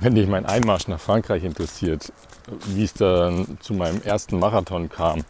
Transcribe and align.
wenn 0.00 0.14
dich 0.14 0.28
mein 0.28 0.46
Einmarsch 0.46 0.88
nach 0.88 1.00
Frankreich 1.00 1.44
interessiert, 1.44 2.12
wie 2.66 2.84
es 2.84 2.94
dann 2.94 3.58
zu 3.60 3.74
meinem 3.74 4.00
ersten 4.02 4.38
Marathon 4.38 4.88
kam, 4.88 5.24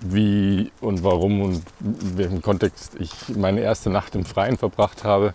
wie 0.00 0.72
und 0.80 1.02
warum 1.02 1.42
und 1.42 1.62
in 1.80 2.18
welchem 2.18 2.42
Kontext 2.42 2.94
ich 2.98 3.12
meine 3.36 3.60
erste 3.60 3.90
Nacht 3.90 4.14
im 4.14 4.24
Freien 4.24 4.56
verbracht 4.56 5.04
habe 5.04 5.34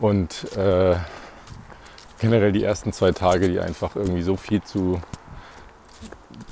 und 0.00 0.56
äh, 0.56 0.96
generell 2.20 2.52
die 2.52 2.64
ersten 2.64 2.92
zwei 2.92 3.12
Tage, 3.12 3.48
die 3.48 3.60
einfach 3.60 3.96
irgendwie 3.96 4.22
so 4.22 4.36
viel 4.36 4.62
zu, 4.62 5.00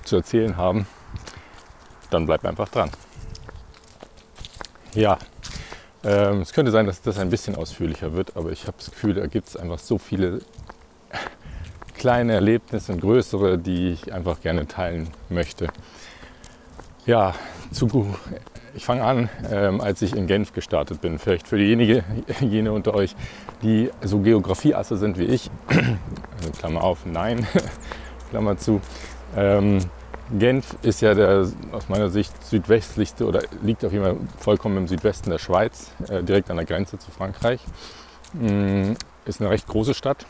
zu 0.05 0.17
erzählen 0.17 0.57
haben, 0.57 0.87
dann 2.11 2.27
bleib 2.27 2.45
einfach 2.45 2.69
dran. 2.69 2.91
Ja, 4.95 5.19
ähm, 6.05 6.41
es 6.41 6.53
könnte 6.53 6.73
sein, 6.73 6.87
dass 6.87 7.03
das 7.03 7.19
ein 7.19 7.31
bisschen 7.31 7.57
ausführlicher 7.57 8.15
wird, 8.15 8.37
aber 8.37 8.51
ich 8.51 8.67
habe 8.67 8.77
das 8.79 8.91
Gefühl, 8.91 9.15
da 9.15 9.27
gibt 9.27 9.49
es 9.49 9.57
einfach 9.57 9.79
so 9.79 9.99
viele 9.99 10.41
kleine 12.07 12.35
Erlebnisse 12.35 12.93
und 12.93 13.01
größere, 13.01 13.59
die 13.59 13.89
ich 13.89 14.15
einfach 14.15 14.41
gerne 14.41 14.69
teilen 14.69 15.09
möchte. 15.29 15.67
Ja, 17.05 17.35
zu, 17.73 18.15
ich 18.77 18.85
fange 18.85 19.03
an, 19.03 19.29
ähm, 19.51 19.81
als 19.81 20.03
ich 20.03 20.15
in 20.15 20.29
Genf 20.29 20.53
gestartet 20.53 21.01
bin. 21.01 21.19
Vielleicht 21.19 21.49
für 21.49 21.59
diejenigen 21.59 22.05
jene 22.41 22.71
unter 22.71 22.95
euch, 22.95 23.17
die 23.65 23.91
so 24.05 24.21
Geografieasse 24.21 24.97
sind 24.97 25.19
wie 25.19 25.25
ich. 25.25 25.51
Also 26.39 26.53
Klammer 26.53 26.85
auf, 26.85 27.07
nein, 27.07 27.45
Klammer 28.31 28.57
zu. 28.57 28.81
Ähm, 29.37 29.81
Genf 30.39 30.77
ist 30.83 31.01
ja 31.01 31.13
der 31.15 31.49
aus 31.73 31.89
meiner 31.89 32.11
Sicht 32.11 32.33
südwestlichste 32.45 33.27
oder 33.27 33.43
liegt 33.63 33.85
auf 33.85 33.91
jeden 33.91 34.05
Fall 34.05 34.17
vollkommen 34.39 34.77
im 34.77 34.87
Südwesten 34.87 35.31
der 35.31 35.39
Schweiz, 35.39 35.91
äh, 36.09 36.23
direkt 36.23 36.51
an 36.51 36.57
der 36.57 36.67
Grenze 36.67 36.99
zu 36.99 37.11
Frankreich. 37.11 37.65
Mm, 38.35 38.93
ist 39.25 39.41
eine 39.41 39.51
recht 39.51 39.67
große 39.67 39.95
Stadt, 39.95 40.25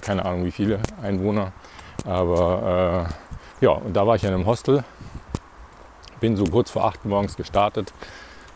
keine 0.00 0.24
Ahnung 0.24 0.44
wie 0.44 0.50
viele 0.50 0.80
Einwohner, 1.02 1.52
aber 2.04 3.08
äh, 3.60 3.64
ja, 3.64 3.70
und 3.72 3.94
da 3.94 4.06
war 4.06 4.16
ich 4.16 4.24
in 4.24 4.32
einem 4.32 4.46
Hostel, 4.46 4.84
bin 6.20 6.36
so 6.36 6.44
kurz 6.44 6.70
vor 6.70 6.84
acht 6.84 7.04
morgens 7.04 7.36
gestartet, 7.36 7.92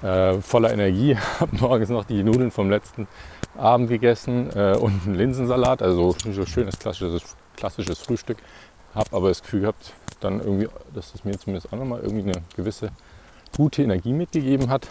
äh, 0.03 0.41
voller 0.41 0.72
Energie, 0.72 1.17
habe 1.41 1.56
morgens 1.56 1.89
noch 1.89 2.05
die 2.05 2.22
Nudeln 2.22 2.50
vom 2.50 2.70
letzten 2.70 3.09
Abend 3.56 3.89
gegessen 3.89 4.50
äh, 4.55 4.77
und 4.77 5.06
einen 5.06 5.15
Linsensalat, 5.15 5.83
also 5.83 6.15
so 6.33 6.47
schönes 6.47 6.78
klassisches, 6.78 7.37
klassisches 7.56 7.98
Frühstück. 8.00 8.39
Habe 8.95 9.09
aber 9.12 9.28
das 9.28 9.42
Gefühl 9.42 9.62
gehabt, 9.62 9.92
dann 10.20 10.41
irgendwie, 10.41 10.69
dass 10.95 11.15
es 11.15 11.25
mir 11.25 11.39
zumindest 11.39 11.72
auch 11.72 11.78
nochmal 11.78 12.00
irgendwie 12.00 12.22
eine 12.22 12.42
gewisse 12.56 12.91
gute 13.56 13.83
Energie 13.83 14.12
mitgegeben 14.12 14.70
hat 14.70 14.89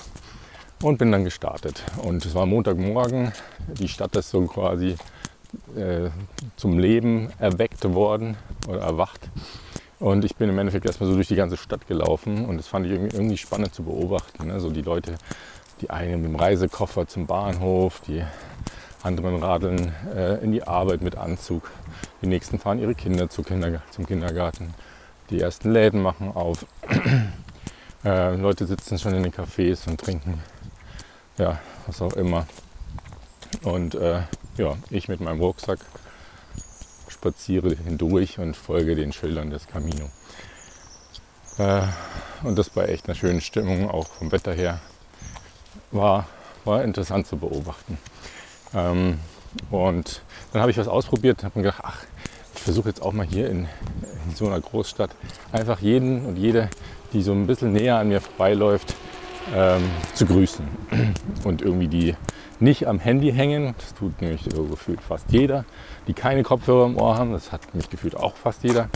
und 0.81 0.97
bin 0.97 1.11
dann 1.11 1.23
gestartet. 1.23 1.83
Und 2.01 2.25
es 2.25 2.35
war 2.35 2.45
Montagmorgen, 2.45 3.31
die 3.67 3.87
Stadt 3.87 4.15
ist 4.15 4.29
so 4.29 4.45
quasi 4.45 4.95
äh, 5.75 6.09
zum 6.55 6.79
Leben 6.79 7.29
erweckt 7.39 7.83
worden 7.93 8.37
oder 8.67 8.81
erwacht. 8.81 9.29
Und 9.99 10.25
ich 10.25 10.35
bin 10.35 10.49
im 10.49 10.59
Endeffekt 10.59 10.85
erstmal 10.85 11.09
so 11.09 11.15
durch 11.15 11.29
die 11.29 11.35
ganze 11.35 11.55
Stadt 11.55 11.87
gelaufen 11.87 12.45
und 12.45 12.57
das 12.57 12.67
fand 12.67 12.85
ich 12.85 12.91
irgendwie 12.91 13.37
spannend 13.37 13.73
zu 13.73 13.83
beobachten. 13.83 14.47
Ne? 14.47 14.59
So 14.59 14.69
die 14.69 14.81
Leute, 14.81 15.15
die 15.81 15.89
einen 15.89 16.21
mit 16.21 16.31
dem 16.31 16.35
Reisekoffer 16.35 17.07
zum 17.07 17.25
Bahnhof, 17.25 18.01
die 18.07 18.23
anderen 19.01 19.41
radeln 19.41 19.93
äh, 20.15 20.43
in 20.43 20.51
die 20.51 20.63
Arbeit 20.63 21.01
mit 21.01 21.17
Anzug, 21.17 21.71
die 22.21 22.27
nächsten 22.27 22.59
fahren 22.59 22.79
ihre 22.79 22.95
Kinder 22.95 23.29
zum 23.29 23.45
Kindergarten, 23.45 24.73
die 25.29 25.39
ersten 25.39 25.71
Läden 25.71 26.01
machen 26.01 26.31
auf, 26.33 26.65
äh, 28.05 28.35
Leute 28.35 28.65
sitzen 28.65 28.97
schon 28.99 29.13
in 29.13 29.23
den 29.23 29.31
Cafés 29.31 29.87
und 29.87 29.99
trinken, 29.99 30.41
ja, 31.37 31.59
was 31.87 32.01
auch 32.01 32.13
immer. 32.13 32.45
Und 33.61 33.95
äh, 33.95 34.21
ja, 34.57 34.75
ich 34.89 35.07
mit 35.07 35.21
meinem 35.21 35.39
Rucksack 35.39 35.79
spaziere 37.07 37.75
hindurch 37.75 38.39
und 38.39 38.57
folge 38.57 38.95
den 38.95 39.13
Schildern 39.13 39.49
des 39.49 39.67
Camino. 39.67 40.09
Äh, 41.57 41.83
und 42.43 42.57
das 42.57 42.69
bei 42.69 42.85
echt 42.85 43.07
einer 43.07 43.15
schönen 43.15 43.41
Stimmung, 43.41 43.89
auch 43.89 44.07
vom 44.07 44.31
Wetter 44.31 44.53
her, 44.53 44.81
war, 45.91 46.27
war 46.65 46.83
interessant 46.83 47.27
zu 47.27 47.37
beobachten. 47.37 47.97
Ähm, 48.73 49.19
und 49.69 50.21
dann 50.51 50.61
habe 50.61 50.71
ich 50.71 50.77
was 50.77 50.87
ausprobiert 50.87 51.39
und 51.39 51.45
habe 51.45 51.59
mir 51.59 51.63
gedacht, 51.63 51.83
ach, 51.83 52.03
ich 52.55 52.61
versuche 52.61 52.89
jetzt 52.89 53.01
auch 53.01 53.13
mal 53.13 53.25
hier 53.25 53.49
in, 53.49 53.67
in, 54.25 54.35
so 54.35 54.47
einer 54.47 54.59
Großstadt 54.59 55.11
einfach 55.51 55.79
jeden 55.79 56.25
und 56.25 56.37
jede, 56.37 56.69
die 57.13 57.21
so 57.21 57.31
ein 57.31 57.47
bisschen 57.47 57.73
näher 57.73 57.97
an 57.97 58.09
mir 58.09 58.21
vorbeiläuft, 58.21 58.95
ähm, 59.53 59.83
zu 60.13 60.25
grüßen. 60.25 60.65
Und 61.43 61.61
irgendwie 61.61 61.87
die 61.87 62.15
nicht 62.63 62.87
am 62.87 62.99
Handy 62.99 63.31
hängen, 63.31 63.75
das 63.77 63.93
tut 63.93 64.21
nämlich 64.21 64.41
so 64.49 64.63
gefühlt 64.63 65.01
fast 65.01 65.31
jeder, 65.31 65.65
die 66.07 66.13
keine 66.13 66.43
Kopfhörer 66.43 66.85
im 66.85 66.97
Ohr 66.97 67.17
haben, 67.17 67.33
das 67.33 67.51
hat 67.51 67.75
mich 67.75 67.89
gefühlt 67.89 68.15
auch 68.15 68.35
fast 68.35 68.63
jeder. 68.63 68.89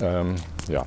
Ähm, 0.00 0.36
ja. 0.68 0.86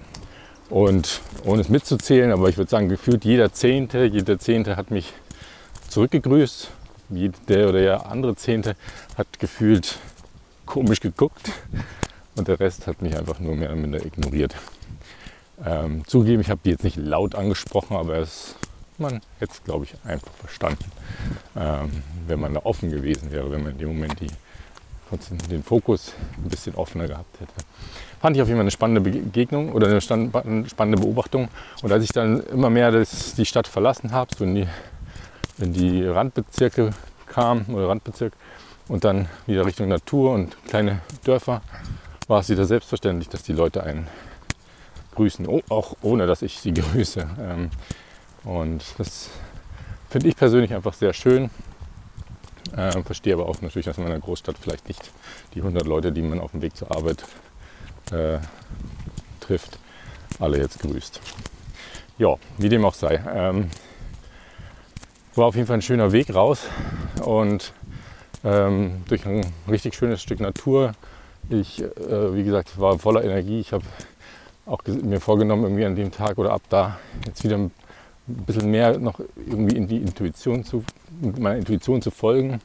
Und 0.69 1.21
ohne 1.45 1.61
es 1.61 1.69
mitzuzählen, 1.69 2.31
aber 2.31 2.49
ich 2.49 2.57
würde 2.57 2.71
sagen, 2.71 2.89
gefühlt 2.89 3.23
jeder 3.25 3.53
Zehnte, 3.53 4.05
jeder 4.05 4.39
Zehnte 4.39 4.75
hat 4.75 4.91
mich 4.91 5.13
zurückgegrüßt. 5.87 6.71
Der 7.09 7.69
oder 7.69 7.79
der 7.79 8.11
andere 8.11 8.35
Zehnte 8.35 8.75
hat 9.15 9.39
gefühlt 9.39 9.99
komisch 10.65 10.99
geguckt 10.99 11.51
und 12.35 12.47
der 12.47 12.59
Rest 12.59 12.87
hat 12.87 13.03
mich 13.03 13.15
einfach 13.15 13.39
nur 13.39 13.55
mehr 13.55 13.69
oder 13.69 13.79
minder 13.79 14.03
ignoriert. 14.03 14.55
Ähm, 15.63 16.03
zugeben, 16.07 16.41
ich 16.41 16.49
habe 16.49 16.61
die 16.65 16.71
jetzt 16.71 16.83
nicht 16.83 16.97
laut 16.97 17.35
angesprochen, 17.35 17.95
aber 17.95 18.17
es 18.17 18.55
man 18.99 19.21
hätte 19.39 19.53
es, 19.53 19.63
glaube 19.63 19.85
ich, 19.85 19.93
einfach 20.05 20.31
verstanden, 20.33 20.91
ähm, 21.55 21.91
wenn 22.27 22.39
man 22.39 22.53
da 22.53 22.61
offen 22.63 22.91
gewesen 22.91 23.31
wäre, 23.31 23.51
wenn 23.51 23.63
man 23.63 23.73
in 23.73 23.77
dem 23.79 23.87
Moment 23.89 24.19
die, 24.19 24.27
den 25.49 25.63
Fokus 25.63 26.13
ein 26.37 26.49
bisschen 26.49 26.75
offener 26.75 27.07
gehabt 27.07 27.39
hätte. 27.39 27.53
Fand 28.19 28.35
ich 28.35 28.41
auf 28.41 28.47
jeden 28.47 28.57
Fall 28.57 28.63
eine 28.63 28.71
spannende 28.71 29.01
Begegnung 29.01 29.73
oder 29.73 29.87
eine 29.87 30.01
spannende 30.01 31.01
Beobachtung. 31.01 31.49
Und 31.81 31.91
als 31.91 32.03
ich 32.03 32.11
dann 32.11 32.39
immer 32.47 32.69
mehr 32.69 32.89
das, 32.91 33.35
die 33.35 33.45
Stadt 33.45 33.67
verlassen 33.67 34.11
habe, 34.11 34.33
so 34.35 34.45
in 34.45 34.55
die, 34.55 34.67
in 35.57 35.73
die 35.73 36.05
Randbezirke 36.05 36.91
kam 37.27 37.65
oder 37.67 37.89
Randbezirk 37.89 38.33
und 38.87 39.03
dann 39.03 39.27
wieder 39.45 39.65
Richtung 39.65 39.89
Natur 39.89 40.31
und 40.31 40.55
kleine 40.67 41.01
Dörfer, 41.25 41.61
war 42.27 42.39
es 42.39 42.49
wieder 42.49 42.65
selbstverständlich, 42.65 43.29
dass 43.29 43.43
die 43.43 43.53
Leute 43.53 43.83
einen 43.83 44.07
grüßen, 45.15 45.47
auch 45.69 45.95
ohne 46.01 46.27
dass 46.27 46.41
ich 46.41 46.59
sie 46.59 46.73
grüße. 46.73 47.27
Und 48.43 48.83
das 48.97 49.29
finde 50.09 50.27
ich 50.27 50.35
persönlich 50.35 50.73
einfach 50.73 50.93
sehr 50.93 51.13
schön. 51.13 51.49
Äh, 52.75 53.01
verstehe 53.03 53.33
aber 53.33 53.47
auch 53.47 53.61
natürlich, 53.61 53.85
dass 53.85 53.97
man 53.97 54.07
in 54.07 54.13
einer 54.13 54.21
Großstadt 54.21 54.57
vielleicht 54.59 54.87
nicht 54.87 55.11
die 55.53 55.59
100 55.59 55.85
Leute, 55.85 56.11
die 56.11 56.21
man 56.21 56.39
auf 56.39 56.51
dem 56.51 56.61
Weg 56.61 56.75
zur 56.75 56.95
Arbeit 56.95 57.23
äh, 58.11 58.39
trifft, 59.39 59.77
alle 60.39 60.57
jetzt 60.57 60.79
grüßt. 60.79 61.21
Ja, 62.17 62.35
wie 62.57 62.69
dem 62.69 62.85
auch 62.85 62.93
sei. 62.93 63.21
Ähm, 63.33 63.69
war 65.35 65.47
auf 65.47 65.55
jeden 65.55 65.67
Fall 65.67 65.77
ein 65.77 65.81
schöner 65.81 66.11
Weg 66.11 66.33
raus 66.33 66.67
und 67.23 67.73
ähm, 68.43 69.03
durch 69.07 69.25
ein 69.25 69.45
richtig 69.69 69.95
schönes 69.95 70.21
Stück 70.21 70.39
Natur. 70.39 70.93
Ich, 71.49 71.81
äh, 71.81 72.35
wie 72.35 72.43
gesagt, 72.43 72.79
war 72.79 72.97
voller 72.99 73.23
Energie. 73.23 73.59
Ich 73.59 73.73
habe 73.73 73.83
auch 74.65 74.81
mir 74.85 75.19
vorgenommen, 75.19 75.63
irgendwie 75.63 75.85
an 75.85 75.95
dem 75.95 76.11
Tag 76.11 76.37
oder 76.37 76.51
ab 76.51 76.61
da 76.69 76.97
jetzt 77.25 77.43
wieder 77.43 77.57
ein 77.57 77.71
ein 78.27 78.45
bisschen 78.45 78.71
mehr 78.71 78.97
noch 78.99 79.19
irgendwie 79.35 79.75
in 79.75 79.87
die 79.87 79.97
Intuition 79.97 80.63
zu, 80.63 80.83
meiner 81.21 81.57
Intuition 81.57 82.01
zu 82.01 82.11
folgen. 82.11 82.61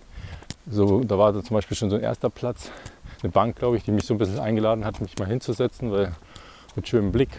So, 0.70 1.02
da 1.02 1.18
war 1.18 1.32
zum 1.42 1.54
Beispiel 1.54 1.76
schon 1.76 1.90
so 1.90 1.96
ein 1.96 2.02
erster 2.02 2.30
Platz, 2.30 2.70
eine 3.22 3.32
Bank, 3.32 3.56
glaube 3.56 3.76
ich, 3.76 3.84
die 3.84 3.90
mich 3.90 4.04
so 4.04 4.14
ein 4.14 4.18
bisschen 4.18 4.38
eingeladen 4.38 4.84
hat, 4.84 5.00
mich 5.00 5.18
mal 5.18 5.26
hinzusetzen, 5.26 5.90
weil 5.90 6.12
mit 6.76 6.86
schönem 6.86 7.10
Blick, 7.10 7.30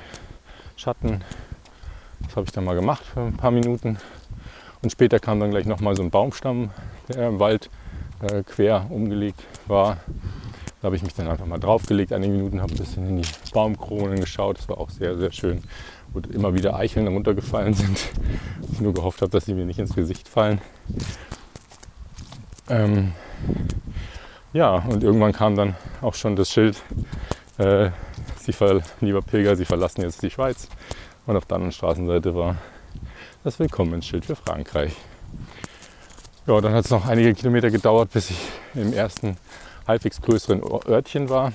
Schatten, 0.75 1.21
das 2.23 2.35
habe 2.35 2.45
ich 2.45 2.51
dann 2.51 2.65
mal 2.65 2.75
gemacht 2.75 3.05
für 3.05 3.21
ein 3.21 3.37
paar 3.37 3.51
Minuten. 3.51 3.97
Und 4.81 4.91
später 4.91 5.19
kam 5.19 5.39
dann 5.39 5.51
gleich 5.51 5.65
nochmal 5.65 5.95
so 5.95 6.03
ein 6.03 6.09
Baumstamm, 6.09 6.71
der 7.09 7.27
im 7.27 7.39
Wald 7.39 7.69
äh, 8.21 8.43
quer 8.43 8.87
umgelegt 8.89 9.43
war. 9.67 9.97
Da 10.81 10.85
habe 10.85 10.95
ich 10.95 11.03
mich 11.03 11.13
dann 11.13 11.27
einfach 11.27 11.45
mal 11.45 11.59
draufgelegt, 11.59 12.13
einige 12.13 12.33
Minuten, 12.33 12.61
habe 12.61 12.73
ein 12.73 12.77
bisschen 12.77 13.05
in 13.07 13.21
die 13.21 13.27
Baumkronen 13.53 14.19
geschaut. 14.19 14.57
Das 14.59 14.69
war 14.69 14.77
auch 14.77 14.89
sehr, 14.89 15.17
sehr 15.17 15.31
schön 15.31 15.61
wo 16.13 16.19
immer 16.19 16.53
wieder 16.53 16.75
Eicheln 16.75 17.07
runtergefallen 17.07 17.73
sind. 17.75 17.99
Ich 18.71 18.81
nur 18.81 18.93
gehofft 18.93 19.21
habe, 19.21 19.31
dass 19.31 19.45
sie 19.45 19.53
mir 19.53 19.65
nicht 19.65 19.79
ins 19.79 19.95
Gesicht 19.95 20.27
fallen. 20.27 20.61
Ähm, 22.69 23.13
ja, 24.53 24.75
und 24.89 25.03
irgendwann 25.03 25.33
kam 25.33 25.55
dann 25.55 25.75
auch 26.01 26.15
schon 26.15 26.35
das 26.35 26.51
Schild, 26.51 26.81
äh, 27.57 27.89
sie 28.39 28.53
lieber 29.01 29.21
Pilger, 29.21 29.55
Sie 29.55 29.65
verlassen 29.65 30.01
jetzt 30.01 30.21
die 30.23 30.29
Schweiz. 30.29 30.67
Und 31.25 31.35
auf 31.37 31.45
der 31.45 31.55
anderen 31.55 31.71
Straßenseite 31.71 32.33
war 32.33 32.55
das 33.43 33.59
Willkommensschild 33.59 34.25
für 34.25 34.35
Frankreich. 34.35 34.95
Ja, 36.47 36.59
dann 36.61 36.73
hat 36.73 36.85
es 36.85 36.91
noch 36.91 37.05
einige 37.05 37.33
Kilometer 37.35 37.69
gedauert, 37.69 38.11
bis 38.11 38.31
ich 38.31 38.39
im 38.73 38.93
ersten 38.93 39.37
halbwegs 39.89 40.21
größeren 40.21 40.61
Örtchen 40.87 41.29
war, 41.29 41.51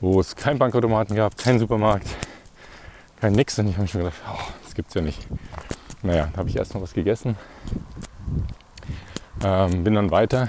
wo 0.00 0.20
es 0.20 0.36
keinen 0.36 0.60
Bankautomaten 0.60 1.16
gab, 1.16 1.36
keinen 1.36 1.58
Supermarkt, 1.58 2.06
kein 3.20 3.32
Nix. 3.32 3.58
Und 3.58 3.66
ich 3.66 3.72
habe 3.72 3.82
mir 3.82 3.88
schon 3.88 4.00
gedacht, 4.02 4.20
oh, 4.32 4.38
das 4.64 4.74
gibt's 4.74 4.94
ja 4.94 5.02
nicht. 5.02 5.26
Naja, 6.02 6.28
dann 6.30 6.36
habe 6.36 6.48
ich 6.48 6.56
erst 6.56 6.72
noch 6.72 6.80
was 6.80 6.94
gegessen, 6.94 7.36
ähm, 9.44 9.82
bin 9.82 9.94
dann 9.94 10.10
weiter 10.12 10.48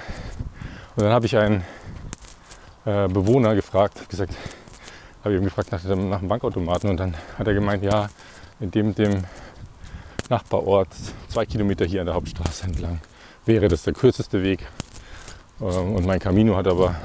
und 0.95 1.03
dann 1.03 1.11
habe 1.11 1.25
ich 1.25 1.35
ein, 1.35 1.63
äh, 2.85 3.07
Bewohner 3.07 3.55
gefragt, 3.55 4.07
gesagt, 4.07 4.35
habe 5.23 5.35
ihm 5.35 5.43
gefragt 5.43 5.71
nach, 5.71 5.83
nach 5.83 6.19
dem 6.19 6.27
Bankautomaten 6.27 6.91
und 6.91 6.97
dann 6.97 7.15
hat 7.37 7.47
er 7.47 7.53
gemeint, 7.53 7.83
ja, 7.83 8.07
in 8.59 8.69
dem, 8.69 8.93
dem 8.93 9.23
Nachbarort, 10.29 10.89
zwei 11.27 11.45
Kilometer 11.45 11.85
hier 11.85 12.01
an 12.01 12.05
der 12.05 12.15
Hauptstraße 12.15 12.65
entlang, 12.65 13.01
wäre 13.45 13.67
das 13.67 13.83
der 13.83 13.93
kürzeste 13.93 14.43
Weg. 14.43 14.67
Ähm, 15.61 15.95
und 15.95 16.05
mein 16.05 16.19
Camino 16.19 16.55
hat 16.55 16.67
aber 16.67 16.95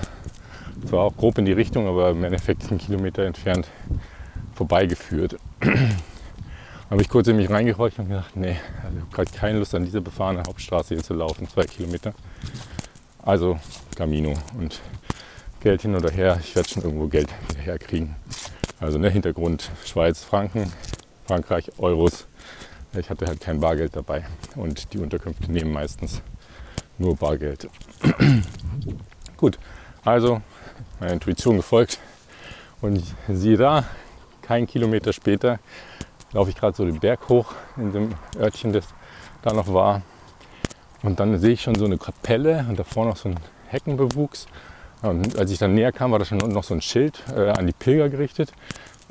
zwar 0.87 1.05
auch 1.05 1.17
grob 1.17 1.38
in 1.38 1.44
die 1.44 1.53
Richtung, 1.53 1.87
aber 1.87 2.11
im 2.11 2.25
Endeffekt 2.25 2.69
einen 2.70 2.79
Kilometer 2.79 3.25
entfernt 3.25 3.69
vorbeigeführt. 4.55 5.37
habe 6.91 7.03
ich 7.03 7.08
kurz 7.08 7.26
in 7.29 7.37
mich 7.37 7.50
reingehorcht 7.50 7.99
und 7.99 8.08
gedacht, 8.08 8.37
nee, 8.37 8.56
also 8.82 8.97
ich 8.97 9.03
habe 9.03 9.12
gerade 9.12 9.31
keine 9.32 9.58
Lust 9.58 9.75
an 9.75 9.85
dieser 9.85 10.00
befahrenen 10.00 10.47
Hauptstraße 10.47 10.94
hier 10.94 11.03
zu 11.03 11.14
laufen, 11.14 11.49
zwei 11.49 11.64
Kilometer. 11.64 12.14
Also 13.23 13.58
Camino 13.97 14.35
und 14.59 14.81
Geld 15.61 15.82
hin 15.82 15.97
oder 15.97 16.11
her, 16.11 16.38
ich 16.41 16.55
werde 16.55 16.69
schon 16.69 16.85
irgendwo 16.85 17.09
Geld 17.09 17.29
herkriegen. 17.59 18.14
Also 18.79 18.99
ne, 18.99 19.11
Hintergrund 19.11 19.70
Schweiz, 19.85 20.23
Franken, 20.23 20.73
Frankreich, 21.26 21.73
Euros. 21.79 22.29
Ich 22.97 23.11
hatte 23.11 23.26
halt 23.26 23.41
kein 23.41 23.61
Bargeld 23.61 23.97
dabei 23.97 24.25
und 24.55 24.93
die 24.93 24.99
Unterkünfte 24.99 25.50
nehmen 25.50 25.73
meistens 25.73 26.23
nur 26.99 27.17
Bargeld. 27.17 27.69
Gut, 29.37 29.59
also 30.05 30.41
meiner 31.01 31.13
Intuition 31.13 31.57
gefolgt 31.57 31.99
und 32.81 33.03
siehe 33.29 33.57
da, 33.57 33.85
kein 34.43 34.67
Kilometer 34.67 35.13
später 35.13 35.59
laufe 36.33 36.51
ich 36.51 36.57
gerade 36.57 36.77
so 36.77 36.85
den 36.85 37.01
Berg 37.01 37.29
hoch 37.29 37.53
in 37.77 37.93
dem 37.93 38.15
Örtchen, 38.39 38.73
das 38.73 38.87
da 39.43 39.53
noch 39.53 39.73
war. 39.73 40.03
Und 41.03 41.21
dann 41.21 41.39
sehe 41.39 41.53
ich 41.53 41.63
schon 41.63 41.75
so 41.75 41.85
eine 41.85 41.99
Kapelle 41.99 42.67
und 42.69 42.79
davor 42.79 43.07
noch 43.07 43.17
so 43.17 43.29
ein 43.29 43.37
Heckenbewuchs. 43.69 44.47
Und 45.03 45.39
als 45.39 45.51
ich 45.51 45.59
dann 45.59 45.75
näher 45.75 45.93
kam, 45.93 46.13
war 46.13 46.19
da 46.19 46.25
schon 46.25 46.39
noch 46.39 46.65
so 46.65 46.75
ein 46.75 46.81
Schild 46.81 47.23
äh, 47.35 47.51
an 47.51 47.67
die 47.67 47.73
Pilger 47.73 48.09
gerichtet. 48.09 48.53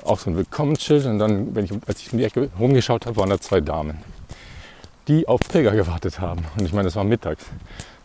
Auch 0.04 0.20
so 0.20 0.30
ein 0.30 0.36
Willkommensschild. 0.36 1.06
Und 1.06 1.20
dann, 1.20 1.56
ich, 1.58 1.72
als 1.88 2.02
ich 2.02 2.12
in 2.12 2.20
die 2.20 2.26
Ecke 2.26 2.50
rumgeschaut 2.60 3.06
habe, 3.06 3.16
waren 3.18 3.30
da 3.30 3.40
zwei 3.40 3.62
Damen, 3.62 4.00
die 5.08 5.28
auf 5.28 5.40
Pilger 5.40 5.72
gewartet 5.72 6.20
haben. 6.20 6.46
Und 6.58 6.66
ich 6.66 6.74
meine, 6.74 6.86
das 6.86 6.96
war 6.96 7.04
mittags. 7.04 7.46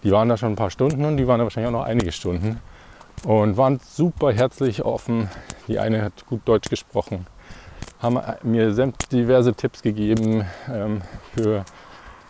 Die 0.02 0.12
waren 0.12 0.29
da 0.29 0.37
schon 0.37 0.52
ein 0.52 0.56
paar 0.56 0.70
Stunden 0.70 1.05
und 1.05 1.17
die 1.17 1.26
waren 1.26 1.38
da 1.38 1.44
wahrscheinlich 1.44 1.69
auch 1.69 1.79
noch 1.79 1.85
einige 1.85 2.12
Stunden. 2.12 2.61
Und 3.25 3.56
waren 3.56 3.81
super 3.85 4.32
herzlich 4.32 4.82
offen. 4.82 5.29
Die 5.69 5.79
eine 5.79 6.02
hat 6.02 6.26
gut 6.26 6.41
Deutsch 6.47 6.70
gesprochen 6.70 7.26
haben 8.00 8.19
mir 8.43 8.73
diverse 9.12 9.55
Tipps 9.55 9.82
gegeben 9.82 10.44
ähm, 10.73 11.02
für, 11.35 11.64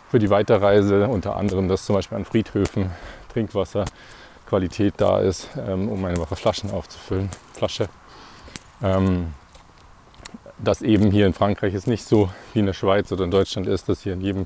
für 0.09 0.19
die 0.19 0.29
Weiterreise, 0.29 1.07
unter 1.07 1.37
anderem, 1.37 1.67
dass 1.67 1.85
zum 1.85 1.95
Beispiel 1.95 2.17
an 2.17 2.25
Friedhöfen 2.25 2.91
Trinkwasserqualität 3.33 4.95
da 4.97 5.19
ist, 5.19 5.49
ähm, 5.57 5.89
um 5.89 6.03
einfach 6.03 6.37
Flaschen 6.37 6.71
aufzufüllen. 6.71 7.29
Flasche. 7.53 7.87
Ähm, 8.83 9.33
dass 10.63 10.81
eben 10.81 11.11
hier 11.11 11.25
in 11.25 11.33
Frankreich 11.33 11.73
es 11.73 11.87
nicht 11.87 12.05
so 12.05 12.29
wie 12.53 12.59
in 12.59 12.65
der 12.65 12.73
Schweiz 12.73 13.11
oder 13.11 13.23
in 13.23 13.31
Deutschland 13.31 13.67
ist, 13.67 13.89
dass 13.89 14.01
hier 14.01 14.13
in 14.13 14.21
jedem 14.21 14.45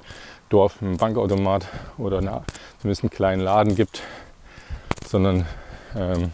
Dorf 0.50 0.81
ein 0.81 0.97
Bankautomat 0.97 1.67
oder 1.97 2.19
eine, 2.19 2.44
zumindest 2.79 3.03
einen 3.03 3.09
kleinen 3.09 3.41
Laden 3.41 3.75
gibt, 3.75 4.01
sondern 5.06 5.45
ähm, 5.95 6.31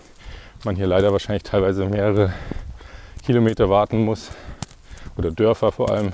man 0.64 0.76
hier 0.76 0.88
leider 0.88 1.12
wahrscheinlich 1.12 1.44
teilweise 1.44 1.86
mehrere 1.86 2.34
Kilometer 3.24 3.70
warten 3.70 4.04
muss, 4.04 4.32
oder 5.18 5.32
Dörfer 5.32 5.72
vor 5.72 5.92
allem 5.92 6.14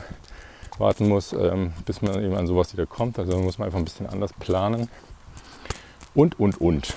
warten 0.77 1.07
muss, 1.07 1.33
ähm, 1.33 1.73
bis 1.85 2.01
man 2.01 2.21
eben 2.21 2.35
an 2.35 2.47
sowas 2.47 2.73
wieder 2.73 2.85
kommt. 2.85 3.17
Also 3.19 3.37
muss 3.39 3.57
man 3.57 3.67
einfach 3.67 3.79
ein 3.79 3.85
bisschen 3.85 4.07
anders 4.07 4.31
planen. 4.33 4.89
Und, 6.13 6.39
und, 6.39 6.59
und. 6.59 6.93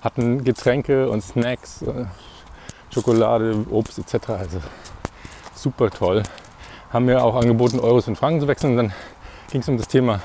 Hatten 0.00 0.42
Getränke 0.42 1.08
und 1.08 1.22
Snacks, 1.22 1.82
äh, 1.82 2.06
Schokolade, 2.90 3.66
Obst 3.70 3.98
etc. 3.98 4.30
Also 4.30 4.60
super 5.62 5.90
toll. 5.90 6.24
Haben 6.92 7.04
mir 7.04 7.22
auch 7.22 7.36
angeboten, 7.36 7.78
Euros 7.78 8.08
in 8.08 8.16
Franken 8.16 8.40
zu 8.40 8.48
wechseln. 8.48 8.76
dann 8.76 8.92
ging 9.50 9.60
es 9.60 9.68
um 9.68 9.76
das 9.76 9.86
Thema 9.86 10.20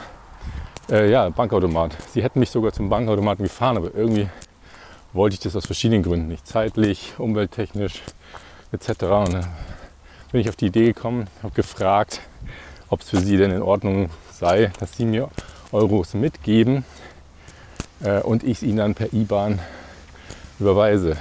äh, 0.89 1.11
ja, 1.11 1.29
Bankautomat. 1.29 1.95
Sie 2.11 2.23
hätten 2.23 2.39
mich 2.39 2.49
sogar 2.49 2.73
zum 2.73 2.89
Bankautomaten 2.89 3.43
gefahren, 3.43 3.77
aber 3.77 3.93
irgendwie 3.93 4.27
wollte 5.13 5.35
ich 5.35 5.39
das 5.39 5.55
aus 5.55 5.67
verschiedenen 5.67 6.01
Gründen 6.01 6.27
nicht. 6.27 6.47
Zeitlich, 6.47 7.13
umwelttechnisch 7.19 8.01
etc. 8.71 9.03
Und 9.03 9.47
bin 10.31 10.41
ich 10.41 10.49
auf 10.49 10.55
die 10.55 10.65
Idee 10.65 10.87
gekommen, 10.87 11.27
habe 11.43 11.53
gefragt, 11.53 12.21
ob 12.89 13.01
es 13.01 13.09
für 13.11 13.19
sie 13.19 13.37
denn 13.37 13.51
in 13.51 13.61
Ordnung 13.61 14.09
sei, 14.31 14.71
dass 14.79 14.97
sie 14.97 15.05
mir 15.05 15.29
Euros 15.71 16.15
mitgeben 16.15 16.83
äh, 18.03 18.21
und 18.21 18.43
ich 18.43 18.57
es 18.57 18.63
ihnen 18.63 18.77
dann 18.77 18.95
per 18.95 19.13
IBAN 19.13 19.59
überweise. 20.59 21.15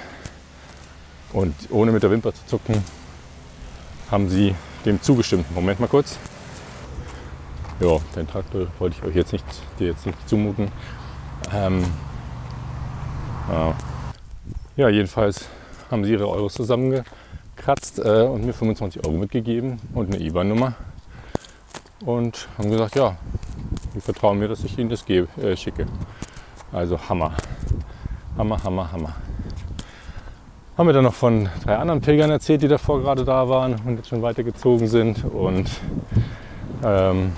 Und 1.34 1.54
ohne 1.70 1.92
mit 1.92 2.02
der 2.02 2.10
Wimper 2.10 2.32
zu 2.32 2.46
zucken, 2.46 2.82
haben 4.10 4.28
sie 4.28 4.54
dem 4.84 5.00
zugestimmt. 5.02 5.54
Moment 5.54 5.80
mal 5.80 5.88
kurz. 5.88 6.18
Ja, 7.80 7.98
den 8.14 8.26
Traktor 8.26 8.66
wollte 8.78 8.96
ich 8.98 9.04
euch 9.04 9.14
jetzt 9.14 9.32
nicht, 9.32 9.44
dir 9.78 9.88
jetzt 9.88 10.06
nicht 10.06 10.28
zumuten. 10.28 10.70
Ähm, 11.54 11.84
ja. 13.48 13.74
ja, 14.76 14.88
jedenfalls 14.88 15.48
haben 15.90 16.04
sie 16.04 16.12
ihre 16.12 16.28
Euros 16.28 16.54
zusammengekratzt 16.54 17.16
gekratzt 17.56 17.98
äh, 17.98 18.22
und 18.22 18.44
mir 18.44 18.52
25 18.52 19.04
Euro 19.04 19.16
mitgegeben 19.16 19.80
und 19.94 20.14
eine 20.14 20.22
IBAN-Nummer. 20.22 20.74
Und 22.04 22.48
haben 22.58 22.70
gesagt, 22.70 22.94
ja, 22.94 23.16
die 23.94 24.00
vertrauen 24.00 24.38
mir, 24.38 24.48
dass 24.48 24.62
ich 24.62 24.78
ihnen 24.78 24.90
das 24.90 25.04
gebe, 25.04 25.26
äh, 25.42 25.56
schicke. 25.56 25.86
Also 26.70 26.98
Hammer. 27.08 27.34
Hammer, 28.36 28.62
Hammer, 28.62 28.92
Hammer. 28.92 29.16
Haben 30.76 30.88
wir 30.88 30.92
dann 30.92 31.04
noch 31.04 31.14
von 31.14 31.48
drei 31.64 31.76
anderen 31.76 32.00
Pilgern 32.00 32.30
erzählt, 32.30 32.62
die 32.62 32.68
davor 32.68 33.00
gerade 33.00 33.24
da 33.24 33.48
waren 33.48 33.76
und 33.84 33.96
jetzt 33.96 34.08
schon 34.08 34.22
weitergezogen 34.22 34.86
sind. 34.88 35.24
Und 35.24 35.70
ähm, 36.84 37.32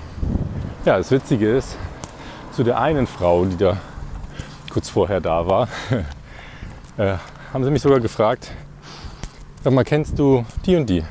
ja, 0.85 0.97
das 0.97 1.09
Witzige 1.11 1.49
ist, 1.49 1.77
zu 2.51 2.63
der 2.63 2.79
einen 2.79 3.07
Frau, 3.07 3.45
die 3.45 3.57
da 3.57 3.77
kurz 4.71 4.89
vorher 4.89 5.21
da 5.21 5.47
war, 5.47 5.67
äh, 6.97 7.15
haben 7.53 7.63
sie 7.63 7.71
mich 7.71 7.81
sogar 7.81 7.99
gefragt, 7.99 8.51
Sag 9.61 9.73
mal, 9.73 9.83
kennst 9.83 10.17
du 10.17 10.45
die 10.65 10.77
und 10.77 10.89
die? 10.89 11.03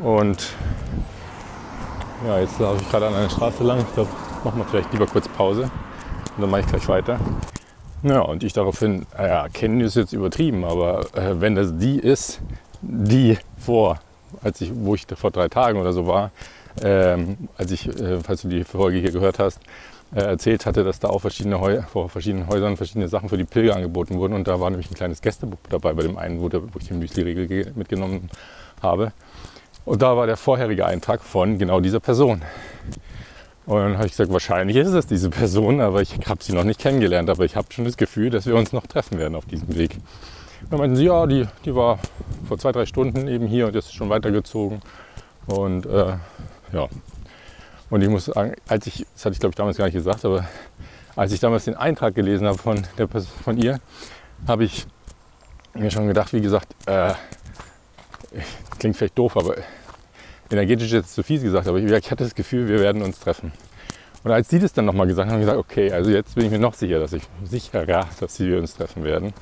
Und 0.00 0.44
ja, 2.26 2.40
jetzt 2.40 2.58
laufe 2.58 2.82
ich 2.82 2.90
gerade 2.90 3.06
an 3.06 3.14
einer 3.14 3.30
Straße 3.30 3.62
lang. 3.62 3.78
Ich 3.78 3.94
glaube, 3.94 4.10
machen 4.42 4.58
wir 4.58 4.64
vielleicht 4.64 4.92
lieber 4.92 5.06
kurz 5.06 5.28
Pause 5.28 5.70
und 6.34 6.42
dann 6.42 6.50
mache 6.50 6.62
ich 6.62 6.66
gleich 6.66 6.88
weiter. 6.88 7.20
Ja, 8.06 8.20
und 8.20 8.44
ich 8.44 8.52
daraufhin, 8.52 9.04
ja, 9.18 9.48
kennen 9.48 9.80
ist 9.80 9.96
jetzt 9.96 10.12
übertrieben, 10.12 10.64
aber 10.64 11.00
äh, 11.16 11.40
wenn 11.40 11.56
das 11.56 11.76
die 11.76 11.98
ist, 11.98 12.40
die 12.80 13.36
vor, 13.58 13.98
als 14.44 14.60
ich, 14.60 14.70
wo 14.72 14.94
ich 14.94 15.06
vor 15.16 15.32
drei 15.32 15.48
Tagen 15.48 15.80
oder 15.80 15.92
so 15.92 16.06
war, 16.06 16.30
ähm, 16.84 17.36
als 17.58 17.72
ich, 17.72 17.88
äh, 17.88 18.20
falls 18.20 18.42
du 18.42 18.48
die 18.48 18.62
Folge 18.62 18.98
hier 18.98 19.10
gehört 19.10 19.40
hast, 19.40 19.58
äh, 20.14 20.20
erzählt 20.20 20.66
hatte, 20.66 20.84
dass 20.84 21.00
da 21.00 21.08
auch 21.08 21.18
verschiedene 21.18 21.60
Heu 21.60 21.82
vor 21.82 22.08
verschiedenen 22.08 22.46
Häusern 22.46 22.76
verschiedene 22.76 23.08
Sachen 23.08 23.28
für 23.28 23.38
die 23.38 23.44
Pilger 23.44 23.74
angeboten 23.74 24.18
wurden. 24.18 24.34
Und 24.34 24.46
da 24.46 24.60
war 24.60 24.70
nämlich 24.70 24.88
ein 24.88 24.94
kleines 24.94 25.20
Gästebuch 25.20 25.58
dabei 25.68 25.92
bei 25.92 26.04
dem 26.04 26.16
einen, 26.16 26.40
wo, 26.40 26.48
der, 26.48 26.62
wo 26.62 26.78
ich 26.78 26.86
den 26.86 27.00
Müsli-Riegel 27.00 27.72
mitgenommen 27.74 28.30
habe. 28.80 29.10
Und 29.84 30.02
da 30.02 30.16
war 30.16 30.28
der 30.28 30.36
vorherige 30.36 30.86
Eintrag 30.86 31.22
von 31.22 31.58
genau 31.58 31.80
dieser 31.80 31.98
Person. 31.98 32.42
Und 33.66 33.80
dann 33.80 33.94
habe 33.96 34.06
ich 34.06 34.12
gesagt, 34.12 34.32
wahrscheinlich 34.32 34.76
ist 34.76 34.92
es 34.92 35.06
diese 35.06 35.28
Person, 35.28 35.80
aber 35.80 36.00
ich 36.00 36.14
habe 36.26 36.42
sie 36.42 36.52
noch 36.52 36.64
nicht 36.64 36.80
kennengelernt. 36.80 37.28
Aber 37.28 37.44
ich 37.44 37.56
habe 37.56 37.66
schon 37.72 37.84
das 37.84 37.96
Gefühl, 37.96 38.30
dass 38.30 38.46
wir 38.46 38.54
uns 38.54 38.72
noch 38.72 38.86
treffen 38.86 39.18
werden 39.18 39.34
auf 39.34 39.44
diesem 39.44 39.76
Weg. 39.76 39.98
Dann 40.70 40.78
meinten 40.78 40.96
sie, 40.96 41.04
ja, 41.04 41.26
die, 41.26 41.46
die 41.64 41.74
war 41.74 41.98
vor 42.46 42.58
zwei, 42.58 42.72
drei 42.72 42.86
Stunden 42.86 43.28
eben 43.28 43.46
hier 43.46 43.66
und 43.66 43.76
ist 43.76 43.92
schon 43.92 44.08
weitergezogen. 44.08 44.80
Und 45.46 45.86
äh, 45.86 46.14
ja, 46.72 46.88
und 47.90 48.02
ich 48.02 48.08
muss 48.08 48.26
sagen, 48.26 48.54
als 48.68 48.86
ich, 48.86 49.06
das 49.14 49.24
hatte 49.24 49.34
ich 49.34 49.40
glaube 49.40 49.52
ich 49.52 49.56
damals 49.56 49.76
gar 49.76 49.84
nicht 49.84 49.94
gesagt, 49.94 50.24
aber 50.24 50.46
als 51.14 51.32
ich 51.32 51.40
damals 51.40 51.64
den 51.64 51.76
Eintrag 51.76 52.14
gelesen 52.14 52.46
habe 52.46 52.58
von, 52.58 52.84
der, 52.98 53.08
von 53.08 53.56
ihr, 53.56 53.80
habe 54.46 54.64
ich 54.64 54.86
mir 55.74 55.90
schon 55.90 56.08
gedacht, 56.08 56.32
wie 56.32 56.40
gesagt, 56.40 56.74
äh, 56.86 57.14
klingt 58.78 58.96
vielleicht 58.96 59.16
doof, 59.16 59.36
aber 59.36 59.56
energetisch 60.50 60.92
jetzt 60.92 61.14
zu 61.14 61.22
fies 61.22 61.42
gesagt, 61.42 61.68
aber 61.68 61.78
ich, 61.78 61.90
ich 61.90 62.10
hatte 62.10 62.24
das 62.24 62.34
Gefühl, 62.34 62.68
wir 62.68 62.80
werden 62.80 63.02
uns 63.02 63.18
treffen. 63.18 63.52
Und 64.24 64.32
als 64.32 64.48
sie 64.48 64.58
das 64.58 64.72
dann 64.72 64.84
nochmal 64.84 65.06
gesagt 65.06 65.28
haben, 65.28 65.34
habe 65.34 65.42
ich 65.42 65.48
gesagt, 65.48 65.64
okay, 65.70 65.92
also 65.92 66.10
jetzt 66.10 66.34
bin 66.34 66.44
ich 66.44 66.50
mir 66.50 66.58
noch 66.58 66.74
sicher, 66.74 66.98
dass 66.98 67.12
ich 67.12 67.22
sicherer, 67.44 68.06
dass 68.18 68.40
wir 68.40 68.58
uns 68.58 68.74
treffen 68.74 69.04
werden. 69.04 69.32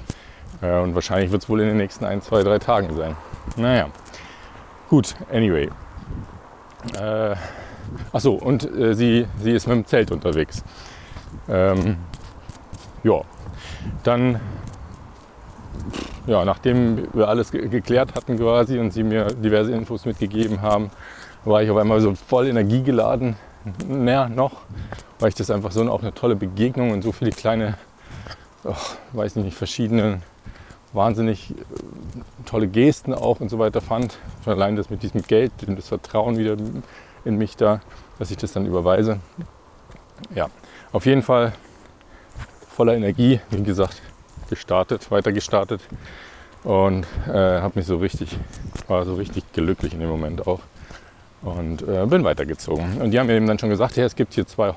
Äh, 0.60 0.78
und 0.80 0.94
wahrscheinlich 0.94 1.30
wird 1.30 1.42
es 1.42 1.48
wohl 1.48 1.60
in 1.60 1.68
den 1.68 1.78
nächsten 1.78 2.04
ein, 2.04 2.20
zwei, 2.22 2.42
drei 2.42 2.58
Tagen 2.58 2.94
sein. 2.94 3.16
Naja, 3.56 3.88
gut, 4.88 5.14
anyway. 5.32 5.70
Äh, 7.00 7.34
Achso, 8.12 8.32
und 8.34 8.64
äh, 8.64 8.94
sie, 8.94 9.26
sie 9.40 9.52
ist 9.52 9.66
mit 9.66 9.76
dem 9.76 9.86
Zelt 9.86 10.10
unterwegs. 10.10 10.62
Ähm, 11.48 11.96
ja, 13.02 13.20
dann, 14.02 14.40
ja, 16.26 16.44
nachdem 16.44 17.08
wir 17.12 17.28
alles 17.28 17.50
ge 17.50 17.68
geklärt 17.68 18.14
hatten 18.14 18.38
quasi 18.38 18.78
und 18.78 18.92
sie 18.92 19.02
mir 19.02 19.26
diverse 19.26 19.72
Infos 19.72 20.04
mitgegeben 20.04 20.62
haben, 20.62 20.90
war 21.44 21.62
ich 21.62 21.70
auf 21.70 21.76
einmal 21.76 22.00
so 22.00 22.14
voll 22.14 22.46
energiegeladen. 22.46 23.36
Naja, 23.86 24.28
noch, 24.28 24.62
weil 25.18 25.30
ich 25.30 25.34
das 25.34 25.50
einfach 25.50 25.72
so 25.72 25.90
auch 25.90 26.02
eine 26.02 26.14
tolle 26.14 26.36
Begegnung 26.36 26.90
und 26.90 27.02
so 27.02 27.12
viele 27.12 27.30
kleine, 27.30 27.76
oh, 28.64 28.74
weiß 29.12 29.36
nicht, 29.36 29.56
verschiedene 29.56 30.20
wahnsinnig 30.92 31.50
äh, 31.50 31.54
tolle 32.46 32.68
Gesten 32.68 33.12
auch 33.12 33.40
und 33.40 33.48
so 33.48 33.58
weiter 33.58 33.80
fand. 33.80 34.18
Schon 34.44 34.54
allein 34.54 34.76
das 34.76 34.90
mit 34.90 35.02
diesem 35.02 35.22
Geld, 35.22 35.52
das 35.66 35.88
Vertrauen 35.88 36.38
wieder 36.38 36.56
in 37.24 37.36
mich 37.36 37.56
da, 37.56 37.80
dass 38.18 38.30
ich 38.30 38.36
das 38.36 38.52
dann 38.52 38.66
überweise. 38.66 39.18
Ja, 40.34 40.48
auf 40.92 41.06
jeden 41.06 41.22
Fall 41.22 41.52
voller 42.68 42.94
Energie, 42.94 43.40
wie 43.50 43.62
gesagt, 43.62 44.02
gestartet, 44.48 45.10
weiter 45.10 45.32
gestartet 45.32 45.80
und 46.64 47.06
äh, 47.28 47.60
habe 47.60 47.78
mich 47.78 47.86
so 47.86 47.98
richtig, 47.98 48.36
war 48.88 49.04
so 49.04 49.14
richtig 49.14 49.44
glücklich 49.52 49.92
in 49.94 50.00
dem 50.00 50.08
Moment 50.08 50.46
auch 50.46 50.60
und 51.42 51.82
äh, 51.82 52.06
bin 52.06 52.24
weitergezogen. 52.24 53.00
Und 53.00 53.10
die 53.10 53.18
haben 53.18 53.26
mir 53.26 53.34
eben 53.34 53.46
dann 53.46 53.58
schon 53.58 53.68
gesagt, 53.68 53.96
ja, 53.96 54.04
es 54.04 54.16
gibt 54.16 54.34
hier 54.34 54.46
zwei, 54.46 54.74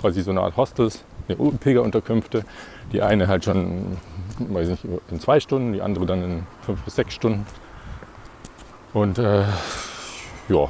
quasi 0.00 0.22
so 0.22 0.30
eine 0.30 0.40
Art 0.40 0.56
Hostels, 0.56 1.04
eine 1.28 1.36
Pilgerunterkünfte. 1.36 2.44
Die 2.92 3.02
eine 3.02 3.26
halt 3.26 3.44
schon, 3.44 3.96
weiß 4.38 4.68
nicht, 4.68 4.84
in 5.10 5.20
zwei 5.20 5.40
Stunden, 5.40 5.72
die 5.72 5.82
andere 5.82 6.06
dann 6.06 6.22
in 6.22 6.46
fünf 6.64 6.80
bis 6.82 6.94
sechs 6.94 7.14
Stunden. 7.14 7.44
Und 8.94 9.18
äh, 9.18 9.42
ja, 10.48 10.68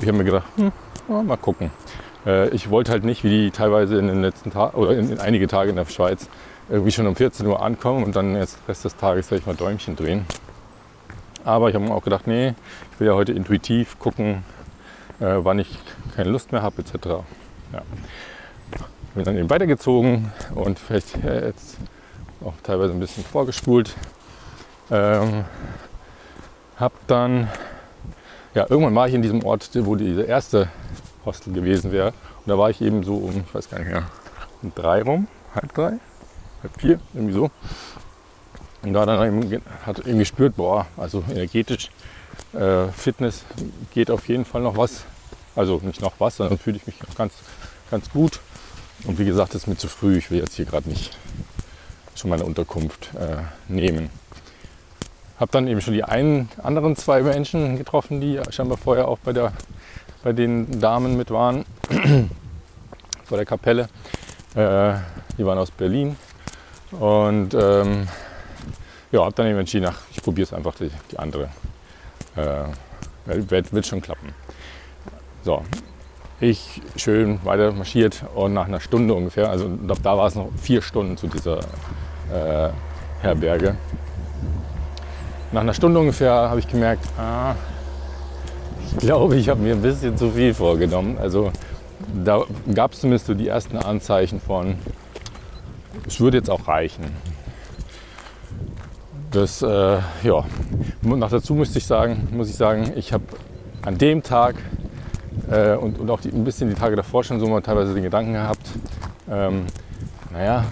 ich 0.00 0.06
habe 0.06 0.18
mir 0.18 0.24
gedacht, 0.24 0.46
hm, 0.56 0.72
ja, 1.08 1.22
mal 1.22 1.36
gucken. 1.36 1.70
Äh, 2.24 2.48
ich 2.50 2.70
wollte 2.70 2.92
halt 2.92 3.04
nicht, 3.04 3.24
wie 3.24 3.30
die 3.30 3.50
teilweise 3.50 3.98
in 3.98 4.06
den 4.06 4.22
letzten 4.22 4.52
Tagen 4.52 4.76
oder 4.76 4.96
in, 4.96 5.10
in 5.10 5.18
einige 5.18 5.48
Tage 5.48 5.70
in 5.70 5.76
der 5.76 5.86
Schweiz, 5.86 6.28
irgendwie 6.68 6.92
schon 6.92 7.06
um 7.06 7.14
14 7.14 7.46
Uhr 7.46 7.62
ankommen 7.62 8.04
und 8.04 8.16
dann 8.16 8.34
jetzt 8.34 8.58
Rest 8.68 8.84
des 8.84 8.96
Tages 8.96 9.30
werde 9.30 9.40
ich 9.40 9.46
mal 9.46 9.54
Däumchen 9.54 9.96
drehen. 9.96 10.26
Aber 11.44 11.68
ich 11.68 11.74
habe 11.74 11.84
mir 11.84 11.94
auch 11.94 12.02
gedacht, 12.02 12.26
nee, 12.26 12.54
ich 12.92 13.00
will 13.00 13.06
ja 13.06 13.14
heute 13.14 13.32
intuitiv 13.32 13.98
gucken, 13.98 14.44
äh, 15.20 15.36
wann 15.38 15.58
ich 15.58 15.78
keine 16.16 16.30
Lust 16.30 16.50
mehr 16.52 16.62
habe, 16.62 16.82
etc. 16.82 17.06
Ja. 17.72 17.82
Bin 19.14 19.24
dann 19.24 19.36
eben 19.36 19.48
weitergezogen 19.48 20.32
und 20.54 20.78
vielleicht 20.78 21.24
äh, 21.24 21.46
jetzt 21.46 21.78
auch 22.44 22.54
teilweise 22.62 22.92
ein 22.92 23.00
bisschen 23.00 23.24
vorgespult. 23.24 23.94
Ähm, 24.90 25.44
hab 26.78 26.92
dann, 27.06 27.48
ja, 28.54 28.66
irgendwann 28.68 28.94
war 28.94 29.08
ich 29.08 29.14
in 29.14 29.22
diesem 29.22 29.44
Ort, 29.44 29.70
wo 29.72 29.94
diese 29.94 30.22
erste 30.22 30.68
Hostel 31.24 31.52
gewesen 31.52 31.92
wäre. 31.92 32.08
Und 32.08 32.48
da 32.48 32.58
war 32.58 32.70
ich 32.70 32.82
eben 32.82 33.02
so 33.02 33.14
um, 33.14 33.44
ich 33.46 33.54
weiß 33.54 33.70
gar 33.70 33.78
nicht 33.78 33.90
mehr, 33.90 34.04
um 34.62 34.72
drei 34.74 35.02
rum, 35.02 35.28
halb 35.54 35.72
drei, 35.74 35.94
halb 36.62 36.80
vier, 36.80 37.00
irgendwie 37.14 37.34
so. 37.34 37.50
Und 38.82 38.92
da 38.92 39.04
dann 39.04 39.18
hat 39.84 39.98
irgendwie 39.98 40.18
gespürt, 40.18 40.56
boah, 40.56 40.86
also 40.96 41.24
energetisch, 41.30 41.90
äh, 42.52 42.88
Fitness 42.88 43.44
geht 43.92 44.10
auf 44.10 44.28
jeden 44.28 44.44
Fall 44.44 44.62
noch 44.62 44.76
was. 44.76 45.04
Also 45.54 45.80
nicht 45.82 46.00
noch 46.00 46.12
was, 46.18 46.36
sondern 46.36 46.58
fühle 46.58 46.76
ich 46.76 46.86
mich 46.86 46.96
ganz, 47.16 47.32
ganz 47.90 48.10
gut. 48.10 48.40
Und 49.04 49.18
wie 49.18 49.24
gesagt, 49.24 49.54
es 49.54 49.62
ist 49.62 49.66
mir 49.66 49.76
zu 49.76 49.88
früh. 49.88 50.18
Ich 50.18 50.30
will 50.30 50.38
jetzt 50.38 50.54
hier 50.54 50.66
gerade 50.66 50.88
nicht 50.88 51.16
schon 52.14 52.30
meine 52.30 52.44
Unterkunft 52.44 53.10
äh, 53.14 53.42
nehmen. 53.68 54.10
Habe 55.38 55.52
dann 55.52 55.68
eben 55.68 55.80
schon 55.80 55.92
die 55.92 56.04
einen 56.04 56.48
anderen 56.62 56.96
zwei 56.96 57.22
Menschen 57.22 57.76
getroffen, 57.76 58.20
die 58.20 58.40
scheinbar 58.50 58.78
vorher 58.78 59.08
auch 59.08 59.18
bei, 59.18 59.32
der, 59.32 59.52
bei 60.22 60.32
den 60.32 60.80
Damen 60.80 61.16
mit 61.16 61.30
waren, 61.30 61.66
vor 63.24 63.36
der 63.36 63.44
Kapelle. 63.44 63.88
Äh, 64.54 64.94
die 65.36 65.44
waren 65.44 65.58
aus 65.58 65.70
Berlin. 65.70 66.16
Und 66.92 67.54
ähm, 67.54 68.06
ja, 69.12 69.24
habe 69.24 69.34
dann 69.34 69.46
eben 69.46 69.58
entschieden, 69.58 69.86
ach, 69.90 70.00
ich 70.10 70.22
probiere 70.22 70.46
es 70.46 70.52
einfach 70.52 70.74
die, 70.76 70.90
die 71.10 71.18
andere. 71.18 71.48
Äh, 72.36 72.64
wird, 73.26 73.72
wird 73.72 73.86
schon 73.86 74.00
klappen. 74.00 74.34
So, 75.42 75.62
ich 76.40 76.82
schön 76.96 77.44
weiter 77.44 77.72
marschiert 77.72 78.24
und 78.34 78.52
nach 78.52 78.66
einer 78.66 78.80
Stunde 78.80 79.14
ungefähr, 79.14 79.48
also 79.48 79.68
da 79.68 80.16
war 80.16 80.26
es 80.26 80.34
noch 80.34 80.48
vier 80.60 80.82
Stunden 80.82 81.16
zu 81.16 81.28
dieser 81.28 81.58
äh, 81.58 82.70
Herberge. 83.22 83.76
Nach 85.52 85.62
einer 85.62 85.74
Stunde 85.74 85.98
ungefähr 86.00 86.32
habe 86.32 86.60
ich 86.60 86.68
gemerkt, 86.68 87.06
ah, 87.18 87.54
ich 88.86 88.98
glaube, 88.98 89.36
ich 89.36 89.48
habe 89.48 89.60
mir 89.60 89.74
ein 89.74 89.82
bisschen 89.82 90.16
zu 90.16 90.30
viel 90.30 90.52
vorgenommen. 90.52 91.16
Also 91.18 91.52
da 92.24 92.42
gab 92.74 92.92
es 92.92 93.00
zumindest 93.00 93.26
so 93.26 93.34
die 93.34 93.48
ersten 93.48 93.78
Anzeichen 93.78 94.40
von, 94.40 94.76
es 96.06 96.20
würde 96.20 96.38
jetzt 96.38 96.50
auch 96.50 96.68
reichen. 96.68 97.04
Das, 99.30 99.60
äh, 99.62 99.98
ja, 100.22 100.44
noch 101.02 101.30
dazu 101.30 101.54
musste 101.54 101.78
ich 101.78 101.86
sagen, 101.86 102.28
muss 102.32 102.48
ich 102.48 102.56
sagen, 102.56 102.92
ich 102.96 103.12
habe 103.12 103.24
an 103.82 103.98
dem 103.98 104.22
Tag 104.22 104.56
äh, 105.50 105.74
und, 105.74 105.98
und 105.98 106.10
auch 106.10 106.20
die, 106.20 106.30
ein 106.30 106.44
bisschen 106.44 106.68
die 106.68 106.74
Tage 106.74 106.96
davor 106.96 107.24
schon 107.24 107.40
so 107.40 107.46
mal 107.46 107.60
teilweise 107.60 107.92
den 107.94 108.02
Gedanken 108.02 108.32
gehabt, 108.32 108.66
ähm, 109.30 109.66
naja, 110.32 110.64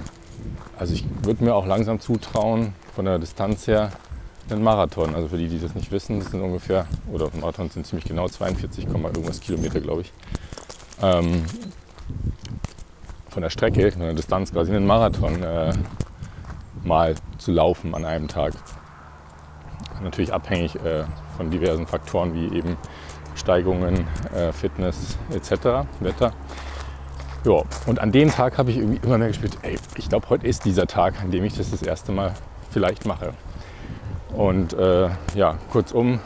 also 0.78 0.94
ich 0.94 1.04
würde 1.22 1.44
mir 1.44 1.54
auch 1.54 1.66
langsam 1.66 2.00
zutrauen, 2.00 2.72
von 2.94 3.04
der 3.04 3.18
Distanz 3.18 3.66
her, 3.66 3.90
einen 4.50 4.62
Marathon. 4.62 5.14
Also 5.14 5.28
für 5.28 5.38
die, 5.38 5.48
die 5.48 5.58
das 5.58 5.74
nicht 5.74 5.90
wissen, 5.90 6.20
das 6.20 6.30
sind 6.30 6.40
ungefähr, 6.40 6.86
oder 7.12 7.30
Marathon 7.40 7.70
sind 7.70 7.86
ziemlich 7.86 8.06
genau 8.06 8.28
42, 8.28 8.86
irgendwas 8.86 9.40
Kilometer, 9.40 9.80
glaube 9.80 10.02
ich. 10.02 10.12
Ähm, 11.02 11.44
von 13.34 13.42
der 13.42 13.50
Strecke, 13.50 13.90
von 13.90 14.00
der 14.00 14.14
Distanz 14.14 14.52
quasi 14.52 14.72
einen 14.72 14.86
Marathon 14.86 15.42
äh, 15.42 15.72
mal 16.84 17.16
zu 17.38 17.52
laufen 17.52 17.94
an 17.94 18.04
einem 18.04 18.28
Tag. 18.28 18.54
Natürlich 20.02 20.32
abhängig 20.32 20.76
äh, 20.76 21.04
von 21.36 21.50
diversen 21.50 21.86
Faktoren 21.86 22.32
wie 22.32 22.56
eben 22.56 22.76
Steigungen, 23.34 24.06
äh, 24.34 24.52
Fitness 24.52 25.18
etc., 25.30 25.86
Wetter. 26.00 26.32
Ja, 27.44 27.62
und 27.86 27.98
an 27.98 28.12
dem 28.12 28.30
Tag 28.30 28.56
habe 28.56 28.70
ich 28.70 28.78
irgendwie 28.78 29.00
immer 29.04 29.18
mehr 29.18 29.28
gespürt, 29.28 29.58
ey, 29.62 29.76
ich 29.96 30.08
glaube, 30.08 30.30
heute 30.30 30.46
ist 30.46 30.64
dieser 30.64 30.86
Tag, 30.86 31.20
an 31.20 31.30
dem 31.30 31.44
ich 31.44 31.56
das 31.56 31.70
das 31.70 31.82
erste 31.82 32.12
Mal 32.12 32.32
vielleicht 32.70 33.04
mache. 33.04 33.34
Und 34.32 34.72
äh, 34.74 35.10
ja, 35.34 35.58
kurzum, 35.70 36.20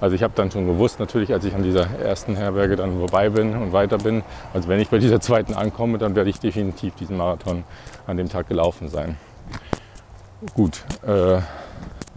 also 0.00 0.16
ich 0.16 0.22
habe 0.22 0.32
dann 0.34 0.50
schon 0.50 0.66
gewusst, 0.66 0.98
natürlich, 0.98 1.32
als 1.32 1.44
ich 1.44 1.54
an 1.54 1.62
dieser 1.62 1.86
ersten 2.00 2.34
Herberge 2.34 2.76
dann 2.76 2.98
vorbei 2.98 3.28
bin 3.28 3.54
und 3.54 3.72
weiter 3.72 3.98
bin, 3.98 4.22
also 4.54 4.68
wenn 4.68 4.80
ich 4.80 4.88
bei 4.88 4.98
dieser 4.98 5.20
zweiten 5.20 5.54
ankomme, 5.54 5.98
dann 5.98 6.14
werde 6.14 6.30
ich 6.30 6.40
definitiv 6.40 6.94
diesen 6.94 7.16
Marathon 7.16 7.64
an 8.06 8.16
dem 8.16 8.28
Tag 8.28 8.48
gelaufen 8.48 8.88
sein. 8.88 9.16
Gut, 10.54 10.84
äh, 11.06 11.34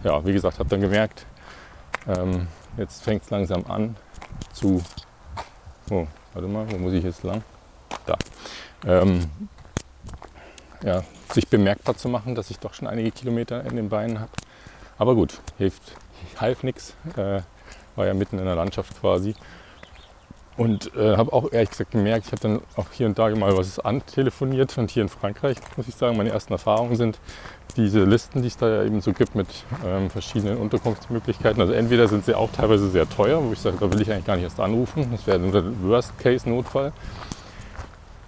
ja, 0.02 0.24
wie 0.24 0.32
gesagt, 0.32 0.58
habe 0.58 0.68
dann 0.68 0.80
gemerkt, 0.80 1.26
ähm, 2.08 2.46
jetzt 2.78 3.02
fängt 3.02 3.22
es 3.22 3.30
langsam 3.30 3.64
an 3.68 3.96
zu, 4.52 4.82
oh, 5.90 6.06
warte 6.32 6.48
mal, 6.48 6.70
wo 6.70 6.78
muss 6.78 6.94
ich 6.94 7.04
jetzt 7.04 7.22
lang? 7.22 7.42
Da. 8.06 8.16
Ähm, 8.86 9.30
ja, 10.82 11.02
sich 11.32 11.48
bemerkbar 11.48 11.96
zu 11.96 12.08
machen, 12.08 12.34
dass 12.34 12.50
ich 12.50 12.58
doch 12.58 12.74
schon 12.74 12.88
einige 12.88 13.10
Kilometer 13.10 13.64
in 13.64 13.76
den 13.76 13.88
Beinen 13.88 14.20
habe. 14.20 14.30
Aber 14.98 15.14
gut, 15.14 15.40
hilft, 15.58 15.82
half 16.38 16.62
nichts. 16.62 16.94
Äh, 17.16 17.40
war 17.96 18.06
ja 18.06 18.14
mitten 18.14 18.38
in 18.38 18.44
der 18.44 18.56
Landschaft 18.56 19.00
quasi. 19.00 19.34
Und 20.56 20.94
äh, 20.94 21.16
habe 21.16 21.32
auch 21.32 21.50
ehrlich 21.52 21.70
gesagt 21.70 21.90
gemerkt, 21.90 22.26
ich 22.26 22.32
habe 22.32 22.40
dann 22.40 22.60
auch 22.76 22.86
hier 22.92 23.06
und 23.06 23.18
da 23.18 23.28
mal 23.34 23.56
was 23.56 23.80
antelefoniert. 23.80 24.76
Und 24.78 24.90
hier 24.90 25.02
in 25.02 25.08
Frankreich, 25.08 25.56
muss 25.76 25.88
ich 25.88 25.96
sagen, 25.96 26.16
meine 26.16 26.30
ersten 26.30 26.52
Erfahrungen 26.52 26.94
sind 26.96 27.18
diese 27.76 28.04
Listen, 28.04 28.42
die 28.42 28.48
es 28.48 28.56
da 28.56 28.84
eben 28.84 29.00
so 29.00 29.12
gibt 29.12 29.34
mit 29.34 29.48
ähm, 29.84 30.10
verschiedenen 30.10 30.58
Unterkunftsmöglichkeiten. 30.58 31.60
Also 31.60 31.72
entweder 31.72 32.06
sind 32.06 32.24
sie 32.24 32.34
auch 32.34 32.50
teilweise 32.52 32.88
sehr 32.88 33.08
teuer, 33.08 33.42
wo 33.42 33.52
ich 33.52 33.58
sage, 33.58 33.78
da 33.80 33.90
will 33.90 34.00
ich 34.00 34.12
eigentlich 34.12 34.26
gar 34.26 34.36
nicht 34.36 34.44
erst 34.44 34.60
anrufen. 34.60 35.08
Das 35.10 35.26
wäre 35.26 35.40
der 35.40 35.64
Worst-Case-Notfall. 35.82 36.92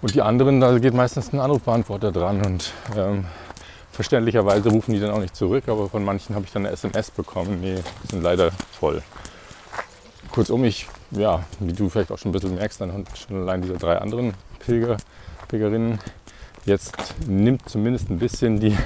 Und 0.01 0.13
die 0.13 0.21
anderen, 0.21 0.59
da 0.59 0.77
geht 0.79 0.93
meistens 0.93 1.31
ein 1.31 1.39
Anrufbeantworter 1.39 2.11
dran. 2.11 2.45
Und 2.45 2.73
ähm, 2.97 3.25
verständlicherweise 3.91 4.69
rufen 4.69 4.93
die 4.93 4.99
dann 4.99 5.11
auch 5.11 5.21
nicht 5.21 5.35
zurück. 5.35 5.63
Aber 5.67 5.87
von 5.87 6.03
manchen 6.03 6.35
habe 6.35 6.43
ich 6.43 6.51
dann 6.51 6.65
eine 6.65 6.73
SMS 6.73 7.09
bekommen. 7.11 7.61
Nee, 7.61 7.77
sind 8.11 8.21
leider 8.21 8.51
voll. 8.77 9.01
Kurzum, 10.37 10.65
ich 10.65 10.85
ja, 11.09 11.43
wie 11.59 11.73
du 11.73 11.89
vielleicht 11.89 12.11
auch 12.11 12.19
schon 12.19 12.29
ein 12.29 12.31
bisschen 12.31 12.53
merkst, 12.53 12.79
anhand 12.83 13.09
schon 13.17 13.41
allein 13.41 13.63
dieser 13.63 13.77
drei 13.77 13.97
anderen 13.97 14.35
Pilger, 14.59 14.97
Pilgerinnen, 15.47 15.97
jetzt 16.63 16.95
nimmt 17.25 17.67
zumindest 17.67 18.11
ein 18.11 18.19
bisschen 18.19 18.59
die, 18.59 18.77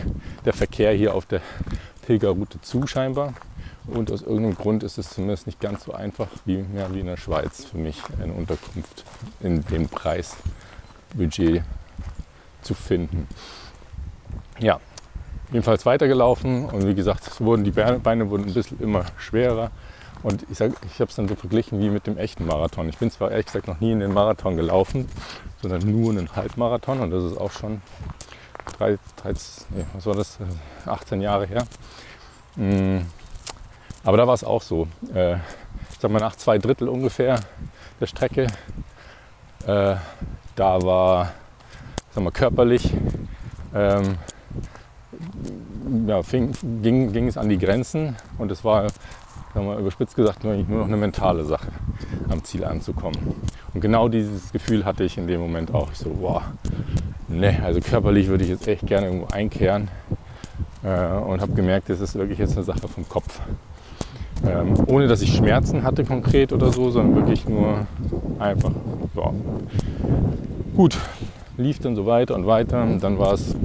der 0.46 0.54
Verkehr 0.54 0.94
hier 0.94 1.14
auf 1.14 1.26
der 1.26 1.42
Pilgerroute 2.06 2.62
zu 2.62 2.88
scheinbar. 2.88 3.34
Und 3.86 4.14
aus 4.14 4.22
irgendeinem 4.22 4.56
Grund 4.56 4.84
ist 4.84 4.98
es 4.98 5.10
zumindest 5.10 5.46
nicht 5.46 5.60
ganz 5.60 5.84
so 5.84 5.92
einfach 5.92 6.30
wie, 6.46 6.64
ja, 6.74 6.94
wie 6.94 7.02
in 7.02 7.08
der 7.08 7.18
Schweiz 7.18 7.66
für 7.66 7.78
mich 7.78 8.02
eine 8.24 8.32
Unterkunft 8.32 9.04
in 9.42 9.66
dem 9.66 9.90
Preisbudget 9.90 11.64
zu 12.62 12.74
finden. 12.76 13.28
Ja, 14.58 14.80
jedenfalls 15.52 15.86
weitergelaufen 15.86 16.70
und 16.70 16.88
wie 16.88 16.96
gesagt, 16.96 17.42
wurden 17.42 17.66
die 17.66 17.72
Beine 17.72 18.30
wurden 18.30 18.46
ein 18.46 18.54
bisschen 18.54 18.80
immer 18.80 19.04
schwerer. 19.18 19.70
Und 20.24 20.44
ich, 20.52 20.60
ich 20.60 21.00
habe 21.00 21.10
es 21.10 21.16
dann 21.16 21.28
so 21.28 21.36
verglichen 21.36 21.80
wie 21.80 21.90
mit 21.90 22.08
dem 22.08 22.18
echten 22.18 22.46
Marathon. 22.46 22.88
Ich 22.90 22.98
bin 22.98 23.10
zwar 23.10 23.32
ehrlich 23.32 23.48
gesagt 23.48 23.68
noch 23.68 23.80
nie 23.80 23.92
in 23.92 24.00
den 24.00 24.14
Marathon 24.14 24.56
gelaufen, 24.56 25.08
sondern 25.62 25.82
nur 25.90 26.12
einen 26.12 26.36
Halbmarathon 26.36 27.00
und 27.00 27.12
das 27.12 27.24
ist 27.24 27.38
auch 27.38 27.52
schon 27.52 27.82
drei, 28.78 28.98
13, 29.18 29.66
nee, 29.76 29.86
was 29.94 30.06
war 30.06 30.16
das, 30.16 30.38
18 30.86 31.22
Jahre 31.22 31.48
her. 31.48 31.66
Mm, 32.56 33.00
aber 34.04 34.18
da 34.18 34.28
war 34.28 34.34
es 34.34 34.44
auch 34.44 34.62
so. 34.62 34.88
Äh, 35.14 35.36
ich 35.36 36.00
sag 36.00 36.12
mal 36.12 36.20
nach 36.20 36.36
zwei 36.36 36.58
Drittel 36.58 36.90
ungefähr 36.90 37.40
der 38.00 38.08
Strecke, 38.08 38.48
äh, 39.66 39.96
da 40.56 40.82
war 40.82 41.32
sag 42.12 42.24
mal, 42.24 42.32
körperlich 42.32 42.92
ähm, 43.74 44.18
ja, 46.08 46.22
fing, 46.24 46.54
ging, 46.82 47.12
ging 47.14 47.28
es 47.28 47.38
an 47.38 47.50
die 47.50 47.58
Grenzen 47.58 48.16
und 48.38 48.52
es 48.52 48.64
war, 48.64 48.88
sagen 49.54 49.68
wir 49.68 49.78
überspitzt 49.78 50.16
gesagt, 50.16 50.44
nur, 50.44 50.56
noch 50.56 50.88
eine 50.88 50.98
mentale 50.98 51.44
Sache, 51.44 51.72
am 52.30 52.44
Ziel 52.44 52.64
anzukommen. 52.64 53.18
Und 53.74 53.82
genau 53.82 54.08
dieses 54.08 54.52
Gefühl 54.52 54.86
hatte 54.86 55.04
ich 55.04 55.18
in 55.18 55.28
dem 55.28 55.42
Moment 55.42 55.74
auch. 55.74 55.92
Ich 55.92 56.00
so, 56.00 56.10
boah, 56.10 56.44
ne, 57.28 57.60
also 57.64 57.80
körperlich 57.80 58.28
würde 58.28 58.44
ich 58.44 58.50
jetzt 58.50 58.68
echt 58.68 58.86
gerne 58.86 59.08
irgendwo 59.08 59.28
einkehren 59.28 59.90
äh, 60.84 61.18
und 61.18 61.42
habe 61.42 61.54
gemerkt, 61.54 61.90
das 61.90 62.00
ist 62.00 62.16
wirklich 62.16 62.40
jetzt 62.40 62.56
eine 62.56 62.64
Sache 62.64 62.88
vom 62.88 63.08
Kopf. 63.08 63.40
Ähm, 64.46 64.74
ohne 64.88 65.08
dass 65.08 65.22
ich 65.22 65.36
Schmerzen 65.36 65.84
hatte 65.84 66.04
konkret 66.04 66.52
oder 66.52 66.72
so, 66.72 66.90
sondern 66.90 67.16
wirklich 67.16 67.48
nur 67.48 67.86
einfach, 68.40 68.72
ja. 69.16 69.34
Gut, 70.76 70.98
lief 71.58 71.80
dann 71.80 71.96
so 71.96 72.06
weiter 72.06 72.36
und 72.36 72.48
weiter. 72.48 72.82
Und 72.84 73.04
dann 73.04 73.20
war 73.20 73.34
es 73.34 73.56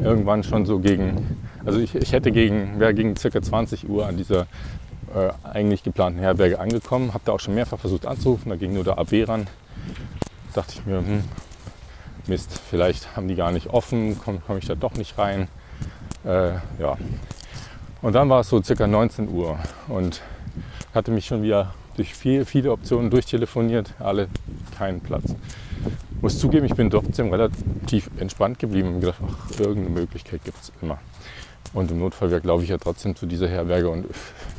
irgendwann 0.00 0.42
schon 0.42 0.64
so 0.64 0.78
gegen, 0.78 1.37
also 1.64 1.78
ich, 1.80 1.94
ich 1.94 2.12
hätte 2.12 2.30
gegen, 2.30 2.78
wäre 2.80 2.94
gegen 2.94 3.16
circa 3.16 3.42
20 3.42 3.88
Uhr 3.88 4.06
an 4.06 4.16
dieser 4.16 4.42
äh, 5.14 5.30
eigentlich 5.44 5.82
geplanten 5.82 6.20
Herberge 6.20 6.60
angekommen. 6.60 7.14
Habe 7.14 7.24
da 7.24 7.32
auch 7.32 7.40
schon 7.40 7.54
mehrfach 7.54 7.78
versucht 7.78 8.06
anzurufen, 8.06 8.50
da 8.50 8.56
ging 8.56 8.74
nur 8.74 8.84
der 8.84 8.98
AB 8.98 9.28
ran. 9.28 9.46
Dachte 10.54 10.74
ich 10.74 10.86
mir, 10.86 10.98
hm, 10.98 11.24
Mist, 12.26 12.60
vielleicht 12.68 13.16
haben 13.16 13.28
die 13.28 13.34
gar 13.34 13.52
nicht 13.52 13.68
offen, 13.68 14.18
komme 14.20 14.40
komm 14.46 14.58
ich 14.58 14.66
da 14.66 14.74
doch 14.74 14.94
nicht 14.94 15.16
rein. 15.18 15.48
Äh, 16.24 16.54
ja. 16.78 16.96
Und 18.02 18.12
dann 18.14 18.28
war 18.28 18.40
es 18.40 18.48
so 18.48 18.62
circa 18.62 18.86
19 18.86 19.28
Uhr 19.28 19.58
und 19.88 20.20
hatte 20.94 21.10
mich 21.10 21.26
schon 21.26 21.42
wieder 21.42 21.74
durch 21.96 22.14
viel, 22.14 22.44
viele 22.44 22.70
Optionen 22.70 23.10
durchtelefoniert, 23.10 23.94
alle 23.98 24.28
keinen 24.76 25.00
Platz. 25.00 25.34
Muss 26.20 26.38
zugeben, 26.38 26.66
ich 26.66 26.74
bin 26.74 26.90
trotzdem 26.90 27.30
relativ 27.30 28.10
entspannt 28.18 28.58
geblieben 28.58 28.94
und 28.94 29.00
gedacht, 29.00 29.20
ach, 29.26 29.60
irgendeine 29.60 30.00
Möglichkeit 30.00 30.44
gibt 30.44 30.60
es 30.60 30.72
immer. 30.80 30.98
Und 31.72 31.90
im 31.90 31.98
Notfall 31.98 32.30
wäre, 32.30 32.40
glaube 32.40 32.62
ich, 32.62 32.70
ja 32.70 32.78
trotzdem 32.78 33.14
zu 33.14 33.26
dieser 33.26 33.48
Herberge 33.48 33.90
und 33.90 34.06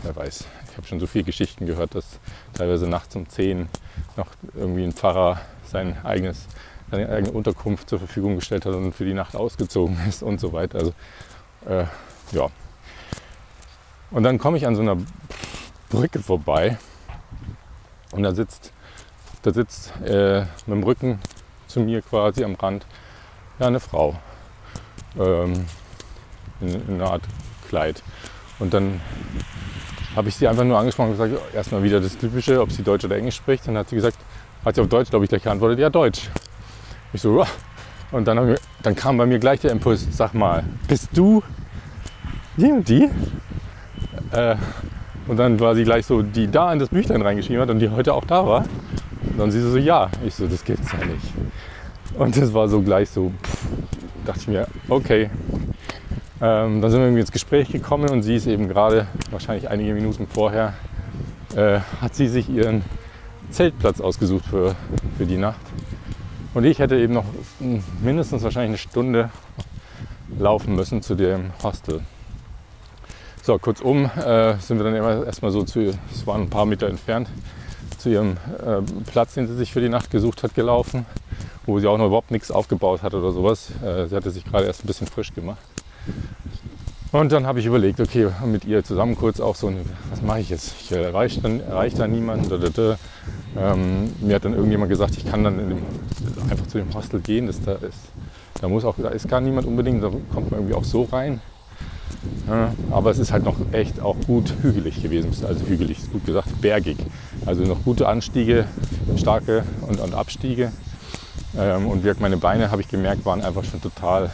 wer 0.03 0.15
weiß, 0.15 0.45
ich 0.69 0.77
habe 0.77 0.87
schon 0.87 0.99
so 0.99 1.07
viele 1.07 1.23
Geschichten 1.23 1.65
gehört, 1.65 1.95
dass 1.95 2.19
teilweise 2.53 2.87
nachts 2.87 3.15
um 3.15 3.27
10 3.27 3.67
noch 4.15 4.27
irgendwie 4.53 4.83
ein 4.83 4.91
Pfarrer 4.91 5.41
sein 5.65 5.97
eigenes, 6.03 6.47
seine 6.91 7.09
eigene 7.09 7.31
Unterkunft 7.31 7.89
zur 7.89 7.99
Verfügung 7.99 8.35
gestellt 8.35 8.65
hat 8.65 8.73
und 8.75 8.93
für 8.93 9.05
die 9.05 9.13
Nacht 9.13 9.35
ausgezogen 9.35 9.97
ist 10.07 10.23
und 10.23 10.39
so 10.39 10.53
weiter. 10.53 10.79
Also 10.79 10.93
äh, 11.67 11.85
ja. 12.31 12.49
Und 14.11 14.23
dann 14.23 14.37
komme 14.37 14.57
ich 14.57 14.65
an 14.65 14.75
so 14.75 14.81
einer 14.81 14.97
Brücke 15.89 16.19
vorbei 16.19 16.77
und 18.11 18.23
da 18.23 18.33
sitzt, 18.33 18.71
da 19.41 19.51
sitzt 19.51 19.93
äh, 20.05 20.41
mit 20.41 20.67
dem 20.67 20.83
Rücken 20.83 21.19
zu 21.67 21.79
mir 21.79 22.01
quasi 22.01 22.43
am 22.43 22.55
Rand 22.55 22.85
ja, 23.59 23.67
eine 23.67 23.79
Frau. 23.79 24.15
Ähm, 25.19 25.65
in, 26.61 26.69
in 26.87 26.95
einer 26.95 27.11
Art 27.11 27.23
Kleid. 27.67 28.03
Und 28.59 28.73
dann 28.73 28.99
habe 30.15 30.29
ich 30.29 30.35
sie 30.35 30.47
einfach 30.47 30.63
nur 30.63 30.77
angesprochen 30.77 31.11
und 31.11 31.17
gesagt, 31.17 31.55
erstmal 31.55 31.83
wieder 31.83 32.01
das 32.01 32.17
Typische, 32.17 32.61
ob 32.61 32.71
sie 32.71 32.83
Deutsch 32.83 33.05
oder 33.05 33.15
Englisch 33.15 33.35
spricht. 33.35 33.67
Dann 33.67 33.77
hat 33.77 33.89
sie 33.89 33.95
gesagt, 33.95 34.17
hat 34.65 34.75
sie 34.75 34.81
auf 34.81 34.89
Deutsch, 34.89 35.09
glaube 35.09 35.25
ich, 35.25 35.29
gleich 35.29 35.43
geantwortet, 35.43 35.79
ja, 35.79 35.89
Deutsch. 35.89 36.29
Ich 37.13 37.21
so, 37.21 37.39
ja. 37.39 37.47
Und 38.11 38.27
dann, 38.27 38.47
wir, 38.47 38.59
dann 38.81 38.95
kam 38.95 39.17
bei 39.17 39.25
mir 39.25 39.39
gleich 39.39 39.59
der 39.59 39.71
Impuls, 39.71 40.07
sag 40.11 40.33
mal, 40.33 40.63
bist 40.87 41.09
du 41.13 41.43
die 42.57 42.71
und 42.71 42.89
die? 42.89 43.07
Äh, 44.31 44.55
und 45.27 45.37
dann 45.37 45.59
war 45.59 45.75
sie 45.75 45.83
gleich 45.83 46.07
so, 46.07 46.23
die 46.23 46.49
da 46.49 46.73
in 46.73 46.79
das 46.79 46.89
Büchlein 46.89 47.21
reingeschrieben 47.21 47.61
hat 47.61 47.69
und 47.69 47.79
die 47.79 47.89
heute 47.89 48.13
auch 48.15 48.25
da 48.25 48.45
war. 48.45 48.65
Und 49.27 49.39
dann 49.39 49.51
sie 49.51 49.61
so, 49.61 49.77
ja. 49.77 50.09
Ich 50.25 50.33
so, 50.33 50.47
das 50.47 50.63
gibt's 50.63 50.91
ja 50.91 51.05
nicht. 51.05 51.33
Und 52.17 52.35
das 52.35 52.53
war 52.53 52.67
so 52.67 52.81
gleich 52.81 53.09
so, 53.09 53.31
pff, 53.43 53.67
dachte 54.25 54.39
ich 54.41 54.47
mir, 54.47 54.67
okay, 54.89 55.29
ähm, 56.41 56.81
dann 56.81 56.91
sind 56.91 56.99
wir 56.99 57.07
irgendwie 57.07 57.21
ins 57.21 57.31
Gespräch 57.31 57.69
gekommen 57.69 58.09
und 58.09 58.23
sie 58.23 58.35
ist 58.35 58.47
eben 58.47 58.67
gerade, 58.67 59.07
wahrscheinlich 59.31 59.69
einige 59.69 59.93
Minuten 59.93 60.27
vorher, 60.27 60.73
äh, 61.55 61.79
hat 62.01 62.15
sie 62.15 62.27
sich 62.27 62.49
ihren 62.49 62.83
Zeltplatz 63.49 63.99
ausgesucht 63.99 64.45
für, 64.45 64.75
für 65.17 65.25
die 65.25 65.37
Nacht. 65.37 65.59
Und 66.53 66.63
ich 66.63 66.79
hätte 66.79 66.97
eben 66.97 67.13
noch 67.13 67.25
mindestens 68.01 68.43
wahrscheinlich 68.43 68.69
eine 68.69 68.77
Stunde 68.77 69.29
laufen 70.37 70.75
müssen 70.75 71.01
zu 71.01 71.15
dem 71.15 71.51
Hostel. 71.63 72.01
So, 73.41 73.57
kurzum 73.57 74.05
äh, 74.05 74.57
sind 74.59 74.77
wir 74.77 74.83
dann 74.83 75.25
erstmal 75.25 75.51
so 75.51 75.63
zu, 75.63 75.79
es 76.11 76.27
waren 76.27 76.43
ein 76.43 76.49
paar 76.49 76.65
Meter 76.65 76.87
entfernt, 76.87 77.29
zu 77.97 78.09
ihrem 78.09 78.37
äh, 78.65 78.81
Platz, 79.11 79.33
den 79.33 79.47
sie 79.47 79.55
sich 79.55 79.71
für 79.71 79.81
die 79.81 79.89
Nacht 79.89 80.11
gesucht 80.11 80.43
hat, 80.43 80.55
gelaufen, 80.55 81.05
wo 81.65 81.79
sie 81.79 81.87
auch 81.87 81.97
noch 81.97 82.07
überhaupt 82.07 82.31
nichts 82.31 82.51
aufgebaut 82.51 83.03
hat 83.03 83.13
oder 83.13 83.31
sowas. 83.31 83.71
Äh, 83.83 84.07
sie 84.07 84.15
hatte 84.15 84.31
sich 84.31 84.45
gerade 84.45 84.65
erst 84.65 84.83
ein 84.83 84.87
bisschen 84.87 85.07
frisch 85.07 85.33
gemacht. 85.33 85.59
Und 87.11 87.31
dann 87.31 87.47
habe 87.47 87.59
ich 87.59 87.65
überlegt, 87.65 87.99
okay, 87.99 88.27
mit 88.45 88.65
ihr 88.65 88.83
zusammen 88.83 89.15
kurz 89.15 89.39
auch 89.39 89.55
so, 89.55 89.73
was 90.11 90.21
mache 90.21 90.41
ich 90.41 90.49
jetzt? 90.49 90.75
Ich 90.81 90.91
erreiche 90.91 91.41
dann, 91.41 91.59
erreich 91.59 91.95
da 91.95 92.07
niemanden. 92.07 92.51
Ähm, 93.57 94.13
mir 94.21 94.35
hat 94.35 94.45
dann 94.45 94.53
irgendjemand 94.53 94.91
gesagt, 94.91 95.17
ich 95.17 95.25
kann 95.25 95.43
dann 95.43 95.57
dem, 95.57 95.79
einfach 96.51 96.67
zu 96.67 96.77
dem 96.77 96.93
Hostel 96.93 97.19
gehen. 97.19 97.47
Das 97.47 97.61
da, 97.61 97.73
ist, 97.73 97.97
da, 98.61 98.67
muss 98.67 98.85
auch, 98.85 98.95
da 98.97 99.09
ist 99.09 99.27
gar 99.27 99.41
niemand 99.41 99.65
unbedingt, 99.65 100.03
da 100.03 100.11
kommt 100.31 100.51
man 100.51 100.59
irgendwie 100.59 100.75
auch 100.75 100.83
so 100.83 101.03
rein. 101.03 101.41
Ja, 102.47 102.73
aber 102.91 103.11
es 103.11 103.17
ist 103.17 103.31
halt 103.31 103.43
noch 103.43 103.55
echt 103.71 104.01
auch 104.01 104.15
gut 104.27 104.53
hügelig 104.61 105.01
gewesen. 105.01 105.31
Also 105.47 105.65
hügelig 105.65 105.99
ist 105.99 106.11
gut 106.11 106.25
gesagt, 106.25 106.61
bergig. 106.61 106.97
Also 107.45 107.63
noch 107.63 107.83
gute 107.83 108.07
Anstiege, 108.07 108.65
starke 109.15 109.63
und, 109.87 109.99
und 109.99 110.13
Abstiege. 110.13 110.71
Ähm, 111.57 111.87
und 111.87 112.19
meine 112.19 112.37
Beine, 112.37 112.69
habe 112.69 112.81
ich 112.81 112.87
gemerkt, 112.87 113.25
waren 113.25 113.41
einfach 113.41 113.63
schon 113.63 113.81
total 113.81 114.29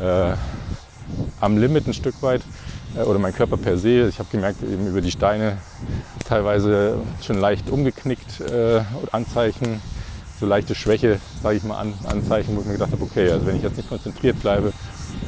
äh, 0.00 0.34
am 1.40 1.58
Limit 1.58 1.86
ein 1.86 1.94
Stück 1.94 2.22
weit 2.22 2.42
äh, 2.96 3.02
oder 3.02 3.18
mein 3.18 3.34
Körper 3.34 3.56
per 3.56 3.78
se. 3.78 4.08
Ich 4.08 4.18
habe 4.18 4.28
gemerkt, 4.30 4.62
eben 4.62 4.86
über 4.86 5.00
die 5.00 5.10
Steine 5.10 5.58
teilweise 6.26 6.98
schon 7.22 7.38
leicht 7.38 7.70
umgeknickt 7.70 8.40
äh, 8.40 8.80
Anzeichen, 9.12 9.80
so 10.40 10.46
leichte 10.46 10.74
Schwäche, 10.74 11.20
sage 11.42 11.56
ich 11.56 11.62
mal, 11.62 11.78
an, 11.78 11.94
Anzeichen, 12.04 12.56
wo 12.56 12.60
ich 12.60 12.66
mir 12.66 12.74
gedacht 12.74 12.92
habe, 12.92 13.02
okay, 13.02 13.30
also 13.30 13.46
wenn 13.46 13.56
ich 13.56 13.62
jetzt 13.62 13.76
nicht 13.76 13.88
konzentriert 13.88 14.40
bleibe 14.40 14.72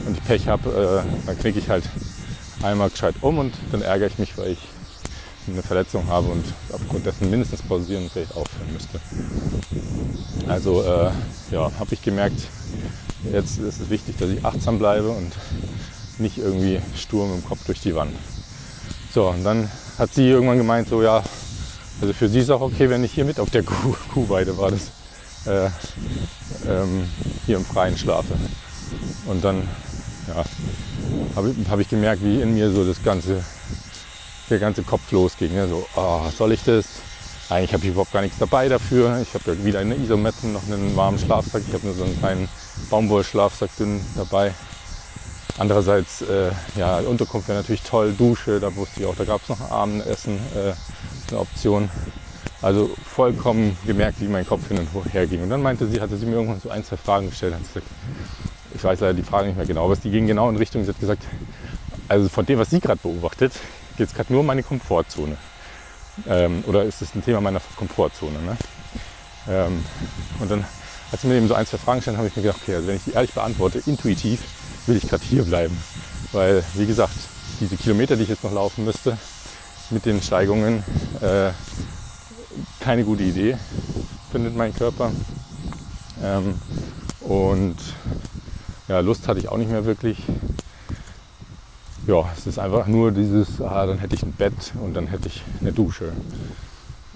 und 0.06 0.16
ich 0.16 0.24
Pech 0.24 0.48
habe, 0.48 1.04
äh, 1.04 1.26
dann 1.26 1.38
knicke 1.38 1.58
ich 1.58 1.68
halt 1.68 1.84
einmal 2.62 2.90
gescheit 2.90 3.14
um 3.20 3.38
und 3.38 3.54
dann 3.72 3.82
ärgere 3.82 4.08
ich 4.08 4.18
mich, 4.18 4.36
weil 4.36 4.52
ich 4.52 4.58
eine 5.52 5.62
Verletzung 5.62 6.06
habe 6.08 6.28
und 6.28 6.44
aufgrund 6.72 7.06
dessen 7.06 7.30
mindestens 7.30 7.62
pausieren 7.62 8.04
und 8.04 8.12
vielleicht 8.12 8.36
aufhören 8.36 8.72
müsste. 8.72 9.00
Also 10.48 10.82
äh, 10.82 11.10
ja, 11.50 11.70
habe 11.78 11.94
ich 11.94 12.02
gemerkt, 12.02 12.40
Jetzt 13.32 13.58
ist 13.58 13.80
es 13.80 13.90
wichtig, 13.90 14.16
dass 14.16 14.30
ich 14.30 14.44
achtsam 14.44 14.78
bleibe 14.78 15.10
und 15.10 15.32
nicht 16.18 16.38
irgendwie 16.38 16.80
stur 16.96 17.26
mit 17.26 17.42
dem 17.42 17.44
Kopf 17.44 17.64
durch 17.66 17.80
die 17.80 17.94
Wand. 17.94 18.12
So, 19.12 19.28
und 19.28 19.44
dann 19.44 19.68
hat 19.98 20.14
sie 20.14 20.28
irgendwann 20.28 20.58
gemeint, 20.58 20.88
so 20.88 21.02
ja, 21.02 21.22
also 22.00 22.14
für 22.14 22.28
sie 22.28 22.40
ist 22.40 22.50
auch 22.50 22.60
okay, 22.60 22.88
wenn 22.88 23.02
ich 23.02 23.12
hier 23.12 23.24
mit 23.24 23.40
auf 23.40 23.50
der 23.50 23.62
Kuh, 23.64 23.96
Kuhweide 24.14 24.56
war 24.56 24.70
das, 24.70 24.90
äh, 25.46 25.68
ähm, 26.68 27.08
hier 27.46 27.56
im 27.56 27.64
Freien 27.64 27.98
schlafe. 27.98 28.34
Und 29.26 29.44
dann 29.44 29.68
ja, 30.28 30.44
habe 31.34 31.54
hab 31.68 31.80
ich 31.80 31.88
gemerkt, 31.88 32.22
wie 32.22 32.40
in 32.40 32.54
mir 32.54 32.70
so 32.70 32.84
das 32.84 33.02
ganze, 33.02 33.44
der 34.50 34.58
ganze 34.58 34.82
Kopf 34.82 35.10
losging. 35.12 35.54
Ne? 35.54 35.68
So, 35.68 35.86
oh, 35.96 36.22
soll 36.36 36.52
ich 36.52 36.62
das? 36.64 36.86
Eigentlich 37.50 37.72
habe 37.72 37.84
ich 37.84 37.90
überhaupt 37.90 38.12
gar 38.12 38.20
nichts 38.20 38.38
dabei 38.38 38.68
dafür. 38.68 39.20
Ich 39.22 39.32
habe 39.32 39.52
ja 39.52 39.64
weder 39.64 39.78
eine 39.78 39.94
Isometten 39.94 40.52
noch 40.52 40.66
einen 40.66 40.94
warmen 40.96 41.18
Schlafsack. 41.18 41.62
Ich 41.66 41.72
habe 41.72 41.86
nur 41.86 41.94
so 41.94 42.04
einen 42.04 42.18
kleinen 42.18 42.48
Baumwollschlafsack 42.90 43.70
dünn 43.78 44.00
dabei. 44.16 44.52
Andererseits, 45.56 46.22
äh, 46.22 46.50
ja, 46.76 46.98
Unterkunft 46.98 47.48
wäre 47.48 47.58
natürlich 47.58 47.82
toll, 47.82 48.12
Dusche, 48.12 48.60
da 48.60 48.74
wusste 48.76 49.00
ich 49.00 49.06
auch, 49.06 49.16
da 49.16 49.24
gab 49.24 49.42
es 49.42 49.48
noch 49.48 49.60
Abendessen, 49.70 50.38
äh, 50.54 50.72
eine 51.30 51.40
Option. 51.40 51.90
Also 52.62 52.90
vollkommen 53.04 53.76
gemerkt, 53.86 54.20
wie 54.20 54.28
mein 54.28 54.46
Kopf 54.46 54.68
hin 54.68 54.78
und 54.78 55.12
her 55.12 55.26
ging. 55.26 55.42
Und 55.42 55.50
dann 55.50 55.62
meinte 55.62 55.88
sie, 55.88 56.00
hatte 56.00 56.16
sie 56.16 56.26
mir 56.26 56.34
irgendwann 56.34 56.60
so 56.60 56.70
ein, 56.70 56.84
zwei 56.84 56.96
Fragen 56.96 57.30
gestellt. 57.30 57.54
Hat 57.54 57.62
gesagt, 57.62 57.86
ich 58.74 58.84
weiß 58.84 59.00
leider 59.00 59.14
die 59.14 59.22
Frage 59.22 59.48
nicht 59.48 59.56
mehr 59.56 59.66
genau, 59.66 59.86
aber 59.86 59.96
die 59.96 60.10
ging 60.10 60.26
genau 60.26 60.48
in 60.48 60.56
Richtung, 60.56 60.84
sie 60.84 60.90
hat 60.90 61.00
gesagt, 61.00 61.22
also 62.08 62.28
von 62.28 62.46
dem, 62.46 62.58
was 62.58 62.70
sie 62.70 62.80
gerade 62.80 63.00
beobachtet, 63.02 63.52
geht 63.98 64.08
es 64.08 64.14
gerade 64.14 64.32
nur 64.32 64.40
um 64.40 64.46
meine 64.46 64.62
Komfortzone. 64.62 65.36
Ähm, 66.26 66.64
oder 66.66 66.84
ist 66.84 67.02
es 67.02 67.14
ein 67.14 67.22
Thema 67.22 67.40
meiner 67.40 67.60
Komfortzone? 67.76 68.38
Ne? 68.40 68.56
Ähm, 69.48 69.84
und 70.40 70.50
dann 70.50 70.64
als 71.10 71.22
sie 71.22 71.28
mir 71.28 71.36
eben 71.36 71.48
so 71.48 71.54
ein, 71.54 71.66
zwei 71.66 71.78
Fragen 71.78 72.02
stellen, 72.02 72.18
habe 72.18 72.28
ich 72.28 72.36
mir 72.36 72.42
gedacht, 72.42 72.60
okay, 72.62 72.74
also 72.74 72.88
wenn 72.88 72.96
ich 72.96 73.04
die 73.04 73.12
ehrlich 73.12 73.32
beantworte, 73.32 73.82
intuitiv 73.86 74.40
will 74.86 74.96
ich 74.96 75.08
gerade 75.08 75.24
hier 75.24 75.42
bleiben. 75.44 75.76
Weil, 76.32 76.62
wie 76.74 76.86
gesagt, 76.86 77.14
diese 77.60 77.76
Kilometer, 77.76 78.16
die 78.16 78.24
ich 78.24 78.28
jetzt 78.28 78.44
noch 78.44 78.52
laufen 78.52 78.84
müsste, 78.84 79.16
mit 79.90 80.04
den 80.04 80.20
Steigungen, 80.20 80.84
äh, 81.20 81.50
keine 82.80 83.04
gute 83.04 83.22
Idee, 83.22 83.56
findet 84.30 84.54
mein 84.54 84.74
Körper. 84.74 85.10
Ähm, 86.22 86.60
und 87.20 87.76
ja, 88.88 89.00
Lust 89.00 89.28
hatte 89.28 89.40
ich 89.40 89.48
auch 89.48 89.56
nicht 89.56 89.70
mehr 89.70 89.86
wirklich. 89.86 90.18
Ja, 92.08 92.24
es 92.36 92.46
ist 92.46 92.58
einfach 92.58 92.86
nur 92.86 93.12
dieses, 93.12 93.60
ah, 93.60 93.84
dann 93.86 93.98
hätte 93.98 94.14
ich 94.16 94.22
ein 94.22 94.32
Bett 94.32 94.72
und 94.82 94.94
dann 94.94 95.08
hätte 95.08 95.28
ich 95.28 95.42
eine 95.60 95.72
Dusche. 95.72 96.12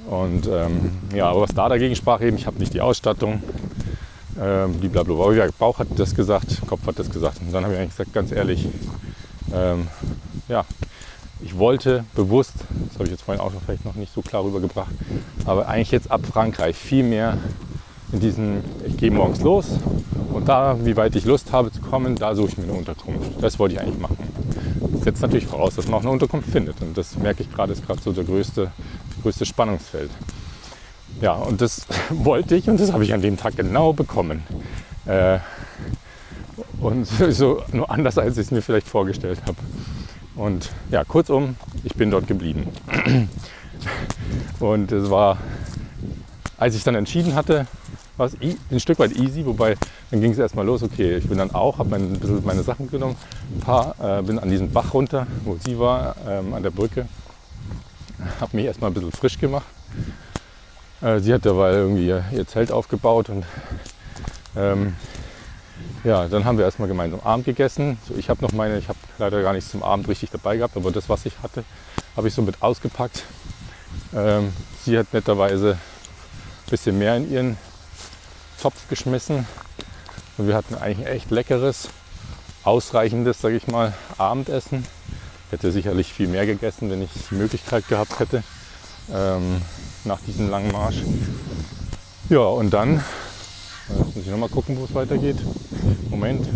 Und 0.09 0.46
ähm, 0.46 0.92
ja, 1.14 1.31
aber 1.31 1.40
was 1.40 1.55
da 1.55 1.68
dagegen 1.70 1.96
sprach 1.96 2.20
eben, 2.20 2.37
ich 2.37 2.46
habe 2.46 2.59
nicht 2.59 2.74
die 2.74 2.83
Ausstattung, 2.83 3.42
Ähm, 4.40 4.74
blablabla. 4.81 5.33
Ja, 5.33 5.46
Bauch 5.59 5.78
hat 5.78 5.88
das 5.96 6.14
gesagt, 6.14 6.66
Kopf 6.66 6.87
hat 6.87 6.98
das 6.98 7.11
gesagt. 7.11 7.40
Und 7.40 7.52
dann 7.52 7.64
habe 7.64 7.74
ich 7.74 7.81
eigentlich 7.81 7.96
gesagt, 7.96 8.12
ganz 8.12 8.33
ehrlich, 8.33 8.66
ähm, 9.55 9.88
ja, 10.48 10.64
ich 11.42 11.59
wollte 11.59 12.05
bewusst, 12.14 12.55
das 12.88 12.94
habe 12.94 13.05
ich 13.05 13.11
jetzt 13.11 13.22
vorhin 13.22 13.42
auch 13.42 13.52
vielleicht 13.64 13.85
noch 13.85 13.94
nicht 13.94 14.12
so 14.12 14.22
klar 14.22 14.44
rübergebracht, 14.44 14.92
aber 15.44 15.68
eigentlich 15.68 15.90
jetzt 15.90 16.11
ab 16.11 16.22
Frankreich 16.31 16.76
viel 16.76 17.05
mehr 17.05 17.37
in 18.12 18.20
diesen, 18.20 18.64
ich 18.87 18.96
gehe 18.96 19.11
morgens 19.11 19.40
los 19.42 19.66
und 20.33 20.48
da, 20.48 20.76
wie 20.83 20.96
weit 20.96 21.14
ich 21.14 21.24
Lust 21.24 21.52
habe 21.52 21.70
zu 21.70 21.81
kommen, 21.81 22.16
da 22.16 22.35
suche 22.35 22.48
ich 22.48 22.59
mir 22.59 22.64
eine 22.64 22.74
Unterkunft. 22.74 23.33
Das 23.40 23.59
wollte 23.59 23.74
ich 23.74 23.81
eigentlich 23.81 23.98
machen. 23.98 24.16
Setzt 25.03 25.23
natürlich 25.23 25.47
voraus, 25.47 25.75
dass 25.75 25.87
man 25.87 25.95
auch 25.95 26.03
eine 26.03 26.11
Unterkunft 26.11 26.49
findet. 26.51 26.81
Und 26.81 26.97
das 26.97 27.16
merke 27.16 27.42
ich 27.42 27.53
gerade, 27.53 27.73
ist 27.73 27.87
gerade 27.87 28.01
so 28.01 28.12
der 28.12 28.25
größte, 28.25 28.71
größte 29.23 29.47
Spannungsfeld. 29.47 30.11
Ja, 31.21 31.35
und 31.35 31.61
das 31.61 31.87
wollte 32.11 32.57
ich 32.57 32.68
und 32.68 32.81
das 32.81 32.92
habe 32.92 33.05
ich 33.05 33.12
an 33.12 33.23
dem 33.23 33.37
Tag 33.37 33.57
genau 33.57 33.92
bekommen. 33.92 34.42
Äh, 35.07 35.38
und 36.81 37.07
so 37.31 37.62
nur 37.73 37.90
anders, 37.90 38.18
als 38.18 38.37
ich 38.37 38.47
es 38.47 38.51
mir 38.51 38.62
vielleicht 38.62 38.88
vorgestellt 38.88 39.40
habe. 39.47 39.57
Und 40.35 40.71
ja, 40.90 41.05
kurzum, 41.05 41.57
ich 41.85 41.95
bin 41.95 42.11
dort 42.11 42.27
geblieben. 42.27 42.68
Und 44.61 44.92
es 44.92 45.11
war, 45.11 45.38
als 46.57 46.77
ich 46.77 46.85
dann 46.85 46.95
entschieden 46.95 47.35
hatte, 47.35 47.66
war 48.16 48.27
es 48.27 48.37
ein 48.70 48.81
Stück 48.81 48.98
weit 48.98 49.12
easy, 49.12 49.44
wobei 49.46 49.77
dann 50.11 50.20
ging 50.20 50.33
es 50.33 50.38
erstmal 50.38 50.66
los, 50.66 50.83
okay, 50.83 51.16
ich 51.16 51.29
bin 51.29 51.38
dann 51.38 51.51
auch, 51.53 51.79
habe 51.79 51.96
ein 51.96 52.12
bisschen 52.18 52.44
meine 52.44 52.62
Sachen 52.62 52.90
genommen, 52.90 53.16
ein 53.55 53.61
paar, 53.61 53.94
äh, 54.01 54.22
bin 54.22 54.38
an 54.38 54.51
diesen 54.51 54.70
Bach 54.70 54.92
runter, 54.92 55.27
wo 55.44 55.57
sie 55.57 55.79
war, 55.79 56.16
ähm, 56.29 56.55
an 56.55 56.62
der 56.62 56.70
Brücke, 56.70 57.09
habe 58.40 58.57
mich 58.57 58.66
erstmal 58.66 58.90
ein 58.90 58.94
bisschen 58.94 59.12
frisch 59.12 59.38
gemacht. 59.38 59.66
Äh, 61.01 61.20
sie 61.20 61.33
hat 61.33 61.46
dabei 61.46 61.72
irgendwie 61.72 62.07
ihr, 62.07 62.25
ihr 62.33 62.46
Zelt 62.46 62.70
aufgebaut 62.70 63.29
und 63.29 63.44
ähm, 64.57 64.94
ja, 66.05 66.29
dann 66.29 66.44
haben 66.44 66.59
wir 66.59 66.64
erstmal 66.64 66.88
gemeinsam 66.88 67.20
Abend 67.20 67.44
gegessen. 67.44 67.98
So, 68.09 68.14
ich 68.16 68.29
habe 68.29 68.42
noch 68.42 68.53
meine, 68.53 68.79
ich 68.79 68.88
habe 68.88 68.98
leider 69.18 69.42
gar 69.42 69.53
nichts 69.53 69.70
zum 69.70 69.83
Abend 69.83 70.09
richtig 70.09 70.31
dabei 70.31 70.57
gehabt, 70.57 70.77
aber 70.77 70.90
das, 70.90 71.09
was 71.09 71.27
ich 71.27 71.35
hatte, 71.42 71.64
habe 72.16 72.29
ich 72.29 72.35
so 72.35 72.42
mit 72.42 72.61
ausgepackt. 72.61 73.25
Ähm, 74.14 74.53
sie 74.85 74.98
hat 74.98 75.12
netterweise 75.12 75.72
ein 75.72 76.70
bisschen 76.70 76.98
mehr 76.98 77.16
in 77.16 77.31
ihren 77.31 77.57
Topf 78.62 78.88
geschmissen. 78.88 79.44
Und 80.38 80.46
wir 80.46 80.55
hatten 80.55 80.77
eigentlich 80.77 81.05
ein 81.05 81.12
echt 81.12 81.31
leckeres, 81.33 81.88
ausreichendes, 82.62 83.40
sage 83.40 83.57
ich 83.57 83.66
mal, 83.66 83.92
Abendessen. 84.18 84.87
Ich 85.46 85.53
hätte 85.53 85.72
sicherlich 85.72 86.12
viel 86.12 86.29
mehr 86.29 86.46
gegessen, 86.46 86.88
wenn 86.88 87.03
ich 87.03 87.11
die 87.29 87.35
Möglichkeit 87.35 87.88
gehabt 87.88 88.20
hätte, 88.20 88.44
ähm, 89.12 89.61
nach 90.05 90.20
diesem 90.20 90.48
langen 90.48 90.70
Marsch. 90.70 91.03
Ja, 92.29 92.38
und 92.38 92.70
dann, 92.70 93.03
jetzt 93.88 94.14
muss 94.14 94.25
ich 94.25 94.31
nochmal 94.31 94.48
gucken, 94.48 94.79
wo 94.79 94.85
es 94.85 94.94
weitergeht. 94.94 95.38
Moment. 96.09 96.46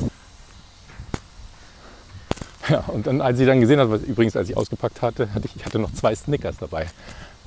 Ja, 2.69 2.85
und 2.87 3.09
dann, 3.09 3.21
als 3.21 3.39
sie 3.39 3.47
dann 3.47 3.61
gesehen 3.61 3.81
was 3.91 4.03
übrigens, 4.03 4.37
als 4.37 4.49
ich 4.49 4.57
ausgepackt 4.57 5.03
hatte, 5.03 5.35
hatte 5.35 5.47
ich, 5.47 5.57
ich 5.57 5.65
hatte 5.65 5.81
noch 5.81 5.93
zwei 5.93 6.15
Snickers 6.15 6.57
dabei. 6.59 6.87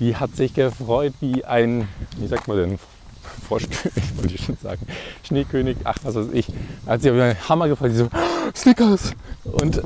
Die 0.02 0.17
hat 0.17 0.36
sich 0.36 0.54
gefreut 0.54 1.13
wie 1.22 1.45
ein, 1.45 1.88
wie 2.17 2.28
sagt 2.28 2.50
man 2.50 2.58
denn, 2.58 2.80
Froschkönig, 3.39 4.04
wollte 4.17 4.36
ich 4.36 4.45
schon 4.45 4.58
sagen, 4.62 4.82
Schneekönig, 5.23 5.78
ach 5.84 5.97
was 6.04 6.15
weiß 6.15 6.28
ich. 6.34 6.47
Hat 6.86 7.02
sie 7.02 7.10
aber 7.10 7.23
einen 7.23 7.49
Hammer 7.49 7.67
gefragt, 7.67 7.93
die 7.93 7.97
so, 7.97 8.10
Snickers! 8.56 9.13
Und 9.43 9.82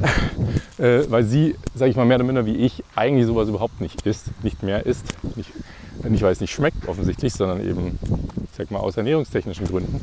äh, 0.77 1.09
weil 1.09 1.23
sie, 1.23 1.55
sage 1.75 1.91
ich 1.91 1.97
mal, 1.97 2.05
mehr 2.05 2.17
oder 2.17 2.25
minder 2.25 2.45
wie 2.45 2.55
ich, 2.55 2.83
eigentlich 2.95 3.25
sowas 3.25 3.49
überhaupt 3.49 3.81
nicht 3.81 4.05
isst, 4.05 4.27
nicht 4.43 4.63
mehr 4.63 4.85
isst. 4.85 5.05
Nicht, 5.35 5.51
nicht 6.03 6.23
weil 6.23 6.31
es 6.31 6.41
nicht 6.41 6.51
schmeckt 6.51 6.87
offensichtlich, 6.87 7.33
sondern 7.33 7.65
eben, 7.65 7.99
ich 8.43 8.57
sag 8.57 8.71
mal, 8.71 8.79
aus 8.79 8.97
ernährungstechnischen 8.97 9.67
Gründen. 9.67 9.99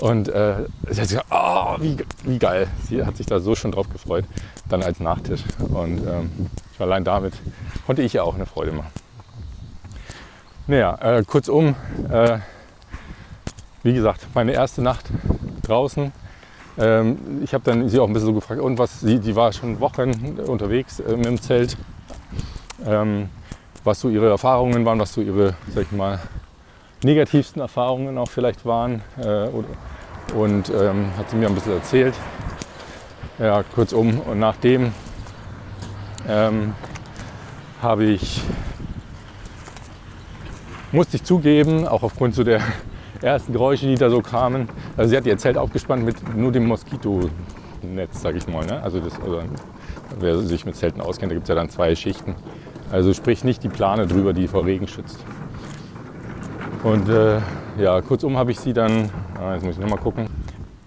Und 0.00 0.28
äh, 0.28 0.64
sie 0.90 1.00
hat 1.00 1.08
gesagt, 1.08 1.26
oh, 1.30 1.76
wie, 1.80 1.96
wie 2.24 2.38
geil. 2.38 2.68
Sie 2.86 3.04
hat 3.04 3.16
sich 3.16 3.26
da 3.26 3.40
so 3.40 3.54
schon 3.54 3.72
drauf 3.72 3.88
gefreut, 3.88 4.24
dann 4.68 4.82
als 4.82 5.00
Nachtisch. 5.00 5.40
Und 5.58 6.06
ähm, 6.06 6.30
allein 6.78 7.04
damit 7.04 7.34
konnte 7.86 8.02
ich 8.02 8.12
ja 8.12 8.22
auch 8.22 8.34
eine 8.34 8.46
Freude 8.46 8.72
machen. 8.72 8.90
Naja, 10.66 10.98
äh, 11.00 11.22
kurzum, 11.22 11.76
äh, 12.10 12.38
wie 13.86 13.94
gesagt, 13.94 14.26
meine 14.34 14.52
erste 14.52 14.82
Nacht 14.82 15.06
draußen. 15.62 16.10
Ähm, 16.76 17.40
ich 17.44 17.54
habe 17.54 17.62
dann 17.62 17.88
sie 17.88 18.00
auch 18.00 18.08
ein 18.08 18.12
bisschen 18.12 18.26
so 18.26 18.34
gefragt, 18.34 18.60
und 18.60 18.78
was, 18.78 19.00
sie, 19.00 19.20
die 19.20 19.36
war 19.36 19.52
schon 19.52 19.78
Wochen 19.78 20.40
unterwegs 20.44 20.98
äh, 20.98 21.16
mit 21.16 21.24
dem 21.24 21.40
Zelt, 21.40 21.76
ähm, 22.84 23.28
was 23.84 24.00
so 24.00 24.08
ihre 24.08 24.28
Erfahrungen 24.28 24.84
waren, 24.84 24.98
was 24.98 25.12
so 25.12 25.20
ihre, 25.20 25.54
sag 25.72 25.84
ich 25.84 25.92
mal, 25.92 26.18
negativsten 27.04 27.62
Erfahrungen 27.62 28.18
auch 28.18 28.28
vielleicht 28.28 28.66
waren. 28.66 29.02
Äh, 29.18 29.48
und 30.34 30.68
ähm, 30.70 31.16
hat 31.16 31.30
sie 31.30 31.36
mir 31.36 31.46
ein 31.46 31.54
bisschen 31.54 31.74
erzählt. 31.74 32.14
Ja, 33.38 33.62
kurzum, 33.62 34.18
und 34.18 34.40
nachdem 34.40 34.92
ähm, 36.28 36.74
habe 37.80 38.04
ich, 38.06 38.42
musste 40.90 41.18
ich 41.18 41.22
zugeben, 41.22 41.86
auch 41.86 42.02
aufgrund 42.02 42.34
so 42.34 42.42
der 42.42 42.60
ersten 43.26 43.52
Geräusche, 43.52 43.86
die 43.86 43.96
da 43.96 44.08
so 44.08 44.22
kamen. 44.22 44.68
Also 44.96 45.10
sie 45.10 45.16
hat 45.16 45.26
ihr 45.26 45.36
Zelt 45.36 45.58
aufgespannt 45.58 46.04
mit 46.04 46.36
nur 46.36 46.52
dem 46.52 46.66
Moskitonetz, 46.66 48.22
sag 48.22 48.36
ich 48.36 48.46
mal. 48.48 48.64
Ne? 48.64 48.82
Also 48.82 49.00
das, 49.00 49.20
oder, 49.20 49.44
wer 50.18 50.38
sich 50.38 50.64
mit 50.64 50.76
Zelten 50.76 51.00
auskennt, 51.00 51.32
da 51.32 51.34
gibt 51.34 51.44
es 51.44 51.48
ja 51.48 51.54
dann 51.54 51.68
zwei 51.68 51.94
Schichten. 51.94 52.34
Also 52.90 53.12
sprich 53.12 53.44
nicht 53.44 53.62
die 53.64 53.68
Plane 53.68 54.06
drüber, 54.06 54.32
die 54.32 54.46
vor 54.46 54.64
Regen 54.64 54.86
schützt. 54.86 55.18
Und 56.82 57.08
äh, 57.08 57.40
ja, 57.78 58.00
kurzum 58.00 58.36
habe 58.36 58.52
ich 58.52 58.60
sie 58.60 58.72
dann, 58.72 59.10
ah, 59.40 59.54
jetzt 59.54 59.64
muss 59.64 59.74
ich 59.74 59.80
nochmal 59.80 59.98
gucken, 59.98 60.28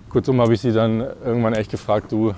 kurzum 0.10 0.40
habe 0.40 0.54
ich 0.54 0.62
sie 0.62 0.72
dann 0.72 1.02
irgendwann 1.26 1.54
echt 1.54 1.72
gefragt, 1.72 2.12
du, 2.12 2.30
äh, 2.30 2.34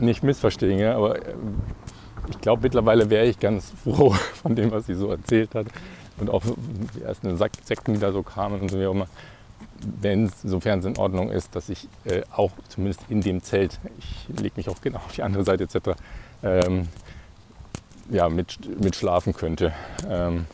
nicht 0.00 0.22
missverstehen, 0.22 0.78
ja, 0.78 0.96
aber 0.96 1.16
äh, 1.16 1.34
ich 2.30 2.40
glaube 2.40 2.62
mittlerweile 2.62 3.10
wäre 3.10 3.26
ich 3.26 3.38
ganz 3.38 3.70
froh 3.84 4.14
von 4.42 4.54
dem, 4.54 4.70
was 4.70 4.86
sie 4.86 4.94
so 4.94 5.10
erzählt 5.10 5.54
hat 5.54 5.66
und 6.18 6.30
auch 6.30 6.42
die 6.96 7.02
ersten 7.02 7.36
Sekten, 7.36 7.94
die 7.94 8.00
da 8.00 8.12
so 8.12 8.22
kamen 8.22 8.60
und 8.60 8.70
so 8.70 8.78
wie 8.78 8.86
auch 8.86 8.92
immer, 8.92 9.08
wenn 10.00 10.30
sofern 10.42 10.78
es 10.78 10.84
in 10.84 10.96
Ordnung 10.96 11.30
ist, 11.30 11.54
dass 11.54 11.68
ich 11.68 11.88
äh, 12.04 12.22
auch 12.30 12.52
zumindest 12.68 13.02
in 13.08 13.20
dem 13.20 13.42
Zelt, 13.42 13.78
ich 13.98 14.28
lege 14.40 14.54
mich 14.56 14.68
auch 14.68 14.80
genau 14.80 14.98
auf 14.98 15.12
die 15.12 15.22
andere 15.22 15.44
Seite 15.44 15.64
etc., 15.64 15.90
ähm, 16.42 16.88
ja, 18.10 18.28
mit, 18.28 18.58
mit 18.82 18.96
schlafen 18.96 19.32
könnte. 19.32 19.72
Ähm, 20.08 20.46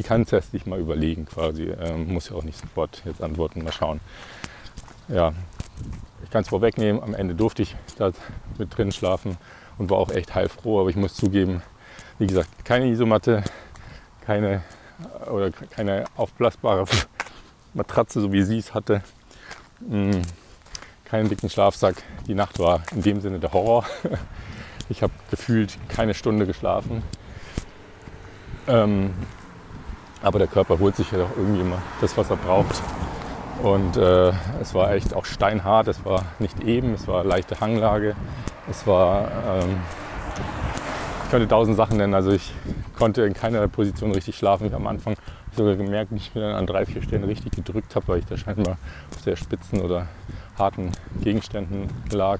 Sie 0.00 0.06
kann 0.06 0.22
es 0.22 0.32
erst 0.32 0.52
sich 0.52 0.64
mal 0.64 0.80
überlegen 0.80 1.26
quasi. 1.26 1.64
Ähm, 1.64 2.10
muss 2.10 2.30
ja 2.30 2.36
auch 2.36 2.42
nicht 2.42 2.58
sofort 2.58 3.02
jetzt 3.04 3.22
antworten, 3.22 3.62
mal 3.62 3.70
schauen. 3.70 4.00
Ja, 5.08 5.34
ich 6.24 6.30
kann 6.30 6.40
es 6.40 6.48
vorwegnehmen, 6.48 7.02
am 7.02 7.12
Ende 7.12 7.34
durfte 7.34 7.60
ich 7.60 7.76
da 7.98 8.10
mit 8.56 8.74
drin 8.74 8.92
schlafen 8.92 9.36
und 9.76 9.90
war 9.90 9.98
auch 9.98 10.10
echt 10.10 10.34
heilfroh, 10.34 10.80
aber 10.80 10.88
ich 10.88 10.96
muss 10.96 11.12
zugeben, 11.12 11.60
wie 12.18 12.26
gesagt, 12.26 12.64
keine 12.64 12.86
Isomatte, 12.86 13.44
keine 14.24 14.62
oder 15.30 15.50
keine 15.50 16.04
aufblasbare 16.16 16.84
Matratze, 17.74 18.20
so 18.20 18.32
wie 18.32 18.42
sie 18.42 18.58
es 18.58 18.74
hatte. 18.74 19.02
Mm, 19.80 20.22
keinen 21.04 21.28
dicken 21.28 21.50
Schlafsack. 21.50 21.96
Die 22.26 22.34
Nacht 22.34 22.58
war 22.58 22.82
in 22.92 23.02
dem 23.02 23.20
Sinne 23.20 23.38
der 23.38 23.52
Horror. 23.52 23.84
Ich 24.92 25.04
habe 25.04 25.12
gefühlt 25.30 25.78
keine 25.88 26.14
Stunde 26.14 26.46
geschlafen. 26.46 27.04
Ähm, 28.66 29.14
aber 30.20 30.40
der 30.40 30.48
Körper 30.48 30.80
holt 30.80 30.96
sich 30.96 31.12
ja 31.12 31.18
doch 31.18 31.30
irgendwie 31.36 31.60
immer 31.60 31.80
das, 32.00 32.16
was 32.16 32.28
er 32.28 32.36
braucht. 32.36 32.82
Und 33.62 33.96
äh, 33.96 34.32
es 34.60 34.74
war 34.74 34.92
echt 34.92 35.14
auch 35.14 35.26
steinhart, 35.26 35.86
es 35.88 36.04
war 36.04 36.24
nicht 36.38 36.60
eben, 36.64 36.94
es 36.94 37.06
war 37.06 37.24
leichte 37.24 37.60
Hanglage, 37.60 38.16
es 38.70 38.86
war, 38.86 39.30
ähm, 39.46 39.76
ich 41.24 41.30
könnte 41.30 41.46
tausend 41.46 41.76
Sachen 41.76 41.98
nennen, 41.98 42.14
also 42.14 42.30
ich 42.30 42.52
konnte 43.00 43.22
in 43.22 43.34
keiner 43.34 43.66
Position 43.66 44.12
richtig 44.12 44.36
schlafen. 44.36 44.66
Ich 44.66 44.72
habe 44.72 44.82
am 44.82 44.86
Anfang 44.86 45.16
sogar 45.56 45.74
gemerkt, 45.74 46.12
wie 46.12 46.18
ich 46.18 46.34
mir 46.34 46.42
dann 46.42 46.54
an 46.54 46.66
drei, 46.66 46.86
vier 46.86 47.02
Stellen 47.02 47.24
richtig 47.24 47.52
gedrückt 47.52 47.96
habe, 47.96 48.06
weil 48.06 48.18
ich 48.20 48.26
da 48.26 48.36
scheinbar 48.36 48.76
auf 49.10 49.20
sehr 49.20 49.36
spitzen 49.36 49.80
oder 49.80 50.06
harten 50.56 50.92
Gegenständen 51.20 51.88
lag. 52.12 52.38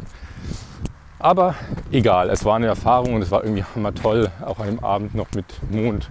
Aber 1.19 1.57
egal, 1.91 2.31
es 2.31 2.45
war 2.45 2.57
eine 2.57 2.67
Erfahrung 2.67 3.15
und 3.15 3.23
es 3.23 3.33
war 3.33 3.43
irgendwie 3.43 3.65
immer 3.75 3.93
toll, 3.93 4.31
auch 4.45 4.61
an 4.61 4.67
dem 4.67 4.85
Abend 4.85 5.15
noch 5.15 5.27
mit 5.35 5.47
Mond 5.71 6.11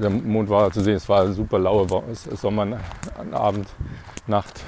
der 0.00 0.10
Mond 0.10 0.48
war 0.48 0.70
zu 0.70 0.80
sehen, 0.80 0.96
es 0.96 1.08
war 1.08 1.32
super 1.32 1.58
laue 1.58 1.86
Sommerabend, 2.12 3.68
Nacht. 4.26 4.60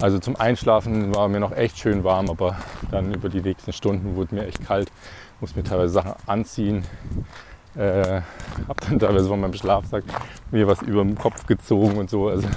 Also 0.00 0.18
zum 0.18 0.36
Einschlafen 0.36 1.14
war 1.14 1.28
mir 1.28 1.40
noch 1.40 1.52
echt 1.52 1.78
schön 1.78 2.04
warm, 2.04 2.30
aber 2.30 2.56
dann 2.90 3.12
über 3.12 3.28
die 3.28 3.40
nächsten 3.40 3.72
Stunden 3.72 4.16
wurde 4.16 4.34
mir 4.34 4.46
echt 4.46 4.64
kalt. 4.64 4.90
Muss 5.40 5.56
mir 5.56 5.64
teilweise 5.64 5.92
Sachen 5.92 6.14
anziehen. 6.26 6.84
Äh, 7.76 8.22
hab 8.66 8.80
dann 8.80 8.98
teilweise 8.98 9.28
von 9.28 9.40
meinem 9.40 9.54
Schlafsack 9.54 10.04
mir 10.50 10.66
was 10.66 10.82
über 10.82 11.04
den 11.04 11.16
Kopf 11.16 11.46
gezogen 11.46 11.96
und 11.96 12.10
so. 12.10 12.28
Also, 12.28 12.48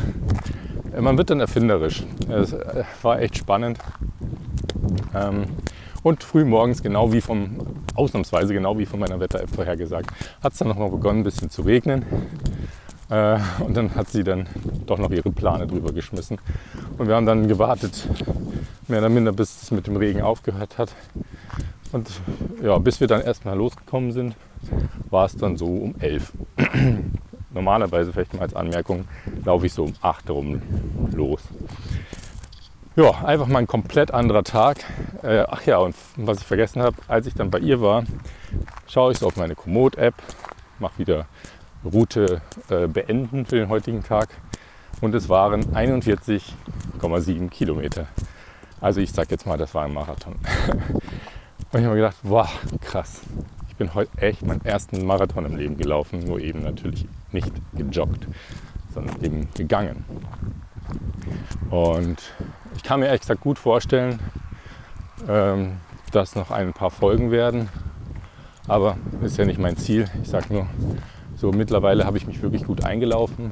man 1.00 1.18
wird 1.18 1.30
dann 1.30 1.40
erfinderisch. 1.40 2.04
Es 2.30 2.54
äh, 2.54 2.84
war 3.02 3.22
echt 3.22 3.38
spannend. 3.38 3.80
Ähm, 5.14 5.46
und 6.04 6.24
früh 6.24 6.46
morgens, 6.46 6.82
genau 6.82 7.14
wie 7.14 7.22
vom, 7.22 7.58
ausnahmsweise 7.94 8.54
genau 8.54 8.78
wie 8.78 8.86
von 8.86 9.00
meiner 9.00 9.20
Wetter-App 9.20 9.50
vorhergesagt, 9.54 10.10
hat 10.42 10.54
es 10.54 10.60
dann 10.60 10.68
nochmal 10.68 10.90
begonnen, 10.90 11.20
ein 11.20 11.24
bisschen 11.24 11.50
zu 11.50 11.62
regnen. 11.62 12.06
Äh, 13.10 13.38
und 13.60 13.78
dann 13.78 13.94
hat 13.94 14.10
sie 14.10 14.24
dann 14.24 14.48
doch 14.88 14.98
noch 14.98 15.12
ihre 15.12 15.32
Plane 15.32 15.68
drüber 15.68 15.92
geschmissen. 15.92 16.40
Und 16.98 17.08
wir 17.08 17.16
haben 17.16 17.26
dann 17.26 17.48
gewartet, 17.48 18.08
mehr 18.88 19.00
oder 19.00 19.10
minder, 19.10 19.32
bis 19.32 19.62
es 19.62 19.72
mit 19.72 19.86
dem 19.86 19.98
Regen 19.98 20.22
aufgehört 20.22 20.78
hat. 20.78 20.96
Und 21.92 22.10
ja, 22.64 22.78
bis 22.78 23.00
wir 23.00 23.08
dann 23.08 23.22
erstmal 23.22 23.58
losgekommen 23.58 24.12
sind, 24.14 24.36
war 25.12 25.26
es 25.26 25.36
dann 25.36 25.58
so 25.58 25.68
um 25.68 25.96
elf. 26.00 26.32
Normalerweise, 27.54 28.14
vielleicht 28.14 28.34
mal 28.34 28.42
als 28.42 28.56
Anmerkung, 28.56 29.06
laufe 29.44 29.66
ich 29.66 29.74
so 29.74 29.84
um 29.84 29.94
acht 30.02 30.30
rum 30.30 30.62
los. 31.14 31.42
Ja, 32.96 33.24
einfach 33.24 33.48
mal 33.48 33.60
ein 33.60 33.68
komplett 33.68 34.12
anderer 34.12 34.44
Tag. 34.44 34.78
Äh, 35.22 35.46
ach 35.48 35.66
ja, 35.66 35.78
und 35.78 35.96
was 36.16 36.40
ich 36.40 36.46
vergessen 36.46 36.82
habe, 36.82 36.98
als 37.08 37.28
ich 37.28 37.34
dann 37.34 37.52
bei 37.52 37.60
ihr 37.60 37.82
war, 37.82 38.04
schaue 38.88 39.12
ich 39.12 39.20
so 39.20 39.28
auf 39.28 39.38
meine 39.38 39.56
Komoot-App, 39.56 40.16
mache 40.80 40.98
wieder 40.98 41.26
Route 41.86 42.42
äh, 42.70 42.88
beenden 42.88 43.46
für 43.46 43.56
den 43.56 43.70
heutigen 43.70 44.04
Tag 44.04 44.30
und 45.02 45.16
es 45.16 45.30
waren 45.30 45.74
41,7 45.74 47.50
Kilometer. 47.50 48.08
Also 48.80 49.00
ich 49.00 49.12
sag 49.12 49.32
jetzt 49.32 49.46
mal, 49.46 49.58
das 49.58 49.74
war 49.74 49.86
ein 49.86 49.94
Marathon. 49.94 50.34
und 50.94 51.04
ich 51.72 51.74
habe 51.74 51.90
mir 51.90 51.96
gedacht, 51.96 52.18
wow, 52.24 52.50
krass. 52.82 53.22
Bin 53.82 53.96
heute 53.96 54.16
echt 54.20 54.46
meinen 54.46 54.64
ersten 54.64 55.04
Marathon 55.08 55.44
im 55.44 55.58
Leben 55.58 55.76
gelaufen, 55.76 56.20
nur 56.20 56.40
eben 56.40 56.62
natürlich 56.62 57.08
nicht 57.32 57.52
gejoggt, 57.74 58.28
sondern 58.94 59.20
eben 59.24 59.48
gegangen. 59.56 60.06
Und 61.72 62.22
ich 62.76 62.84
kann 62.84 63.00
mir 63.00 63.08
ehrlich 63.08 63.22
gesagt 63.22 63.42
gut 63.42 63.58
vorstellen, 63.58 64.20
ähm, 65.28 65.78
dass 66.12 66.36
noch 66.36 66.52
ein 66.52 66.74
paar 66.74 66.92
Folgen 66.92 67.32
werden. 67.32 67.70
Aber 68.68 68.98
ist 69.24 69.38
ja 69.38 69.46
nicht 69.46 69.60
mein 69.60 69.78
Ziel. 69.78 70.06
Ich 70.22 70.30
sage 70.30 70.54
nur, 70.54 70.68
so 71.36 71.52
mittlerweile 71.52 72.06
habe 72.06 72.20
ich 72.20 72.28
mich 72.28 72.44
wirklich 72.44 72.66
gut 72.66 72.86
eingelaufen. 72.86 73.52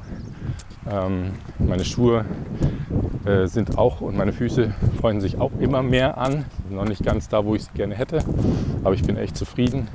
Ähm, 0.88 1.32
meine 1.58 1.84
Schuhe 1.84 2.24
äh, 3.24 3.46
sind 3.46 3.76
auch 3.76 4.00
und 4.00 4.16
meine 4.16 4.32
Füße 4.32 4.72
freuen 5.00 5.20
sich 5.20 5.40
auch 5.40 5.52
immer 5.60 5.82
mehr 5.82 6.18
an. 6.18 6.44
Noch 6.70 6.86
nicht 6.86 7.04
ganz 7.04 7.28
da, 7.28 7.44
wo 7.44 7.54
ich 7.54 7.64
sie 7.64 7.72
gerne 7.74 7.94
hätte, 7.94 8.24
aber 8.82 8.94
ich 8.94 9.02
bin 9.02 9.16
echt 9.16 9.36
zufrieden. 9.36 9.88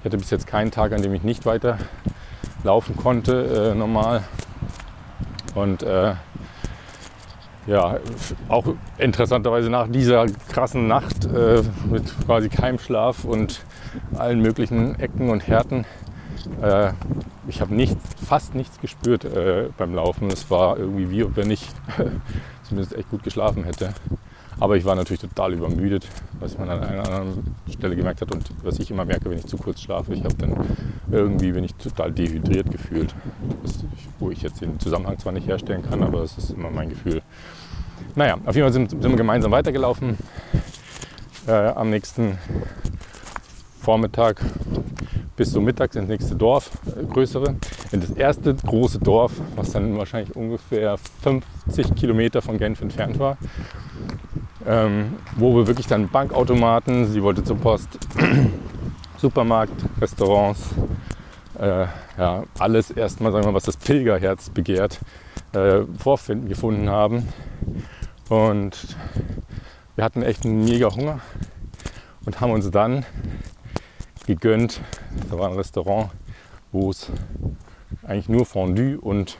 Ich 0.00 0.04
hatte 0.04 0.18
bis 0.18 0.30
jetzt 0.30 0.46
keinen 0.46 0.70
Tag, 0.70 0.92
an 0.92 1.02
dem 1.02 1.14
ich 1.14 1.22
nicht 1.22 1.46
weiter 1.46 1.78
laufen 2.64 2.96
konnte, 2.96 3.72
äh, 3.72 3.74
normal. 3.74 4.24
Und 5.54 5.82
äh, 5.82 6.14
ja, 7.66 7.98
auch 8.48 8.64
interessanterweise 8.98 9.70
nach 9.70 9.88
dieser 9.88 10.26
krassen 10.48 10.86
Nacht 10.86 11.24
äh, 11.24 11.62
mit 11.90 12.12
quasi 12.26 12.48
Keimschlaf 12.48 13.24
und 13.24 13.60
allen 14.16 14.40
möglichen 14.40 14.98
Ecken 15.00 15.30
und 15.30 15.46
Härten 15.46 15.84
äh, 16.62 16.92
ich 17.48 17.60
habe 17.60 17.74
nichts, 17.74 17.96
fast 18.24 18.54
nichts 18.54 18.80
gespürt 18.80 19.24
äh, 19.24 19.68
beim 19.76 19.94
Laufen. 19.94 20.28
Es 20.28 20.50
war 20.50 20.78
irgendwie 20.78 21.10
wie, 21.10 21.36
wenn 21.36 21.50
ich 21.50 21.68
zumindest 22.66 22.96
echt 22.96 23.10
gut 23.10 23.22
geschlafen 23.22 23.64
hätte. 23.64 23.92
Aber 24.58 24.76
ich 24.76 24.84
war 24.84 24.94
natürlich 24.94 25.20
total 25.20 25.52
übermüdet, 25.52 26.08
was 26.40 26.56
man 26.56 26.70
an 26.70 26.82
einer 26.82 27.04
anderen 27.04 27.56
Stelle 27.70 27.94
gemerkt 27.94 28.22
hat 28.22 28.32
und 28.32 28.50
was 28.62 28.78
ich 28.78 28.90
immer 28.90 29.04
merke, 29.04 29.28
wenn 29.28 29.38
ich 29.38 29.46
zu 29.46 29.58
kurz 29.58 29.80
schlafe. 29.80 30.14
Ich 30.14 30.24
habe 30.24 30.34
dann 30.36 30.56
irgendwie 31.10 31.52
bin 31.52 31.64
ich 31.64 31.74
total 31.74 32.10
dehydriert 32.10 32.70
gefühlt, 32.70 33.14
wo 34.18 34.30
ich 34.30 34.42
jetzt 34.42 34.62
den 34.62 34.80
Zusammenhang 34.80 35.18
zwar 35.18 35.32
nicht 35.32 35.46
herstellen 35.46 35.82
kann, 35.82 36.02
aber 36.02 36.22
es 36.22 36.38
ist 36.38 36.50
immer 36.50 36.70
mein 36.70 36.88
Gefühl. 36.88 37.20
Naja, 38.14 38.38
auf 38.46 38.54
jeden 38.54 38.64
Fall 38.66 38.72
sind, 38.72 38.90
sind 38.90 39.02
wir 39.02 39.16
gemeinsam 39.16 39.52
weitergelaufen. 39.52 40.16
Äh, 41.46 41.52
am 41.52 41.90
nächsten 41.90 42.38
Vormittag 43.82 44.40
bis 45.36 45.52
so 45.52 45.60
mittags 45.60 45.96
ins 45.96 46.08
nächste 46.08 46.34
Dorf, 46.34 46.70
äh, 46.86 47.04
größere, 47.04 47.56
in 47.92 48.00
das 48.00 48.10
erste 48.10 48.54
große 48.54 48.98
Dorf, 48.98 49.32
was 49.54 49.72
dann 49.72 49.96
wahrscheinlich 49.98 50.34
ungefähr 50.34 50.96
50 51.22 51.94
Kilometer 51.94 52.42
von 52.42 52.58
Genf 52.58 52.80
entfernt 52.80 53.18
war, 53.18 53.36
ähm, 54.66 55.14
wo 55.36 55.54
wir 55.54 55.66
wirklich 55.66 55.86
dann 55.86 56.08
Bankautomaten, 56.08 57.06
sie 57.06 57.22
wollte 57.22 57.44
zur 57.44 57.56
Post, 57.56 57.98
Supermarkt, 59.18 59.74
Restaurants, 60.00 60.60
äh, 61.58 61.86
ja, 62.18 62.44
alles 62.58 62.90
erstmal, 62.90 63.32
sagen 63.32 63.44
wir 63.44 63.52
mal, 63.52 63.56
was 63.56 63.64
das 63.64 63.76
Pilgerherz 63.76 64.50
begehrt, 64.50 65.00
äh, 65.52 65.82
vorfinden, 65.98 66.48
gefunden 66.48 66.88
haben. 66.88 67.28
Und 68.28 68.96
wir 69.94 70.04
hatten 70.04 70.22
echt 70.22 70.44
einen 70.44 70.64
mega 70.64 70.94
Hunger 70.94 71.20
und 72.24 72.40
haben 72.40 72.52
uns 72.52 72.70
dann 72.70 73.06
gegönnt. 74.26 74.80
Da 75.30 75.38
war 75.38 75.48
ein 75.48 75.56
Restaurant, 75.56 76.10
wo 76.72 76.90
es 76.90 77.10
eigentlich 78.06 78.28
nur 78.28 78.46
Fondue 78.46 78.98
und 78.98 79.38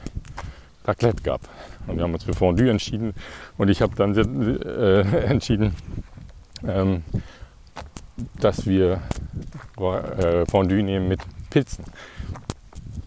Raclette 0.84 1.22
gab. 1.22 1.40
Und 1.86 1.96
wir 1.96 2.04
haben 2.04 2.14
uns 2.14 2.24
für 2.24 2.34
Fondue 2.34 2.70
entschieden 2.70 3.14
und 3.58 3.68
ich 3.68 3.82
habe 3.82 3.94
dann 3.96 4.16
äh, 4.16 5.00
entschieden, 5.26 5.74
ähm, 6.66 7.02
dass 8.40 8.66
wir 8.66 9.00
äh, 9.78 10.46
Fondue 10.46 10.82
nehmen 10.82 11.08
mit 11.08 11.20
Pilzen, 11.50 11.84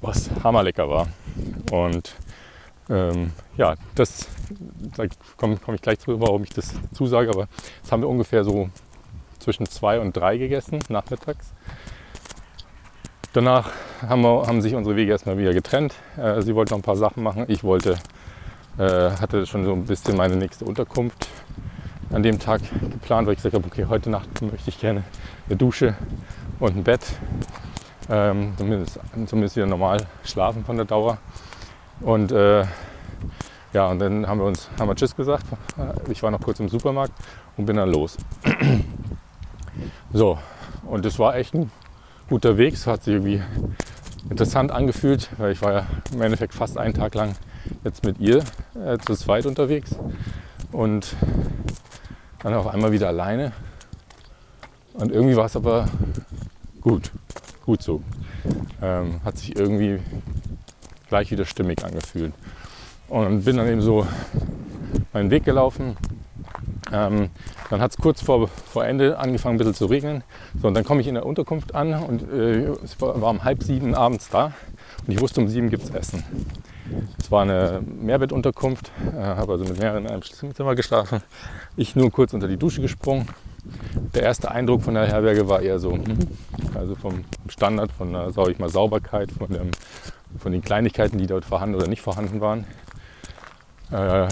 was 0.01 0.29
hammerlecker 0.43 0.89
war. 0.89 1.07
Und 1.71 2.15
ähm, 2.89 3.31
ja, 3.57 3.75
das, 3.95 4.27
da 4.95 5.05
komme 5.37 5.57
komm 5.63 5.75
ich 5.75 5.81
gleich 5.81 5.99
drüber, 5.99 6.27
warum 6.27 6.43
ich 6.43 6.49
das 6.49 6.73
zusage, 6.93 7.29
aber 7.29 7.47
das 7.81 7.91
haben 7.91 8.01
wir 8.01 8.09
ungefähr 8.09 8.43
so 8.43 8.69
zwischen 9.39 9.65
zwei 9.65 9.99
und 9.99 10.15
drei 10.15 10.38
gegessen, 10.38 10.80
nachmittags. 10.89 11.54
Danach 13.34 13.69
haben, 14.08 14.21
wir, 14.21 14.47
haben 14.47 14.62
sich 14.62 14.73
unsere 14.75 14.95
Wege 14.95 15.12
erstmal 15.12 15.38
wieder 15.38 15.54
getrennt. 15.54 15.93
Äh, 16.17 16.41
sie 16.41 16.56
wollte 16.56 16.73
noch 16.73 16.80
ein 16.80 16.84
paar 16.84 16.95
Sachen 16.95 17.21
machen. 17.21 17.45
Ich 17.47 17.63
wollte, 17.63 17.97
äh, 18.78 19.12
hatte 19.12 19.45
schon 19.45 19.65
so 19.65 19.73
ein 19.73 19.86
bisschen 19.86 20.17
meine 20.17 20.36
nächste 20.36 20.65
Unterkunft 20.65 21.28
an 22.12 22.23
dem 22.23 22.39
Tag 22.39 22.62
geplant, 22.89 23.28
weil 23.28 23.34
ich 23.34 23.39
gesagt 23.39 23.54
habe, 23.54 23.67
okay, 23.67 23.86
heute 23.88 24.10
Nacht 24.10 24.41
möchte 24.41 24.69
ich 24.69 24.80
gerne 24.80 25.04
eine 25.47 25.58
Dusche 25.58 25.95
und 26.60 26.78
ein 26.78 26.84
Bett. 26.84 27.02
Ähm, 28.10 28.54
zumindest, 28.58 28.99
zumindest 29.28 29.56
wieder 29.56 29.67
normal 29.67 30.08
schlafen 30.23 30.65
von 30.65 30.75
der 30.75 30.86
Dauer. 30.86 31.19
Und 32.02 32.32
äh, 32.32 32.65
ja, 33.73 33.88
und 33.88 33.99
dann 33.99 34.28
haben 34.28 34.39
wir 34.39 34.45
uns 34.45 34.67
haben 34.80 34.88
wir 34.88 34.95
Tschüss 34.95 35.15
gesagt. 35.15 35.45
Ich 36.10 36.23
war 36.23 36.32
noch 36.32 36.41
kurz 36.41 36.60
im 36.60 36.69
Supermarkt 36.69 37.13
und 37.58 37.67
bin 37.67 37.75
dann 37.75 37.91
los. 37.91 38.17
So, 40.13 40.37
und 40.85 41.05
das 41.05 41.19
war 41.19 41.35
echt 41.35 41.53
ein 41.53 41.71
guter 42.29 42.57
Weg. 42.57 42.73
Es 42.73 42.87
hat 42.87 43.03
sich 43.03 43.13
irgendwie 43.13 43.41
interessant 44.29 44.71
angefühlt, 44.71 45.29
weil 45.37 45.51
ich 45.51 45.61
war 45.61 45.73
ja 45.73 45.87
im 46.13 46.21
Endeffekt 46.21 46.53
fast 46.53 46.77
einen 46.77 46.93
Tag 46.93 47.15
lang 47.15 47.35
jetzt 47.83 48.03
mit 48.03 48.19
ihr 48.19 48.43
äh, 48.75 48.97
zu 48.99 49.15
zweit 49.15 49.45
unterwegs 49.45 49.95
und 50.71 51.15
dann 52.41 52.53
auf 52.53 52.67
einmal 52.67 52.91
wieder 52.91 53.07
alleine. 53.07 53.51
Und 54.93 55.11
irgendwie 55.11 55.35
war 55.35 55.45
es 55.45 55.55
aber 55.55 55.85
gut, 56.81 57.11
gut 57.65 57.81
so. 57.81 58.01
Ähm, 58.81 59.21
hat 59.23 59.37
sich 59.37 59.55
irgendwie 59.55 59.99
gleich 61.09 61.31
wieder 61.31 61.45
stimmig 61.45 61.83
angefühlt. 61.83 62.33
Und 63.07 63.43
bin 63.43 63.57
dann 63.57 63.67
eben 63.67 63.81
so 63.81 64.05
meinen 65.13 65.31
Weg 65.31 65.43
gelaufen, 65.43 65.97
ähm, 66.91 67.29
dann 67.69 67.81
hat 67.81 67.91
es 67.91 67.97
kurz 67.97 68.21
vor, 68.21 68.47
vor 68.47 68.85
Ende 68.85 69.17
angefangen, 69.17 69.55
ein 69.55 69.57
bisschen 69.57 69.73
zu 69.73 69.85
regnen. 69.85 70.23
So, 70.62 70.67
und 70.67 70.73
dann 70.73 70.83
komme 70.83 71.01
ich 71.01 71.07
in 71.07 71.15
der 71.15 71.25
Unterkunft 71.25 71.75
an 71.75 71.93
und 71.93 72.23
äh, 72.31 72.69
es 72.83 72.99
war, 73.01 73.21
war, 73.21 73.29
um 73.29 73.43
halb 73.43 73.63
sieben 73.63 73.95
abends 73.95 74.29
da 74.29 74.53
und 75.05 75.13
ich 75.13 75.19
wusste, 75.19 75.41
um 75.41 75.47
sieben 75.47 75.69
gibt 75.69 75.83
es 75.83 75.89
Essen. 75.91 76.23
Es 77.19 77.31
war 77.31 77.43
eine 77.43 77.81
Mehrbettunterkunft, 77.85 78.91
äh, 79.15 79.21
habe 79.21 79.53
also 79.53 79.65
mit 79.65 79.79
mehreren 79.79 80.05
in 80.05 80.12
einem 80.12 80.23
Zimmer 80.23 80.75
geschlafen. 80.75 81.21
Ich 81.77 81.95
nur 81.95 82.12
kurz 82.12 82.33
unter 82.33 82.47
die 82.47 82.57
Dusche 82.57 82.81
gesprungen. 82.81 83.27
Der 84.15 84.23
erste 84.23 84.49
Eindruck 84.51 84.81
von 84.81 84.95
der 84.95 85.05
Herberge 85.05 85.47
war 85.47 85.62
eher 85.62 85.79
so, 85.79 85.93
hm, 85.93 86.03
also 86.73 86.95
vom 86.95 87.25
Standard, 87.47 87.91
von 87.91 88.13
der 88.13 88.31
sag 88.31 88.47
ich 88.47 88.57
mal, 88.57 88.69
Sauberkeit, 88.69 89.31
von, 89.31 89.49
dem, 89.49 89.71
von 90.39 90.51
den 90.51 90.62
Kleinigkeiten, 90.62 91.17
die 91.17 91.27
dort 91.27 91.45
vorhanden 91.45 91.75
oder 91.75 91.88
nicht 91.88 92.01
vorhanden 92.01 92.41
waren. 92.41 92.65
Äh, 93.91 94.27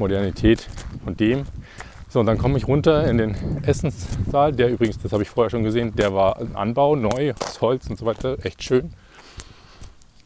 Modernität 0.00 0.68
von 1.04 1.16
dem. 1.16 1.44
So, 2.08 2.18
und 2.18 2.26
dann 2.26 2.38
komme 2.38 2.58
ich 2.58 2.66
runter 2.66 3.08
in 3.08 3.18
den 3.18 3.62
Essenssaal, 3.62 4.52
der 4.52 4.70
übrigens, 4.70 4.98
das 5.00 5.12
habe 5.12 5.22
ich 5.22 5.28
vorher 5.28 5.50
schon 5.50 5.62
gesehen, 5.62 5.94
der 5.94 6.12
war 6.12 6.40
ein 6.40 6.56
Anbau, 6.56 6.96
neu, 6.96 7.34
aus 7.40 7.60
Holz 7.60 7.88
und 7.88 7.96
so 7.96 8.04
weiter, 8.04 8.36
echt 8.44 8.64
schön. 8.64 8.92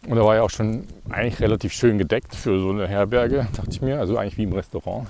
Und 0.07 0.17
da 0.17 0.25
war 0.25 0.37
ja 0.37 0.43
auch 0.43 0.51
schon 0.51 0.87
eigentlich 1.11 1.41
relativ 1.41 1.73
schön 1.73 1.99
gedeckt 1.99 2.35
für 2.35 2.59
so 2.59 2.71
eine 2.71 2.89
Herberge, 2.89 3.47
dachte 3.55 3.71
ich 3.71 3.83
mir, 3.83 3.99
also 4.01 4.17
eigentlich 4.17 4.39
wie 4.39 4.45
im 4.45 4.53
Restaurant. 4.55 5.09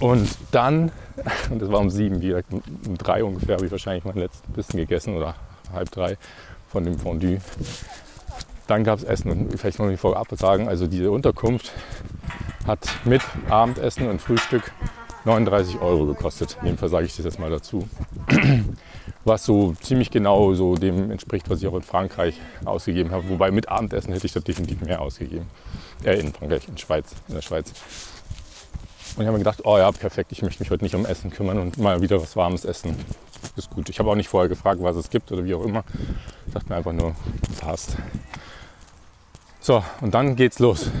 Und 0.00 0.28
dann, 0.50 0.90
und 1.50 1.62
das 1.62 1.70
war 1.70 1.80
um 1.80 1.88
sieben, 1.88 2.20
wie 2.20 2.28
gesagt, 2.28 2.52
um 2.52 2.98
drei 2.98 3.24
ungefähr 3.24 3.56
habe 3.56 3.64
ich 3.64 3.72
wahrscheinlich 3.72 4.04
mein 4.04 4.16
letztes 4.16 4.42
bisschen 4.52 4.78
gegessen 4.78 5.16
oder 5.16 5.34
halb 5.72 5.90
drei 5.90 6.18
von 6.68 6.84
dem 6.84 6.98
Fondue. 6.98 7.38
Dann 8.66 8.84
gab 8.84 8.98
es 8.98 9.04
Essen 9.04 9.30
und 9.30 9.58
vielleicht 9.58 9.78
muss 9.78 9.92
ich 9.92 10.00
vorab 10.00 10.28
sagen, 10.32 10.68
also 10.68 10.86
diese 10.86 11.10
Unterkunft 11.10 11.72
hat 12.66 12.88
mit 13.04 13.22
Abendessen 13.48 14.08
und 14.08 14.20
Frühstück 14.20 14.72
39 15.24 15.80
Euro 15.80 16.06
gekostet. 16.06 16.56
In 16.62 16.68
dem 16.68 16.78
Fall 16.78 16.88
sage 16.88 17.06
ich 17.06 17.16
das 17.16 17.24
jetzt 17.24 17.38
mal 17.38 17.50
dazu. 17.50 17.88
was 19.26 19.44
so 19.44 19.74
ziemlich 19.80 20.10
genau 20.10 20.54
so 20.54 20.76
dem 20.76 21.10
entspricht, 21.10 21.50
was 21.50 21.60
ich 21.60 21.66
auch 21.66 21.74
in 21.74 21.82
Frankreich 21.82 22.40
ausgegeben 22.64 23.10
habe. 23.10 23.28
Wobei 23.28 23.50
mit 23.50 23.68
Abendessen 23.68 24.12
hätte 24.12 24.26
ich 24.26 24.32
da 24.32 24.40
definitiv 24.40 24.80
mehr 24.82 25.00
ausgegeben. 25.00 25.46
Äh, 26.04 26.20
in 26.20 26.32
Frankreich, 26.32 26.68
in 26.68 26.78
Schweiz, 26.78 27.12
in 27.28 27.34
der 27.34 27.42
Schweiz. 27.42 27.72
Und 29.16 29.22
ich 29.22 29.26
habe 29.26 29.32
mir 29.32 29.38
gedacht, 29.38 29.62
oh 29.64 29.78
ja, 29.78 29.90
perfekt, 29.90 30.30
ich 30.30 30.42
möchte 30.42 30.62
mich 30.62 30.70
heute 30.70 30.84
nicht 30.84 30.94
um 30.94 31.06
Essen 31.06 31.30
kümmern 31.30 31.58
und 31.58 31.76
mal 31.78 32.00
wieder 32.02 32.20
was 32.22 32.36
Warmes 32.36 32.64
essen. 32.64 32.94
Ist 33.56 33.70
gut. 33.70 33.88
Ich 33.88 33.98
habe 33.98 34.10
auch 34.10 34.14
nicht 34.14 34.28
vorher 34.28 34.48
gefragt, 34.48 34.80
was 34.82 34.96
es 34.96 35.10
gibt 35.10 35.32
oder 35.32 35.44
wie 35.44 35.54
auch 35.54 35.64
immer. 35.64 35.84
Ich 36.46 36.52
dachte 36.52 36.68
mir 36.68 36.76
einfach 36.76 36.92
nur, 36.92 37.16
passt. 37.60 37.96
So, 39.66 39.82
und 40.00 40.14
dann 40.14 40.36
geht's 40.36 40.60
los. 40.60 40.92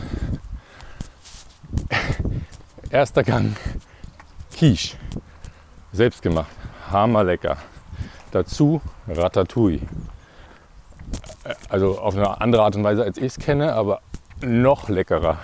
Erster 2.90 3.22
Gang, 3.22 3.54
Quiche. 4.52 4.96
Selbst 5.92 6.20
gemacht. 6.20 6.50
Hammerlecker. 6.90 7.58
Dazu 8.32 8.80
Ratatouille. 9.06 9.82
Also 11.68 12.00
auf 12.00 12.16
eine 12.16 12.40
andere 12.40 12.64
Art 12.64 12.74
und 12.74 12.82
Weise, 12.82 13.04
als 13.04 13.18
ich 13.18 13.26
es 13.26 13.38
kenne, 13.38 13.72
aber 13.72 14.00
noch 14.40 14.88
leckerer. 14.88 15.38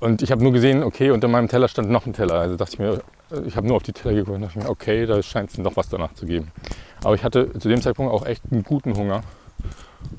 Und 0.00 0.20
ich 0.20 0.30
habe 0.30 0.42
nur 0.42 0.52
gesehen, 0.52 0.82
okay, 0.82 1.10
unter 1.10 1.28
meinem 1.28 1.48
Teller 1.48 1.68
stand 1.68 1.88
noch 1.88 2.04
ein 2.04 2.12
Teller. 2.12 2.34
Also 2.34 2.56
dachte 2.56 2.74
ich 2.74 2.78
mir, 2.78 3.02
ich 3.46 3.56
habe 3.56 3.66
nur 3.66 3.76
auf 3.76 3.82
die 3.82 3.94
Teller 3.94 4.14
geguckt 4.14 4.36
und 4.36 4.42
dachte 4.42 4.58
mir, 4.58 4.68
okay, 4.68 5.06
da 5.06 5.22
scheint 5.22 5.52
es 5.52 5.56
noch 5.56 5.74
was 5.74 5.88
danach 5.88 6.12
zu 6.12 6.26
geben. 6.26 6.52
Aber 7.02 7.14
ich 7.14 7.24
hatte 7.24 7.50
zu 7.58 7.70
dem 7.70 7.80
Zeitpunkt 7.80 8.12
auch 8.12 8.26
echt 8.26 8.42
einen 8.50 8.62
guten 8.62 8.94
Hunger. 8.94 9.22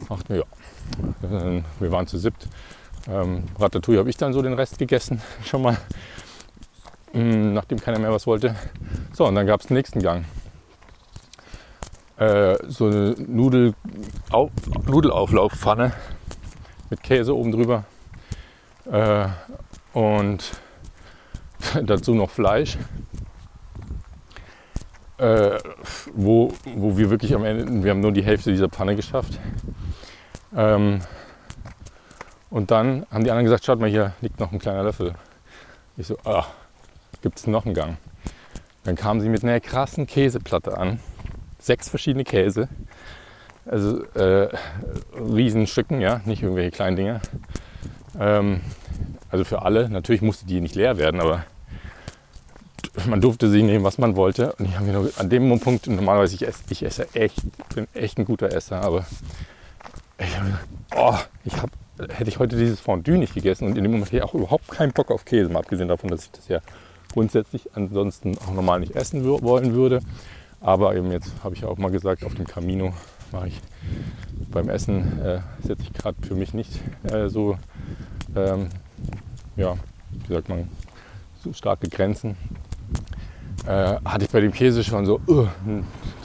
Dachte 0.09 0.37
ja, 0.37 0.43
wir 1.21 1.91
waren 1.91 2.07
zu 2.07 2.17
siebt. 2.17 2.47
Ähm, 3.07 3.43
Ratatouille 3.59 3.99
habe 3.99 4.09
ich 4.09 4.17
dann 4.17 4.33
so 4.33 4.41
den 4.41 4.53
Rest 4.53 4.79
gegessen, 4.79 5.21
schon 5.43 5.61
mal, 5.61 5.77
mm, 7.13 7.53
nachdem 7.53 7.79
keiner 7.79 7.99
mehr 7.99 8.11
was 8.11 8.25
wollte. 8.25 8.55
So, 9.13 9.25
und 9.27 9.35
dann 9.35 9.45
gab 9.45 9.61
es 9.61 9.67
den 9.67 9.77
nächsten 9.77 10.01
Gang. 10.01 10.25
Äh, 12.17 12.57
so 12.67 12.85
eine 12.85 13.15
Nudel 13.27 13.73
Nudelauflaufpfanne 14.85 15.91
mit 16.89 17.03
Käse 17.03 17.35
oben 17.35 17.51
drüber. 17.51 17.83
Äh, 18.89 19.27
und 19.93 20.51
dazu 21.83 22.15
noch 22.15 22.29
Fleisch. 22.29 22.77
Äh, 25.17 25.59
wo, 26.13 26.53
wo 26.75 26.97
wir 26.97 27.09
wirklich 27.09 27.33
am 27.35 27.45
Ende, 27.45 27.83
wir 27.83 27.91
haben 27.91 28.01
nur 28.01 28.11
die 28.11 28.23
Hälfte 28.23 28.51
dieser 28.51 28.69
Pfanne 28.69 28.95
geschafft. 28.95 29.39
Ähm, 30.55 30.99
und 32.49 32.71
dann 32.71 33.05
haben 33.11 33.23
die 33.23 33.31
anderen 33.31 33.45
gesagt, 33.45 33.65
schaut 33.65 33.79
mal, 33.79 33.89
hier 33.89 34.13
liegt 34.21 34.39
noch 34.39 34.51
ein 34.51 34.59
kleiner 34.59 34.83
Löffel. 34.83 35.13
Ich 35.97 36.07
so, 36.07 36.17
ah, 36.23 36.45
gibt 37.21 37.39
es 37.39 37.47
noch 37.47 37.65
einen 37.65 37.73
Gang. 37.73 37.97
Dann 38.83 38.95
kamen 38.95 39.19
sie 39.19 39.29
mit 39.29 39.43
einer 39.43 39.59
krassen 39.59 40.07
Käseplatte 40.07 40.77
an. 40.77 40.99
Sechs 41.59 41.89
verschiedene 41.89 42.23
Käse. 42.23 42.69
Also 43.65 44.03
äh, 44.13 44.49
Riesenstücken, 45.15 45.99
ja, 45.99 46.21
nicht 46.25 46.43
irgendwelche 46.43 46.71
kleinen 46.71 46.95
Dinge. 46.95 47.21
Ähm, 48.19 48.61
also 49.31 49.43
für 49.43 49.63
alle. 49.63 49.89
Natürlich 49.89 50.21
musste 50.21 50.45
die 50.45 50.61
nicht 50.61 50.75
leer 50.75 50.97
werden, 50.97 51.19
aber 51.19 51.45
man 53.07 53.21
durfte 53.21 53.49
sie 53.49 53.63
nehmen, 53.63 53.83
was 53.83 53.97
man 53.97 54.15
wollte. 54.15 54.53
Und 54.53 54.65
ich 54.65 54.75
habe 54.75 54.85
mir 54.85 54.93
nur 54.93 55.11
an 55.17 55.29
dem 55.29 55.59
Punkt, 55.59 55.87
normalerweise 55.87 56.35
ich 56.35 56.47
esse, 56.47 56.63
ich 56.69 56.83
esse 56.83 57.07
echt, 57.15 57.41
bin 57.73 57.87
echt 57.93 58.19
ein 58.19 58.25
guter 58.25 58.53
Esser, 58.53 58.81
aber 58.81 59.05
ich 60.35 60.41
habe 60.41 60.57
oh, 60.95 61.17
ich 61.45 61.61
hab, 61.61 61.69
hätte 62.09 62.29
ich 62.29 62.39
heute 62.39 62.57
dieses 62.57 62.79
Fondue 62.79 63.17
nicht 63.17 63.33
gegessen 63.33 63.67
und 63.67 63.77
in 63.77 63.83
dem 63.83 63.91
Moment 63.91 64.07
hätte 64.07 64.17
ich 64.17 64.23
auch 64.23 64.33
überhaupt 64.33 64.67
keinen 64.69 64.91
Bock 64.91 65.11
auf 65.11 65.25
Käse, 65.25 65.49
mal 65.49 65.59
abgesehen 65.59 65.87
davon, 65.87 66.09
dass 66.09 66.25
ich 66.25 66.31
das 66.31 66.47
ja 66.47 66.59
grundsätzlich 67.13 67.69
ansonsten 67.75 68.37
auch 68.39 68.53
normal 68.53 68.79
nicht 68.79 68.95
essen 68.95 69.23
wollen 69.23 69.73
würde. 69.73 70.01
Aber 70.61 70.95
eben 70.95 71.11
jetzt 71.11 71.31
habe 71.43 71.55
ich 71.55 71.61
ja 71.61 71.67
auch 71.67 71.77
mal 71.77 71.91
gesagt, 71.91 72.23
auf 72.23 72.33
dem 72.33 72.45
Camino 72.45 72.93
mache 73.31 73.49
ich 73.49 73.61
beim 74.51 74.69
Essen 74.69 75.21
äh, 75.21 75.39
setze 75.61 75.83
ich 75.83 75.93
gerade 75.93 76.17
für 76.25 76.35
mich 76.35 76.53
nicht 76.53 76.81
äh, 77.03 77.27
so 77.27 77.57
ähm, 78.35 78.69
ja, 79.55 79.75
wie 80.27 80.33
sagt 80.33 80.49
man, 80.49 80.69
so 81.43 81.53
starke 81.53 81.89
Grenzen. 81.89 82.35
Äh, 83.65 83.95
hatte 84.03 84.25
ich 84.25 84.31
bei 84.31 84.41
dem 84.41 84.51
Käse 84.51 84.83
schon 84.83 85.05
so, 85.05 85.19
uh, 85.27 85.47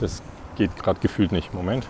das 0.01 0.23
geht 0.57 0.77
gerade 0.77 1.01
gefühlt 1.01 1.33
nicht. 1.33 1.55
Moment. 1.55 1.87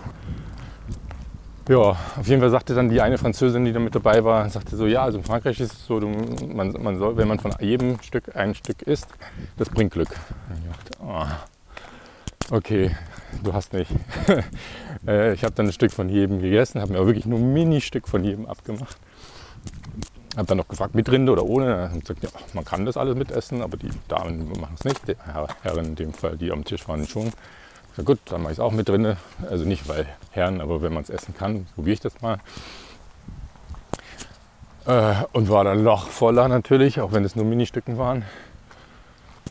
Ja, 1.69 1.77
auf 1.77 2.27
jeden 2.27 2.41
Fall 2.41 2.49
sagte 2.49 2.73
dann 2.73 2.89
die 2.89 3.01
eine 3.01 3.17
Französin, 3.19 3.65
die 3.65 3.71
da 3.71 3.79
mit 3.79 3.93
dabei 3.93 4.23
war, 4.23 4.49
sagte 4.49 4.75
so, 4.75 4.87
ja, 4.87 5.03
also 5.03 5.19
in 5.19 5.23
Frankreich 5.23 5.59
ist 5.59 5.73
es 5.73 5.85
so, 5.85 5.99
du, 5.99 6.07
man, 6.07 6.71
man 6.81 6.97
soll, 6.97 7.17
wenn 7.17 7.27
man 7.27 7.39
von 7.39 7.53
jedem 7.59 8.01
Stück 8.01 8.35
ein 8.35 8.55
Stück 8.55 8.81
isst, 8.81 9.07
das 9.57 9.69
bringt 9.69 9.93
Glück. 9.93 10.09
oh, 11.05 11.25
okay, 12.49 12.95
du 13.43 13.53
hast 13.53 13.73
nicht. 13.73 13.91
Äh, 15.07 15.33
ich 15.33 15.43
habe 15.43 15.55
dann 15.55 15.65
ein 15.65 15.73
Stück 15.73 15.91
von 15.91 16.09
jedem 16.09 16.41
gegessen, 16.41 16.79
habe 16.79 16.91
mir 16.91 16.99
aber 16.99 17.07
wirklich 17.07 17.25
nur 17.25 17.39
ein 17.39 17.53
Mini-Stück 17.53 18.07
von 18.07 18.23
jedem 18.23 18.45
abgemacht. 18.45 18.97
Habe 20.37 20.45
dann 20.45 20.57
noch 20.57 20.67
gefragt, 20.67 20.93
mit 20.93 21.09
Rinde 21.11 21.31
oder 21.31 21.43
ohne. 21.43 21.89
Und 21.91 22.01
gesagt, 22.01 22.21
ja, 22.21 22.29
man 22.53 22.63
kann 22.63 22.85
das 22.85 22.97
alles 22.97 23.15
mitessen, 23.15 23.63
aber 23.63 23.77
die 23.77 23.89
Damen 24.07 24.47
machen 24.59 24.75
es 24.77 24.85
nicht. 24.85 25.07
Die 25.07 25.15
Herren 25.63 25.85
in 25.85 25.95
dem 25.95 26.13
Fall, 26.13 26.37
die 26.37 26.51
am 26.51 26.63
Tisch 26.65 26.87
waren 26.87 27.07
schon. 27.07 27.31
Ich 27.97 28.05
gut, 28.05 28.19
dann 28.25 28.41
mache 28.41 28.53
ich 28.53 28.57
es 28.57 28.59
auch 28.59 28.71
mit 28.71 28.89
Rinde. 28.89 29.17
Also 29.49 29.65
nicht 29.65 29.87
weil 29.87 30.07
Herren, 30.31 30.61
aber 30.61 30.81
wenn 30.81 30.93
man 30.93 31.03
es 31.03 31.09
essen 31.09 31.35
kann, 31.35 31.67
probiere 31.75 31.93
ich 31.93 31.99
das 31.99 32.21
mal. 32.21 32.37
Äh, 34.85 35.13
und 35.33 35.49
war 35.49 35.63
dann 35.63 35.83
noch 35.83 36.07
voller 36.07 36.47
natürlich, 36.47 37.01
auch 37.01 37.11
wenn 37.11 37.23
es 37.23 37.35
nur 37.35 37.45
Ministücken 37.45 37.97
waren. 37.97 38.23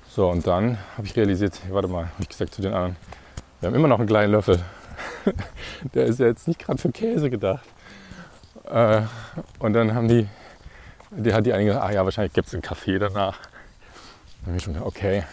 So, 0.08 0.28
und 0.28 0.46
dann 0.46 0.78
habe 0.96 1.06
ich 1.06 1.16
realisiert, 1.16 1.60
warte 1.70 1.88
mal, 1.88 2.04
habe 2.04 2.22
ich 2.22 2.28
gesagt 2.28 2.54
zu 2.54 2.62
den 2.62 2.72
anderen, 2.72 2.96
wir 3.60 3.68
haben 3.68 3.76
immer 3.76 3.88
noch 3.88 3.98
einen 3.98 4.08
kleinen 4.08 4.32
Löffel. 4.32 4.58
Der 5.94 6.06
ist 6.06 6.18
ja 6.18 6.26
jetzt 6.26 6.48
nicht 6.48 6.60
gerade 6.60 6.78
für 6.78 6.90
Käse 6.90 7.30
gedacht. 7.30 7.64
Äh, 8.64 9.02
und 9.58 9.72
dann 9.74 9.94
haben 9.94 10.08
die 10.08 10.26
die 11.10 11.34
hat 11.34 11.44
die 11.44 11.52
eine 11.52 11.64
gesagt, 11.64 11.84
ah 11.84 11.92
ja, 11.92 12.04
wahrscheinlich 12.04 12.32
gibt 12.32 12.48
es 12.48 12.54
einen 12.54 12.62
Kaffee 12.62 12.98
danach. 12.98 13.38
Dann 14.40 14.46
habe 14.46 14.56
ich 14.56 14.62
schon 14.62 14.74
gedacht, 14.74 14.88
okay. 14.88 15.24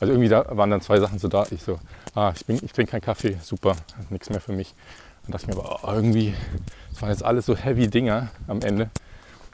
Also 0.00 0.12
irgendwie 0.12 0.28
da 0.28 0.44
waren 0.56 0.70
dann 0.70 0.80
zwei 0.80 1.00
Sachen 1.00 1.18
so 1.18 1.26
da. 1.28 1.44
Ich 1.50 1.62
so, 1.62 1.78
ah, 2.14 2.32
ich, 2.34 2.48
ich 2.62 2.72
trinke 2.72 2.92
keinen 2.92 3.00
Kaffee, 3.00 3.36
super, 3.42 3.74
nichts 4.10 4.30
mehr 4.30 4.40
für 4.40 4.52
mich. 4.52 4.76
Dann 5.22 5.32
dachte 5.32 5.46
ich 5.48 5.54
mir 5.54 5.60
aber, 5.60 5.80
oh, 5.82 5.92
irgendwie, 5.92 6.34
das 6.90 7.02
waren 7.02 7.10
jetzt 7.10 7.24
alles 7.24 7.46
so 7.46 7.56
heavy 7.56 7.88
Dinger 7.88 8.28
am 8.46 8.60
Ende. 8.62 8.90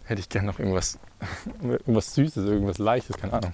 Hätte 0.05 0.21
ich 0.21 0.29
gerne 0.29 0.49
noch 0.49 0.59
irgendwas, 0.59 0.99
irgendwas 1.63 2.15
Süßes, 2.15 2.45
irgendwas 2.45 2.77
Leichtes, 2.79 3.17
keine 3.17 3.33
Ahnung. 3.35 3.53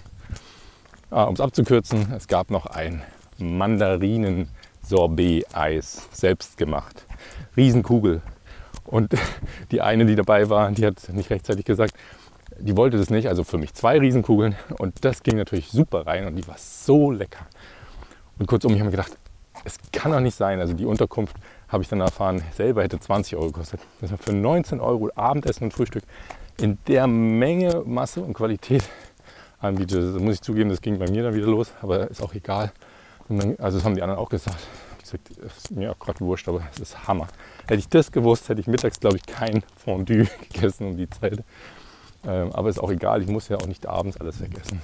Ah, 1.10 1.24
um 1.24 1.34
es 1.34 1.40
abzukürzen, 1.40 2.12
es 2.12 2.28
gab 2.28 2.50
noch 2.50 2.66
ein 2.66 3.02
Mandarinen-Sorbet-Eis, 3.38 6.08
selbst 6.12 6.56
gemacht. 6.56 7.04
Riesenkugel, 7.56 8.22
und 8.90 9.12
die 9.70 9.80
eine, 9.80 10.06
die 10.06 10.16
dabei 10.16 10.50
war, 10.50 10.70
die 10.72 10.84
hat 10.84 11.08
nicht 11.12 11.30
rechtzeitig 11.30 11.64
gesagt, 11.64 11.94
die 12.60 12.76
wollte 12.76 12.96
das 12.98 13.10
nicht. 13.10 13.28
Also 13.28 13.44
für 13.44 13.58
mich 13.58 13.74
zwei 13.74 13.98
Riesenkugeln. 13.98 14.56
Und 14.78 15.04
das 15.04 15.22
ging 15.22 15.36
natürlich 15.36 15.68
super 15.68 16.06
rein 16.06 16.26
und 16.26 16.36
die 16.36 16.46
war 16.46 16.56
so 16.58 17.10
lecker. 17.10 17.46
Und 18.38 18.46
kurzum, 18.46 18.72
ich 18.72 18.78
habe 18.78 18.86
mir 18.86 18.96
gedacht, 18.96 19.16
es 19.64 19.76
kann 19.92 20.12
doch 20.12 20.20
nicht 20.20 20.36
sein. 20.36 20.60
Also 20.60 20.74
die 20.74 20.86
Unterkunft, 20.86 21.36
habe 21.68 21.84
ich 21.84 21.88
dann 21.88 22.00
erfahren, 22.00 22.42
selber 22.52 22.82
hätte 22.82 22.98
20 22.98 23.36
Euro 23.36 23.46
gekostet. 23.46 23.80
Das 24.00 24.10
für 24.20 24.32
19 24.32 24.80
Euro 24.80 25.08
Abendessen 25.14 25.64
und 25.64 25.72
Frühstück 25.72 26.02
in 26.60 26.78
der 26.88 27.06
Menge, 27.06 27.82
Masse 27.86 28.22
und 28.22 28.34
Qualität 28.34 28.82
anbietet. 29.60 30.14
Das 30.14 30.20
muss 30.20 30.34
ich 30.34 30.42
zugeben, 30.42 30.70
das 30.70 30.80
ging 30.80 30.98
bei 30.98 31.08
mir 31.08 31.22
dann 31.22 31.34
wieder 31.34 31.46
los, 31.46 31.72
aber 31.80 32.10
ist 32.10 32.22
auch 32.22 32.34
egal. 32.34 32.72
Dann, 33.28 33.56
also 33.60 33.78
das 33.78 33.84
haben 33.84 33.94
die 33.94 34.02
anderen 34.02 34.20
auch 34.20 34.28
gesagt 34.28 34.58
gesagt, 35.10 35.30
ist 35.30 35.70
mir 35.70 35.92
auch 35.92 35.98
gerade 35.98 36.20
wurscht, 36.20 36.48
aber 36.48 36.62
es 36.72 36.80
ist 36.80 37.06
Hammer. 37.06 37.28
Hätte 37.62 37.80
ich 37.80 37.88
das 37.88 38.12
gewusst, 38.12 38.48
hätte 38.48 38.60
ich 38.60 38.66
mittags, 38.66 39.00
glaube 39.00 39.16
ich, 39.16 39.26
kein 39.26 39.62
Fondue 39.76 40.26
gegessen 40.52 40.88
um 40.88 40.96
die 40.96 41.08
Zeit. 41.08 41.42
Ähm, 42.26 42.52
aber 42.52 42.68
ist 42.68 42.80
auch 42.80 42.90
egal, 42.90 43.22
ich 43.22 43.28
muss 43.28 43.48
ja 43.48 43.56
auch 43.56 43.66
nicht 43.66 43.86
abends 43.86 44.16
alles 44.18 44.36
vergessen. 44.36 44.80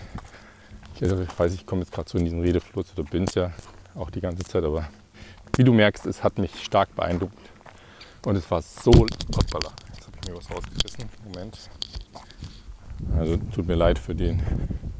Ich, 0.94 1.02
ich 1.02 1.38
weiß, 1.38 1.52
ich 1.52 1.66
komme 1.66 1.82
jetzt 1.82 1.92
gerade 1.92 2.08
so 2.08 2.16
in 2.16 2.24
diesen 2.24 2.40
Redefluss 2.40 2.92
oder 2.96 3.08
bin 3.08 3.24
es 3.24 3.34
ja 3.34 3.52
auch 3.94 4.10
die 4.10 4.20
ganze 4.20 4.44
Zeit, 4.44 4.64
aber 4.64 4.88
wie 5.56 5.64
du 5.64 5.72
merkst, 5.72 6.06
es 6.06 6.24
hat 6.24 6.38
mich 6.38 6.64
stark 6.64 6.94
beeindruckt. 6.94 7.38
Und 8.24 8.36
es 8.36 8.50
war 8.50 8.60
so. 8.60 8.90
Hoppala, 8.90 9.70
jetzt 9.94 10.06
habe 10.06 10.16
ich 10.20 10.28
mir 10.28 10.36
was 10.36 10.50
rausgerissen. 10.50 11.08
Moment. 11.24 11.58
Also 13.16 13.36
tut 13.54 13.66
mir 13.66 13.74
leid 13.74 13.98
für, 13.98 14.14
den, 14.14 14.40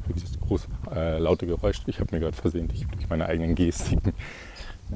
für 0.05 0.13
dieses 0.13 0.39
groß 0.39 0.67
äh, 0.95 1.17
laute 1.17 1.45
Geräusch. 1.45 1.81
Ich 1.87 1.99
habe 1.99 2.13
mir 2.15 2.21
gerade 2.21 2.37
versehentlich 2.37 2.85
durch 2.87 3.09
meine 3.09 3.25
eigenen 3.25 3.55
Gestiken 3.55 4.13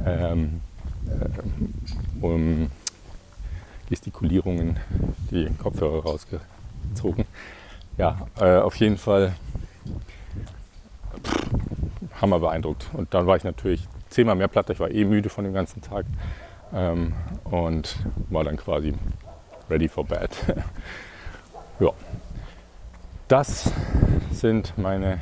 ähm, 0.06 0.62
äh, 1.08 2.26
um 2.26 2.70
Gestikulierungen 3.89 4.80
die 5.30 5.50
Kopfhörer 5.62 6.06
rausgezogen. 6.92 7.26
Ja, 7.98 8.28
äh, 8.39 8.58
auf 8.58 8.76
jeden 8.78 8.98
Fall 8.98 9.34
pff, 11.24 11.50
hammer 12.22 12.39
beeindruckt. 12.39 12.89
Und 12.94 13.14
dann 13.14 13.28
war 13.28 13.36
ich 13.38 13.44
natürlich 13.44 13.88
zehnmal 14.10 14.36
mehr 14.36 14.48
platt. 14.48 14.70
Ich 14.70 14.80
war 14.80 14.89
eh 14.89 15.06
müde 15.06 15.30
von 15.30 15.44
dem 15.44 15.54
ganzen 15.54 15.82
Tag 15.82 16.06
ähm, 16.74 17.14
und 17.44 17.98
war 18.30 18.44
dann 18.44 18.58
quasi 18.58 18.94
ready 19.70 19.88
for 19.88 20.06
bed. 20.06 20.30
ja, 21.80 21.89
das 23.28 23.72
sind 24.32 24.78
meine 24.78 25.20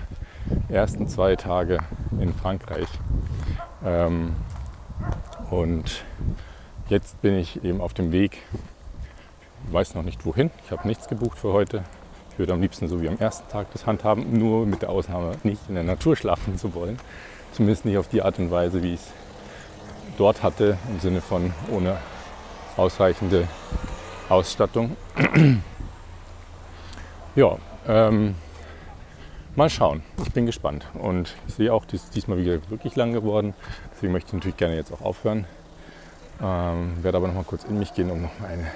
ersten 0.70 1.08
zwei 1.08 1.36
Tage 1.36 1.80
in 2.20 2.34
Frankreich. 2.34 2.88
Ähm, 3.84 4.36
und 5.50 6.04
jetzt 6.88 7.22
bin 7.22 7.36
ich 7.36 7.64
eben 7.64 7.82
auf 7.82 7.94
dem 7.94 8.12
Weg, 8.12 8.40
weiß 9.72 9.96
noch 9.96 10.04
nicht 10.04 10.26
wohin. 10.26 10.52
Ich 10.66 10.72
habe 10.72 10.88
nichts 10.88 11.08
gebucht 11.08 11.38
für 11.38 11.54
heute. 11.54 11.84
Ich 12.32 12.40
würde 12.40 12.54
am 12.54 12.62
liebsten 12.62 12.88
so 12.88 13.02
wie 13.02 13.08
am 13.08 13.18
ersten 13.18 13.50
Tag 13.50 13.68
das 13.74 13.86
handhaben, 13.86 14.38
nur 14.38 14.66
mit 14.66 14.82
der 14.82 14.90
Ausnahme 14.90 15.34
nicht 15.44 15.62
in 15.68 15.76
der 15.76 15.84
Natur 15.84 16.16
schlafen 16.16 16.58
zu 16.58 16.74
wollen. 16.74 16.98
Zumindest 17.52 17.86
nicht 17.86 17.98
auf 17.98 18.08
die 18.08 18.22
Art 18.22 18.40
und 18.40 18.52
Weise, 18.52 18.84
wie 18.84 18.94
ich 18.94 19.02
es 19.02 19.08
dort 20.18 20.44
hatte, 20.44 20.78
im 20.90 21.00
Sinne 21.00 21.22
von 21.22 21.54
ohne 21.72 21.98
ausreichende 22.78 23.48
Ausstattung. 24.30 24.96
ja, 27.36 27.58
ähm, 27.88 28.36
mal 29.56 29.70
schauen. 29.70 30.04
Ich 30.24 30.32
bin 30.32 30.46
gespannt. 30.46 30.86
Und 30.94 31.36
sehe 31.48 31.74
auch, 31.74 31.86
dies, 31.86 32.10
diesmal 32.10 32.38
wieder 32.38 32.60
wirklich 32.70 32.96
lang 32.96 33.12
geworden. 33.14 33.54
Deswegen 33.92 34.14
möchte 34.14 34.30
ich 34.30 34.34
natürlich 34.34 34.58
gerne 34.58 34.76
jetzt 34.76 34.94
auch 34.94 35.02
aufhören. 35.02 35.46
Ähm, 36.42 37.04
werde 37.04 37.18
aber 37.18 37.28
noch 37.28 37.36
mal 37.36 37.44
kurz 37.44 37.66
in 37.66 37.80
mich 37.80 37.94
gehen, 37.94 38.10
um 38.12 38.22
noch 38.22 38.40
mal 38.40 38.48
eine 38.48 38.68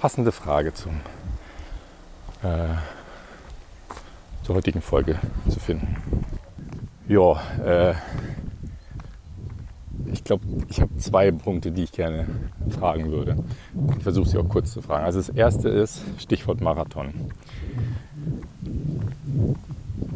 passende 0.00 0.32
Frage 0.32 0.72
zum, 0.72 0.92
äh, 2.42 2.68
zur 4.42 4.54
heutigen 4.54 4.80
Folge 4.80 5.18
zu 5.46 5.60
finden. 5.60 5.94
Ja, 7.06 7.38
äh, 7.62 7.94
ich 10.10 10.24
glaube, 10.24 10.42
ich 10.70 10.80
habe 10.80 10.96
zwei 10.96 11.30
Punkte, 11.30 11.70
die 11.70 11.82
ich 11.82 11.92
gerne 11.92 12.26
fragen 12.70 13.10
würde. 13.12 13.44
Ich 13.98 14.02
versuche 14.02 14.26
sie 14.26 14.38
auch 14.38 14.48
kurz 14.48 14.72
zu 14.72 14.80
fragen. 14.80 15.04
Also 15.04 15.18
das 15.18 15.28
erste 15.28 15.68
ist 15.68 16.02
Stichwort 16.16 16.62
Marathon. 16.62 17.12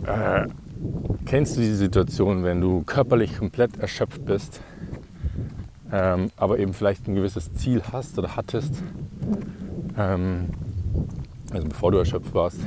Äh, 0.06 0.46
kennst 1.26 1.56
du 1.56 1.60
diese 1.60 1.76
Situation, 1.76 2.42
wenn 2.42 2.62
du 2.62 2.84
körperlich 2.84 3.36
komplett 3.36 3.76
erschöpft 3.76 4.24
bist, 4.24 4.62
ähm, 5.92 6.30
aber 6.38 6.58
eben 6.58 6.72
vielleicht 6.72 7.06
ein 7.06 7.14
gewisses 7.14 7.52
Ziel 7.52 7.82
hast 7.92 8.18
oder 8.18 8.34
hattest, 8.34 8.82
ähm, 9.98 10.46
also 11.52 11.68
bevor 11.68 11.92
du 11.92 11.98
erschöpft 11.98 12.34
warst, 12.34 12.60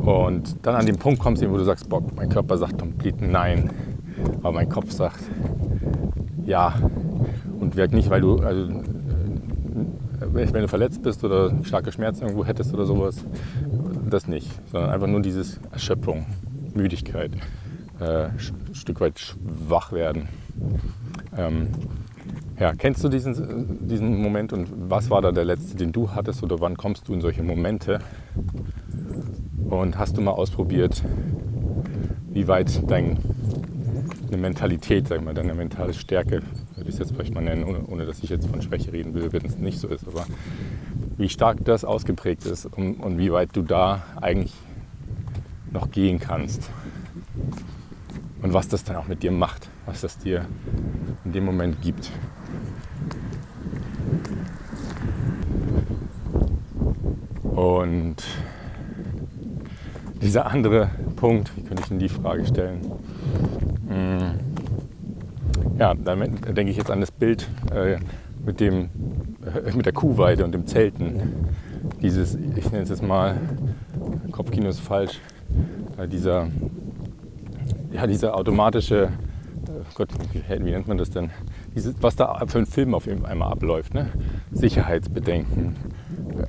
und 0.00 0.56
dann 0.62 0.76
an 0.76 0.86
den 0.86 0.96
Punkt 0.96 1.20
kommst, 1.20 1.42
wo 1.48 1.56
du 1.56 1.64
sagst, 1.64 1.88
boah, 1.88 2.02
mein 2.16 2.28
Körper 2.28 2.56
sagt 2.56 2.78
komplett 2.78 3.20
Nein, 3.20 3.70
aber 4.38 4.52
mein 4.52 4.68
Kopf 4.68 4.90
sagt 4.92 5.20
Ja. 6.46 6.74
Und 7.58 7.74
vielleicht 7.74 7.92
nicht, 7.92 8.08
weil 8.08 8.22
du, 8.22 8.38
also, 8.38 8.62
äh, 8.62 8.72
wenn 10.32 10.62
du 10.62 10.68
verletzt 10.68 11.02
bist 11.02 11.22
oder 11.24 11.52
starke 11.64 11.92
Schmerzen 11.92 12.22
irgendwo 12.22 12.44
hättest 12.44 12.72
oder 12.72 12.86
sowas, 12.86 13.24
das 14.08 14.26
nicht, 14.26 14.48
sondern 14.72 14.90
einfach 14.90 15.06
nur 15.06 15.20
dieses 15.20 15.60
Erschöpfung, 15.70 16.26
Müdigkeit, 16.74 17.32
äh, 18.00 18.26
ein 18.26 18.74
Stück 18.74 19.00
weit 19.00 19.18
schwach 19.18 19.92
werden. 19.92 20.28
Ähm, 21.36 21.68
ja, 22.58 22.74
kennst 22.74 23.02
du 23.02 23.08
diesen, 23.08 23.88
diesen 23.88 24.20
Moment 24.20 24.52
und 24.52 24.68
was 24.90 25.08
war 25.08 25.22
da 25.22 25.32
der 25.32 25.44
letzte, 25.44 25.76
den 25.76 25.92
du 25.92 26.10
hattest 26.10 26.42
oder 26.42 26.60
wann 26.60 26.76
kommst 26.76 27.08
du 27.08 27.14
in 27.14 27.20
solche 27.20 27.42
Momente? 27.42 28.00
Und 29.68 29.98
hast 29.98 30.16
du 30.16 30.20
mal 30.20 30.32
ausprobiert, 30.32 31.02
wie 32.28 32.48
weit 32.48 32.90
deine 32.90 33.16
Mentalität, 34.36 35.08
sag 35.08 35.22
mal, 35.22 35.32
deine 35.32 35.54
mentale 35.54 35.94
Stärke, 35.94 36.42
würde 36.74 36.88
ich 36.88 36.94
es 36.94 36.98
jetzt 36.98 37.12
vielleicht 37.12 37.34
mal 37.34 37.42
nennen, 37.42 37.64
ohne, 37.64 37.84
ohne 37.86 38.06
dass 38.06 38.22
ich 38.22 38.30
jetzt 38.30 38.48
von 38.48 38.60
Schwäche 38.62 38.92
reden 38.92 39.14
will, 39.14 39.32
wenn 39.32 39.44
es 39.44 39.58
nicht 39.58 39.78
so 39.78 39.88
ist, 39.88 40.06
aber 40.06 40.26
wie 41.16 41.28
stark 41.28 41.64
das 41.64 41.84
ausgeprägt 41.84 42.44
ist 42.46 42.66
und, 42.66 42.94
und 42.94 43.18
wie 43.18 43.32
weit 43.32 43.50
du 43.54 43.62
da 43.62 44.02
eigentlich 44.20 44.54
noch 45.72 45.90
gehen 45.90 46.18
kannst. 46.18 46.70
Und 48.42 48.54
was 48.54 48.68
das 48.68 48.84
dann 48.84 48.96
auch 48.96 49.06
mit 49.06 49.22
dir 49.22 49.32
macht, 49.32 49.68
was 49.86 50.00
das 50.00 50.18
dir 50.18 50.46
in 51.24 51.32
dem 51.32 51.44
Moment 51.44 51.82
gibt. 51.82 52.10
Und 57.42 58.16
dieser 60.22 60.46
andere 60.46 60.90
Punkt, 61.16 61.54
wie 61.56 61.62
könnte 61.62 61.82
ich 61.82 61.88
denn 61.88 61.98
die 61.98 62.08
Frage 62.08 62.46
stellen? 62.46 62.80
Hm. 63.88 64.40
Ja, 65.78 65.94
dann 65.94 66.20
denke 66.20 66.70
ich 66.70 66.76
jetzt 66.76 66.90
an 66.90 67.00
das 67.00 67.10
Bild 67.10 67.48
äh, 67.74 67.98
mit, 68.44 68.60
dem, 68.60 68.90
äh, 69.44 69.72
mit 69.74 69.86
der 69.86 69.92
Kuhweide 69.92 70.44
und 70.44 70.52
dem 70.52 70.66
Zelten. 70.66 71.20
Dieses, 72.00 72.34
ich 72.34 72.70
nenne 72.70 72.84
es 72.84 72.90
jetzt 72.90 73.02
mal, 73.02 73.36
Kopfkino 74.30 74.68
ist 74.68 74.80
falsch, 74.80 75.20
äh, 75.98 76.06
dieser, 76.06 76.48
ja, 78.00 78.06
dieser 78.06 78.34
automatische, 78.34 79.04
äh, 79.04 79.08
Gott, 79.94 80.08
wie 80.48 80.70
nennt 80.70 80.88
man 80.88 80.96
das 80.96 81.10
denn? 81.10 81.30
Dieses, 81.74 81.94
was 82.00 82.16
da 82.16 82.42
für 82.46 82.58
ein 82.58 82.66
Film 82.66 82.94
auf 82.94 83.06
einmal 83.06 83.52
abläuft. 83.52 83.92
Ne? 83.92 84.08
Sicherheitsbedenken, 84.52 85.76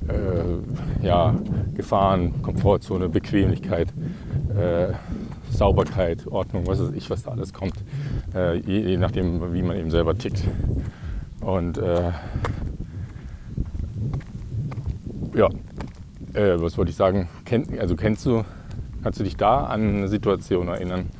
äh, 0.08 1.06
ja, 1.06 1.34
Gefahren, 1.74 2.40
Komfortzone, 2.40 3.10
Bequemlichkeit, 3.10 3.88
äh, 4.56 4.94
Sauberkeit, 5.50 6.26
Ordnung, 6.26 6.66
was 6.66 6.80
weiß 6.80 6.92
ich, 6.94 7.10
was 7.10 7.24
da 7.24 7.32
alles 7.32 7.52
kommt, 7.52 7.74
äh, 8.34 8.56
je, 8.56 8.80
je, 8.80 8.96
nachdem, 8.96 9.52
wie 9.52 9.62
man 9.62 9.76
eben 9.76 9.90
selber 9.90 10.16
tickt. 10.16 10.44
Und 11.42 11.76
äh, 11.76 12.12
ja, 15.34 15.48
äh, 16.32 16.58
was 16.60 16.78
wollte 16.78 16.90
ich 16.90 16.96
sagen? 16.96 17.28
Kenn, 17.44 17.78
also 17.78 17.94
kennst 17.94 18.24
du, 18.24 18.42
kannst 19.02 19.20
du 19.20 19.24
dich 19.24 19.36
da 19.36 19.64
an 19.64 19.96
eine 19.96 20.08
Situation 20.08 20.68
erinnern, 20.68 21.10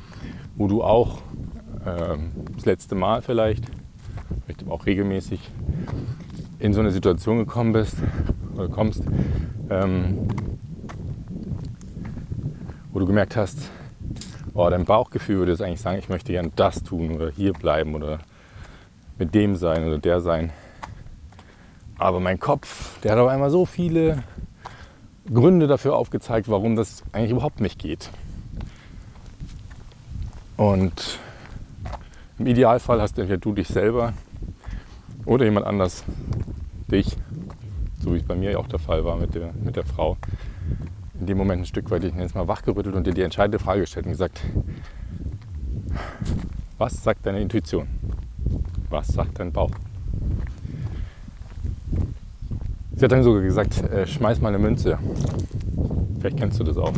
wo 0.63 0.67
du 0.67 0.81
auch 0.81 1.17
ähm, 1.85 2.31
das 2.55 2.63
letzte 2.63 2.95
Mal 2.95 3.21
vielleicht, 3.21 3.65
vielleicht 4.45 4.65
auch 4.69 4.85
regelmäßig 4.85 5.41
in 6.59 6.71
so 6.71 6.79
eine 6.79 6.91
Situation 6.91 7.37
gekommen 7.37 7.73
bist 7.73 7.97
oder 8.55 8.69
kommst, 8.69 9.03
ähm, 9.69 10.25
wo 12.93 12.99
du 12.99 13.05
gemerkt 13.05 13.35
hast, 13.35 13.71
oh, 14.53 14.69
dein 14.69 14.85
Bauchgefühl 14.85 15.39
würde 15.39 15.51
jetzt 15.51 15.61
eigentlich 15.61 15.81
sagen, 15.81 15.99
ich 15.99 16.07
möchte 16.07 16.31
gern 16.31 16.53
das 16.55 16.81
tun 16.81 17.11
oder 17.11 17.29
hier 17.29 17.51
bleiben 17.51 17.93
oder 17.93 18.19
mit 19.19 19.35
dem 19.35 19.57
sein 19.57 19.85
oder 19.85 19.97
der 19.97 20.21
sein. 20.21 20.53
Aber 21.97 22.21
mein 22.21 22.39
Kopf, 22.39 23.01
der 23.01 23.11
hat 23.11 23.19
auf 23.19 23.27
einmal 23.27 23.49
so 23.49 23.65
viele 23.65 24.23
Gründe 25.25 25.67
dafür 25.67 25.97
aufgezeigt, 25.97 26.47
warum 26.47 26.77
das 26.77 27.03
eigentlich 27.11 27.31
überhaupt 27.31 27.59
nicht 27.59 27.79
geht. 27.79 28.09
Und 30.57 31.19
im 32.37 32.47
Idealfall 32.47 33.01
hast 33.01 33.17
entweder 33.17 33.39
du 33.39 33.53
dich 33.53 33.67
selber 33.67 34.13
oder 35.25 35.45
jemand 35.45 35.65
anders 35.65 36.03
dich, 36.91 37.17
so 38.01 38.13
wie 38.13 38.17
es 38.17 38.23
bei 38.23 38.35
mir 38.35 38.59
auch 38.59 38.67
der 38.67 38.79
Fall 38.79 39.03
war 39.05 39.17
mit 39.17 39.33
der, 39.35 39.53
mit 39.53 39.75
der 39.75 39.85
Frau, 39.85 40.17
in 41.19 41.25
dem 41.25 41.37
Moment 41.37 41.63
ein 41.63 41.65
Stück 41.65 41.89
weit, 41.89 42.03
ich 42.03 42.13
nenne 42.13 42.25
es 42.25 42.33
mal, 42.33 42.47
wachgerüttelt 42.47 42.95
und 42.95 43.07
dir 43.07 43.13
die 43.13 43.21
entscheidende 43.21 43.59
Frage 43.59 43.81
gestellt 43.81 44.05
und 44.05 44.11
gesagt, 44.11 44.41
was 46.77 47.03
sagt 47.03 47.25
deine 47.25 47.39
Intuition? 47.39 47.87
Was 48.89 49.07
sagt 49.07 49.39
dein 49.39 49.51
Bauch? 49.51 49.71
Sie 52.95 53.03
hat 53.03 53.11
dann 53.11 53.23
sogar 53.23 53.41
gesagt, 53.41 53.81
äh, 53.91 54.05
schmeiß 54.05 54.39
mal 54.41 54.49
eine 54.49 54.59
Münze. 54.59 54.99
Vielleicht 56.19 56.37
kennst 56.37 56.59
du 56.59 56.63
das 56.63 56.77
auch. 56.77 56.93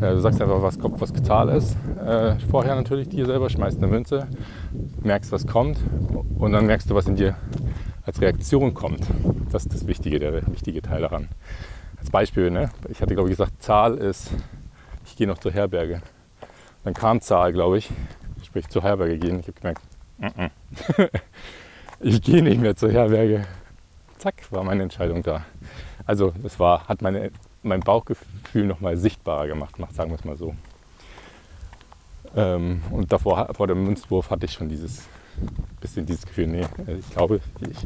Äh, 0.00 0.10
du 0.10 0.20
sagst 0.20 0.40
einfach, 0.42 0.62
was, 0.62 0.78
was 0.82 1.12
Zahl 1.22 1.48
ist. 1.48 1.76
Äh, 2.04 2.36
vorher 2.50 2.74
natürlich 2.74 3.08
dir 3.08 3.24
selber, 3.24 3.48
schmeißt 3.48 3.78
eine 3.78 3.86
Münze, 3.86 4.26
merkst, 5.02 5.32
was 5.32 5.46
kommt 5.46 5.78
und 6.38 6.52
dann 6.52 6.66
merkst 6.66 6.90
du, 6.90 6.94
was 6.94 7.06
in 7.06 7.16
dir 7.16 7.36
als 8.04 8.20
Reaktion 8.20 8.74
kommt. 8.74 9.06
Das 9.50 9.64
ist 9.64 9.74
das 9.74 9.86
Wichtige, 9.86 10.18
der 10.18 10.46
wichtige 10.52 10.82
Teil 10.82 11.00
daran. 11.00 11.28
Als 11.98 12.10
Beispiel, 12.10 12.50
ne? 12.50 12.70
ich 12.88 13.00
hatte 13.00 13.14
glaube 13.14 13.30
ich 13.30 13.36
gesagt, 13.36 13.62
Zahl 13.62 13.96
ist, 13.96 14.30
ich 15.04 15.16
gehe 15.16 15.26
noch 15.26 15.38
zur 15.38 15.52
Herberge. 15.52 16.02
Dann 16.84 16.94
kam 16.94 17.20
Zahl, 17.20 17.52
glaube 17.52 17.78
ich, 17.78 17.90
sprich 18.42 18.68
zur 18.68 18.82
Herberge 18.82 19.18
gehen. 19.18 19.38
Ich 19.40 19.46
habe 19.46 19.52
gemerkt, 19.52 19.82
mm 20.18 20.26
-mm. 20.26 21.10
ich 22.00 22.20
gehe 22.22 22.42
nicht 22.42 22.60
mehr 22.60 22.74
zur 22.74 22.90
Herberge. 22.90 23.44
Zack, 24.22 24.52
war 24.52 24.62
meine 24.62 24.84
Entscheidung 24.84 25.24
da. 25.24 25.44
Also 26.06 26.32
es 26.44 26.60
war, 26.60 26.86
hat 26.86 27.02
meine, 27.02 27.32
mein 27.64 27.80
Bauchgefühl 27.80 28.66
nochmal 28.66 28.96
sichtbarer 28.96 29.48
gemacht, 29.48 29.74
sagen 29.92 30.10
wir 30.10 30.16
es 30.16 30.24
mal 30.24 30.36
so. 30.36 30.54
Ähm, 32.36 32.82
und 32.92 33.12
davor, 33.12 33.52
vor 33.52 33.66
dem 33.66 33.82
Münzwurf 33.82 34.30
hatte 34.30 34.46
ich 34.46 34.52
schon 34.52 34.68
dieses 34.68 35.08
bisschen 35.80 36.06
dieses 36.06 36.24
Gefühl, 36.24 36.46
nee, 36.46 36.66
äh, 36.86 36.98
ich 36.98 37.10
glaube, 37.10 37.40
ich, 37.62 37.78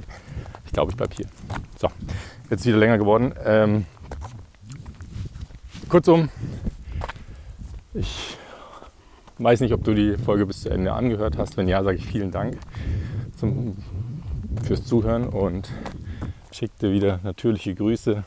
ich 0.67 0.73
glaube, 0.73 0.91
ich 0.91 0.97
bleibe 0.99 1.15
hier. 1.15 1.25
So, 1.79 1.89
jetzt 2.51 2.67
wieder 2.67 2.77
länger 2.77 2.99
geworden. 2.99 3.33
Ähm, 3.43 3.87
kurzum, 5.89 6.29
ich 7.95 8.37
weiß 9.39 9.61
nicht, 9.61 9.73
ob 9.73 9.85
du 9.85 9.95
die 9.95 10.19
Folge 10.19 10.45
bis 10.45 10.61
zu 10.61 10.69
Ende 10.69 10.93
angehört 10.93 11.39
hast. 11.39 11.57
Wenn 11.57 11.67
ja, 11.67 11.83
sage 11.83 11.97
ich 11.97 12.05
vielen 12.05 12.31
Dank 12.31 12.59
zum, 13.37 13.79
fürs 14.65 14.85
Zuhören 14.85 15.29
und 15.29 15.71
schicke 16.53 16.75
dir 16.81 16.93
wieder 16.93 17.21
natürliche 17.23 17.75
Grüße 17.75 18.25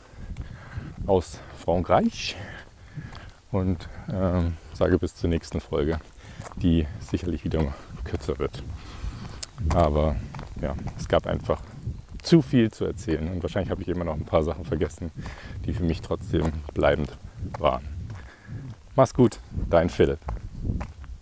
aus 1.06 1.40
Frankreich 1.56 2.36
und 3.52 3.88
ähm, 4.12 4.54
sage 4.74 4.98
bis 4.98 5.14
zur 5.14 5.30
nächsten 5.30 5.60
Folge, 5.60 5.98
die 6.56 6.86
sicherlich 7.00 7.44
wieder 7.44 7.74
kürzer 8.04 8.38
wird. 8.38 8.62
Aber 9.74 10.16
ja, 10.60 10.74
es 10.98 11.08
gab 11.08 11.26
einfach 11.26 11.62
zu 12.22 12.42
viel 12.42 12.70
zu 12.70 12.84
erzählen 12.84 13.28
und 13.28 13.42
wahrscheinlich 13.42 13.70
habe 13.70 13.82
ich 13.82 13.88
immer 13.88 14.04
noch 14.04 14.14
ein 14.14 14.24
paar 14.24 14.42
Sachen 14.42 14.64
vergessen, 14.64 15.10
die 15.64 15.72
für 15.72 15.84
mich 15.84 16.00
trotzdem 16.00 16.52
bleibend 16.74 17.16
waren. 17.58 17.84
Mach's 18.94 19.14
gut, 19.14 19.38
dein 19.68 19.88
Philipp. 19.88 20.18